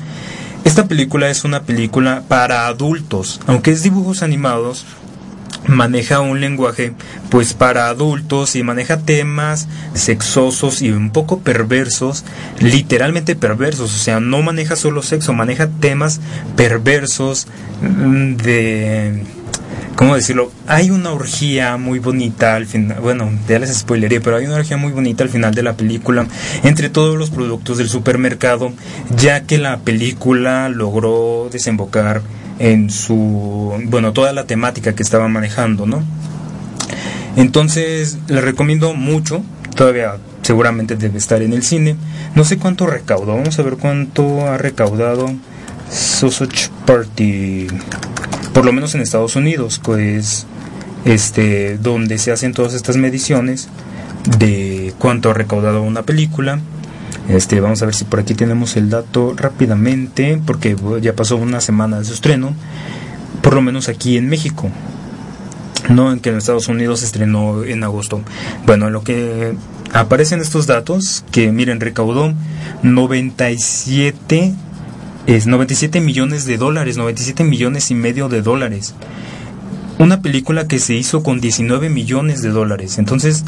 Esta 0.64 0.86
película 0.86 1.30
es 1.30 1.44
una 1.44 1.62
película 1.62 2.22
para 2.28 2.66
adultos, 2.66 3.40
aunque 3.46 3.70
es 3.70 3.82
dibujos 3.82 4.22
animados, 4.22 4.84
maneja 5.66 6.20
un 6.20 6.40
lenguaje 6.40 6.92
pues 7.30 7.54
para 7.54 7.88
adultos 7.88 8.56
y 8.56 8.62
maneja 8.62 8.98
temas 8.98 9.68
sexosos 9.94 10.82
y 10.82 10.90
un 10.90 11.10
poco 11.10 11.40
perversos, 11.40 12.24
literalmente 12.60 13.36
perversos, 13.36 13.94
o 13.94 13.98
sea, 13.98 14.20
no 14.20 14.42
maneja 14.42 14.76
solo 14.76 15.02
sexo, 15.02 15.32
maneja 15.32 15.68
temas 15.68 16.20
perversos 16.56 17.46
de 17.82 19.22
¿cómo 19.96 20.14
decirlo? 20.14 20.50
Hay 20.66 20.90
una 20.90 21.12
orgía 21.12 21.76
muy 21.76 21.98
bonita 21.98 22.56
al 22.56 22.66
final, 22.66 23.00
bueno, 23.00 23.30
ya 23.48 23.58
les 23.58 23.76
spoileré, 23.76 24.20
pero 24.20 24.36
hay 24.36 24.46
una 24.46 24.56
orgía 24.56 24.76
muy 24.76 24.92
bonita 24.92 25.24
al 25.24 25.30
final 25.30 25.54
de 25.54 25.62
la 25.62 25.74
película 25.74 26.26
entre 26.64 26.88
todos 26.88 27.16
los 27.18 27.30
productos 27.30 27.78
del 27.78 27.88
supermercado, 27.88 28.72
ya 29.16 29.42
que 29.42 29.58
la 29.58 29.78
película 29.78 30.68
logró 30.68 31.48
desembocar 31.52 32.22
en 32.60 32.90
su, 32.90 33.74
bueno, 33.86 34.12
toda 34.12 34.32
la 34.32 34.44
temática 34.44 34.94
que 34.94 35.02
estaba 35.02 35.26
manejando, 35.28 35.86
¿no? 35.86 36.04
Entonces, 37.36 38.18
le 38.28 38.42
recomiendo 38.42 38.92
mucho, 38.94 39.42
todavía 39.74 40.18
seguramente 40.42 40.94
debe 40.94 41.18
estar 41.18 41.40
en 41.42 41.54
el 41.54 41.62
cine. 41.62 41.96
No 42.34 42.44
sé 42.44 42.58
cuánto 42.58 42.86
recaudó, 42.86 43.34
vamos 43.34 43.58
a 43.58 43.62
ver 43.62 43.76
cuánto 43.76 44.46
ha 44.46 44.58
recaudado 44.58 45.32
Sausage 45.90 46.70
Party, 46.86 47.66
por 48.52 48.66
lo 48.66 48.72
menos 48.72 48.94
en 48.94 49.00
Estados 49.00 49.36
Unidos, 49.36 49.80
pues, 49.82 50.46
este, 51.06 51.78
donde 51.78 52.18
se 52.18 52.30
hacen 52.30 52.52
todas 52.52 52.74
estas 52.74 52.98
mediciones 52.98 53.68
de 54.38 54.92
cuánto 54.98 55.30
ha 55.30 55.34
recaudado 55.34 55.82
una 55.82 56.02
película. 56.02 56.60
Este, 57.30 57.60
vamos 57.60 57.80
a 57.80 57.86
ver 57.86 57.94
si 57.94 58.04
por 58.04 58.18
aquí 58.18 58.34
tenemos 58.34 58.76
el 58.76 58.90
dato 58.90 59.34
rápidamente, 59.36 60.40
porque 60.44 60.76
ya 61.00 61.14
pasó 61.14 61.36
una 61.36 61.60
semana 61.60 62.00
de 62.00 62.04
su 62.04 62.12
estreno, 62.12 62.54
por 63.40 63.54
lo 63.54 63.62
menos 63.62 63.88
aquí 63.88 64.16
en 64.16 64.28
México. 64.28 64.68
No 65.88 66.12
en 66.12 66.18
que 66.18 66.30
en 66.30 66.36
Estados 66.36 66.66
Unidos 66.66 67.00
se 67.00 67.06
estrenó 67.06 67.62
en 67.64 67.84
agosto. 67.84 68.20
Bueno, 68.66 68.90
lo 68.90 69.02
que 69.02 69.54
aparecen 69.92 70.40
estos 70.40 70.66
datos, 70.66 71.24
que 71.30 71.52
miren, 71.52 71.80
recaudó 71.80 72.34
97 72.82 74.54
es 75.26 75.46
97 75.46 76.00
millones 76.00 76.46
de 76.46 76.56
dólares, 76.56 76.96
97 76.96 77.44
millones 77.44 77.92
y 77.92 77.94
medio 77.94 78.28
de 78.28 78.42
dólares. 78.42 78.94
Una 80.00 80.22
película 80.22 80.66
que 80.66 80.78
se 80.78 80.94
hizo 80.94 81.22
con 81.22 81.42
19 81.42 81.90
millones 81.90 82.40
de 82.40 82.48
dólares. 82.48 82.96
Entonces, 82.96 83.44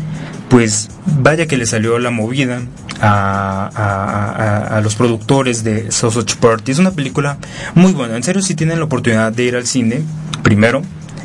pues 0.51 0.91
vaya 1.07 1.47
que 1.47 1.57
le 1.57 1.65
salió 1.65 1.99
la 1.99 2.11
movida 2.11 2.61
a, 3.01 4.79
los 4.85 4.95
productores 4.95 5.65
de 5.65 5.91
Sausage 5.91 6.37
Party. 6.39 6.73
Es 6.73 6.79
una 6.79 6.91
película 6.91 7.39
muy 7.75 7.93
buena. 7.93 8.17
En 8.17 8.23
serio, 8.23 8.43
si 8.43 8.55
tienen 8.55 8.81
la 8.81 8.85
oportunidad 8.85 9.33
de 9.33 9.45
ir 9.45 9.57
al 9.57 9.67
cine, 9.67 10.03
primero, 10.43 10.83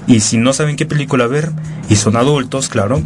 y 0.07 0.21
si 0.21 0.37
no 0.37 0.53
saben 0.53 0.77
qué 0.77 0.85
película 0.85 1.27
ver, 1.27 1.51
y 1.89 1.97
son 1.97 2.15
adultos, 2.15 2.69
claro, 2.69 3.01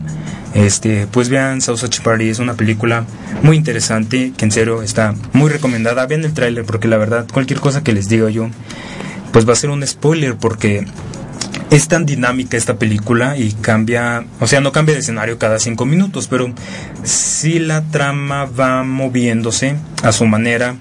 este, 0.53 1.07
pues 1.07 1.29
vean 1.29 1.59
Sausage 1.59 2.01
Party, 2.03 2.29
es 2.29 2.37
una 2.37 2.53
película 2.53 3.03
muy 3.41 3.57
interesante, 3.57 4.31
que 4.37 4.45
en 4.45 4.51
serio 4.51 4.83
está 4.83 5.15
muy 5.33 5.49
recomendada. 5.49 6.05
Vean 6.05 6.23
el 6.23 6.35
tráiler 6.35 6.65
porque 6.65 6.87
la 6.87 6.97
verdad, 6.97 7.25
cualquier 7.33 7.59
cosa 7.59 7.83
que 7.83 7.93
les 7.93 8.09
diga 8.09 8.29
yo, 8.29 8.47
pues 9.31 9.49
va 9.49 9.53
a 9.53 9.55
ser 9.55 9.71
un 9.71 9.85
spoiler 9.87 10.35
porque 10.35 10.85
es 11.71 11.87
tan 11.87 12.05
dinámica 12.05 12.57
esta 12.57 12.75
película 12.77 13.37
y 13.37 13.53
cambia, 13.53 14.25
o 14.39 14.47
sea, 14.47 14.59
no 14.59 14.71
cambia 14.73 14.93
de 14.93 14.99
escenario 14.99 15.37
cada 15.37 15.57
cinco 15.57 15.85
minutos, 15.85 16.27
pero 16.27 16.53
sí 17.03 17.59
la 17.59 17.81
trama 17.83 18.45
va 18.45 18.83
moviéndose 18.83 19.77
a 20.03 20.11
su 20.11 20.25
manera 20.25 20.75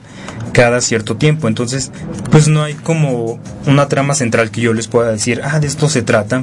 cada 0.53 0.81
cierto 0.81 1.17
tiempo. 1.17 1.47
Entonces, 1.47 1.93
pues 2.31 2.49
no 2.49 2.63
hay 2.63 2.75
como 2.75 3.41
una 3.67 3.89
trama 3.89 4.15
central 4.15 4.51
que 4.51 4.61
yo 4.61 4.73
les 4.73 4.89
pueda 4.89 5.13
decir, 5.13 5.41
ah, 5.45 5.61
de 5.61 5.69
esto 5.69 5.89
se 5.89 6.03
trata 6.03 6.43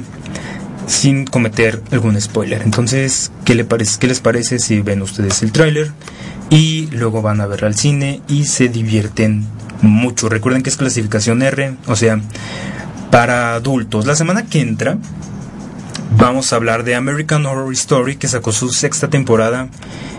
sin 0.86 1.26
cometer 1.26 1.82
algún 1.92 2.18
spoiler. 2.18 2.62
Entonces, 2.62 3.30
¿qué, 3.44 3.54
le 3.54 3.64
parece, 3.64 3.98
¿qué 4.00 4.06
les 4.06 4.20
parece 4.20 4.58
si 4.58 4.80
ven 4.80 5.02
ustedes 5.02 5.42
el 5.42 5.52
tráiler 5.52 5.92
y 6.48 6.86
luego 6.92 7.20
van 7.20 7.42
a 7.42 7.46
ver 7.46 7.66
al 7.66 7.74
cine 7.74 8.22
y 8.28 8.46
se 8.46 8.68
divierten 8.68 9.46
mucho? 9.82 10.30
Recuerden 10.30 10.62
que 10.62 10.70
es 10.70 10.78
clasificación 10.78 11.42
R, 11.42 11.74
o 11.86 11.96
sea, 11.96 12.20
para 13.10 13.54
adultos. 13.54 14.06
La 14.06 14.16
semana 14.16 14.46
que 14.46 14.60
entra 14.60 14.98
vamos 16.16 16.52
a 16.52 16.56
hablar 16.56 16.84
de 16.84 16.94
American 16.94 17.46
Horror 17.46 17.72
Story 17.72 18.16
que 18.16 18.28
sacó 18.28 18.52
su 18.52 18.70
sexta 18.70 19.08
temporada 19.08 19.68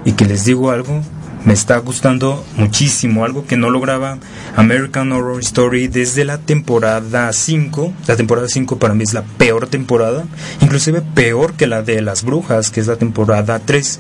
y 0.06 0.14
que 0.14 0.26
les 0.26 0.46
digo 0.46 0.72
algo, 0.72 1.02
me 1.46 1.54
está 1.54 1.78
gustando 1.78 2.44
muchísimo, 2.58 3.24
algo 3.24 3.46
que 3.46 3.58
no 3.58 3.70
lograba 3.70 4.18
American 4.56 5.12
Horror 5.12 5.40
Story 5.40 5.88
desde 5.88 6.26
la 6.26 6.38
temporada 6.38 7.32
5. 7.32 7.94
La 8.08 8.16
temporada 8.16 8.48
5 8.48 8.78
para 8.78 8.94
mí 8.94 9.04
es 9.04 9.14
la 9.14 9.24
peor 9.24 9.68
temporada, 9.68 10.26
inclusive 10.62 11.02
peor 11.02 11.54
que 11.54 11.68
la 11.68 11.82
de 11.82 12.02
las 12.02 12.24
brujas, 12.24 12.72
que 12.72 12.82
es 12.82 12.88
la 12.88 12.98
temporada 12.98 13.60
3, 13.60 14.00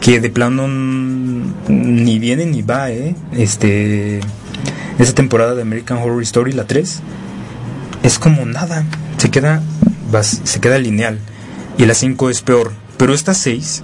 que 0.00 0.20
de 0.20 0.30
plano 0.30 0.66
ni 1.68 2.18
viene 2.18 2.46
ni 2.46 2.62
va, 2.62 2.90
¿eh? 2.90 3.14
Este, 3.32 4.20
esa 4.98 5.14
temporada 5.14 5.54
de 5.54 5.62
American 5.62 5.98
Horror 5.98 6.22
Story, 6.22 6.52
la 6.52 6.66
3, 6.66 7.00
es 8.02 8.18
como 8.18 8.44
nada, 8.46 8.84
se 9.18 9.30
queda, 9.30 9.62
se 10.22 10.60
queda 10.60 10.78
lineal. 10.78 11.18
Y 11.78 11.86
la 11.86 11.94
5 11.94 12.30
es 12.30 12.42
peor, 12.42 12.72
pero 12.98 13.14
esta 13.14 13.34
6 13.34 13.82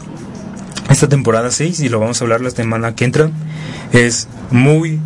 esta 0.88 1.08
temporada 1.08 1.50
6, 1.50 1.80
y 1.80 1.88
lo 1.88 2.00
vamos 2.00 2.20
a 2.20 2.24
hablar 2.24 2.40
la 2.40 2.50
semana 2.50 2.94
que 2.94 3.04
entra, 3.04 3.30
es 3.92 4.26
muy, 4.50 4.98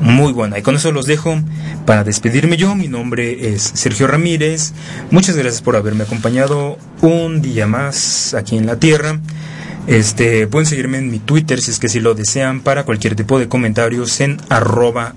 muy 0.00 0.32
buena. 0.32 0.58
Y 0.58 0.62
con 0.62 0.74
eso 0.74 0.90
los 0.90 1.06
dejo 1.06 1.38
para 1.84 2.02
despedirme 2.02 2.56
yo. 2.56 2.74
Mi 2.74 2.88
nombre 2.88 3.52
es 3.52 3.62
Sergio 3.62 4.06
Ramírez. 4.06 4.72
Muchas 5.10 5.36
gracias 5.36 5.60
por 5.60 5.76
haberme 5.76 6.04
acompañado 6.04 6.78
un 7.02 7.42
día 7.42 7.66
más 7.66 8.32
aquí 8.34 8.56
en 8.56 8.66
la 8.66 8.76
Tierra. 8.76 9.20
Este, 9.86 10.46
pueden 10.46 10.66
seguirme 10.66 10.98
en 10.98 11.10
mi 11.10 11.18
Twitter 11.18 11.60
si 11.60 11.72
es 11.72 11.78
que 11.78 11.88
si 11.88 12.00
lo 12.00 12.14
desean 12.14 12.60
para 12.60 12.84
cualquier 12.84 13.14
tipo 13.14 13.38
de 13.38 13.48
comentarios 13.48 14.18
en 14.20 14.40
arroba. 14.48 15.14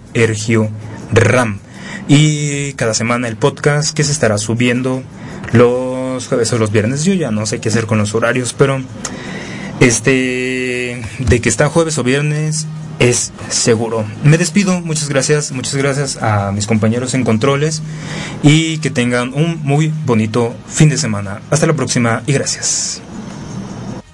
Y 2.08 2.74
cada 2.74 2.94
semana 2.94 3.28
el 3.28 3.36
podcast 3.36 3.96
que 3.96 4.04
se 4.04 4.12
estará 4.12 4.38
subiendo 4.38 5.04
los 5.54 6.28
jueves 6.28 6.52
o 6.54 6.58
los 6.58 6.72
viernes. 6.72 7.04
Yo 7.04 7.14
ya 7.14 7.32
no 7.32 7.46
sé 7.46 7.60
qué 7.60 7.70
hacer 7.70 7.86
con 7.86 7.98
los 7.98 8.14
horarios, 8.14 8.54
pero 8.54 8.82
este, 9.80 11.02
de 11.20 11.42
que 11.42 11.50
está 11.50 11.70
jueves 11.70 11.98
o 11.98 12.04
viernes 12.04 12.68
es 13.00 13.34
seguro. 13.50 14.06
Me 14.24 14.38
despido, 14.38 14.82
muchas 14.82 15.10
gracias, 15.10 15.52
muchas 15.52 15.76
gracias 15.76 16.18
a 16.22 16.52
mis 16.52 16.68
compañeros 16.68 17.14
en 17.14 17.24
controles 17.24 17.82
y 18.44 18.78
que 18.80 18.90
tengan 18.90 19.34
un 19.34 19.60
muy 19.64 19.92
bonito 20.06 20.56
fin 20.68 20.90
de 20.90 20.98
semana. 20.98 21.42
Hasta 21.50 21.68
la 21.68 21.74
próxima 21.74 22.24
y 22.26 22.34
gracias. 22.34 23.02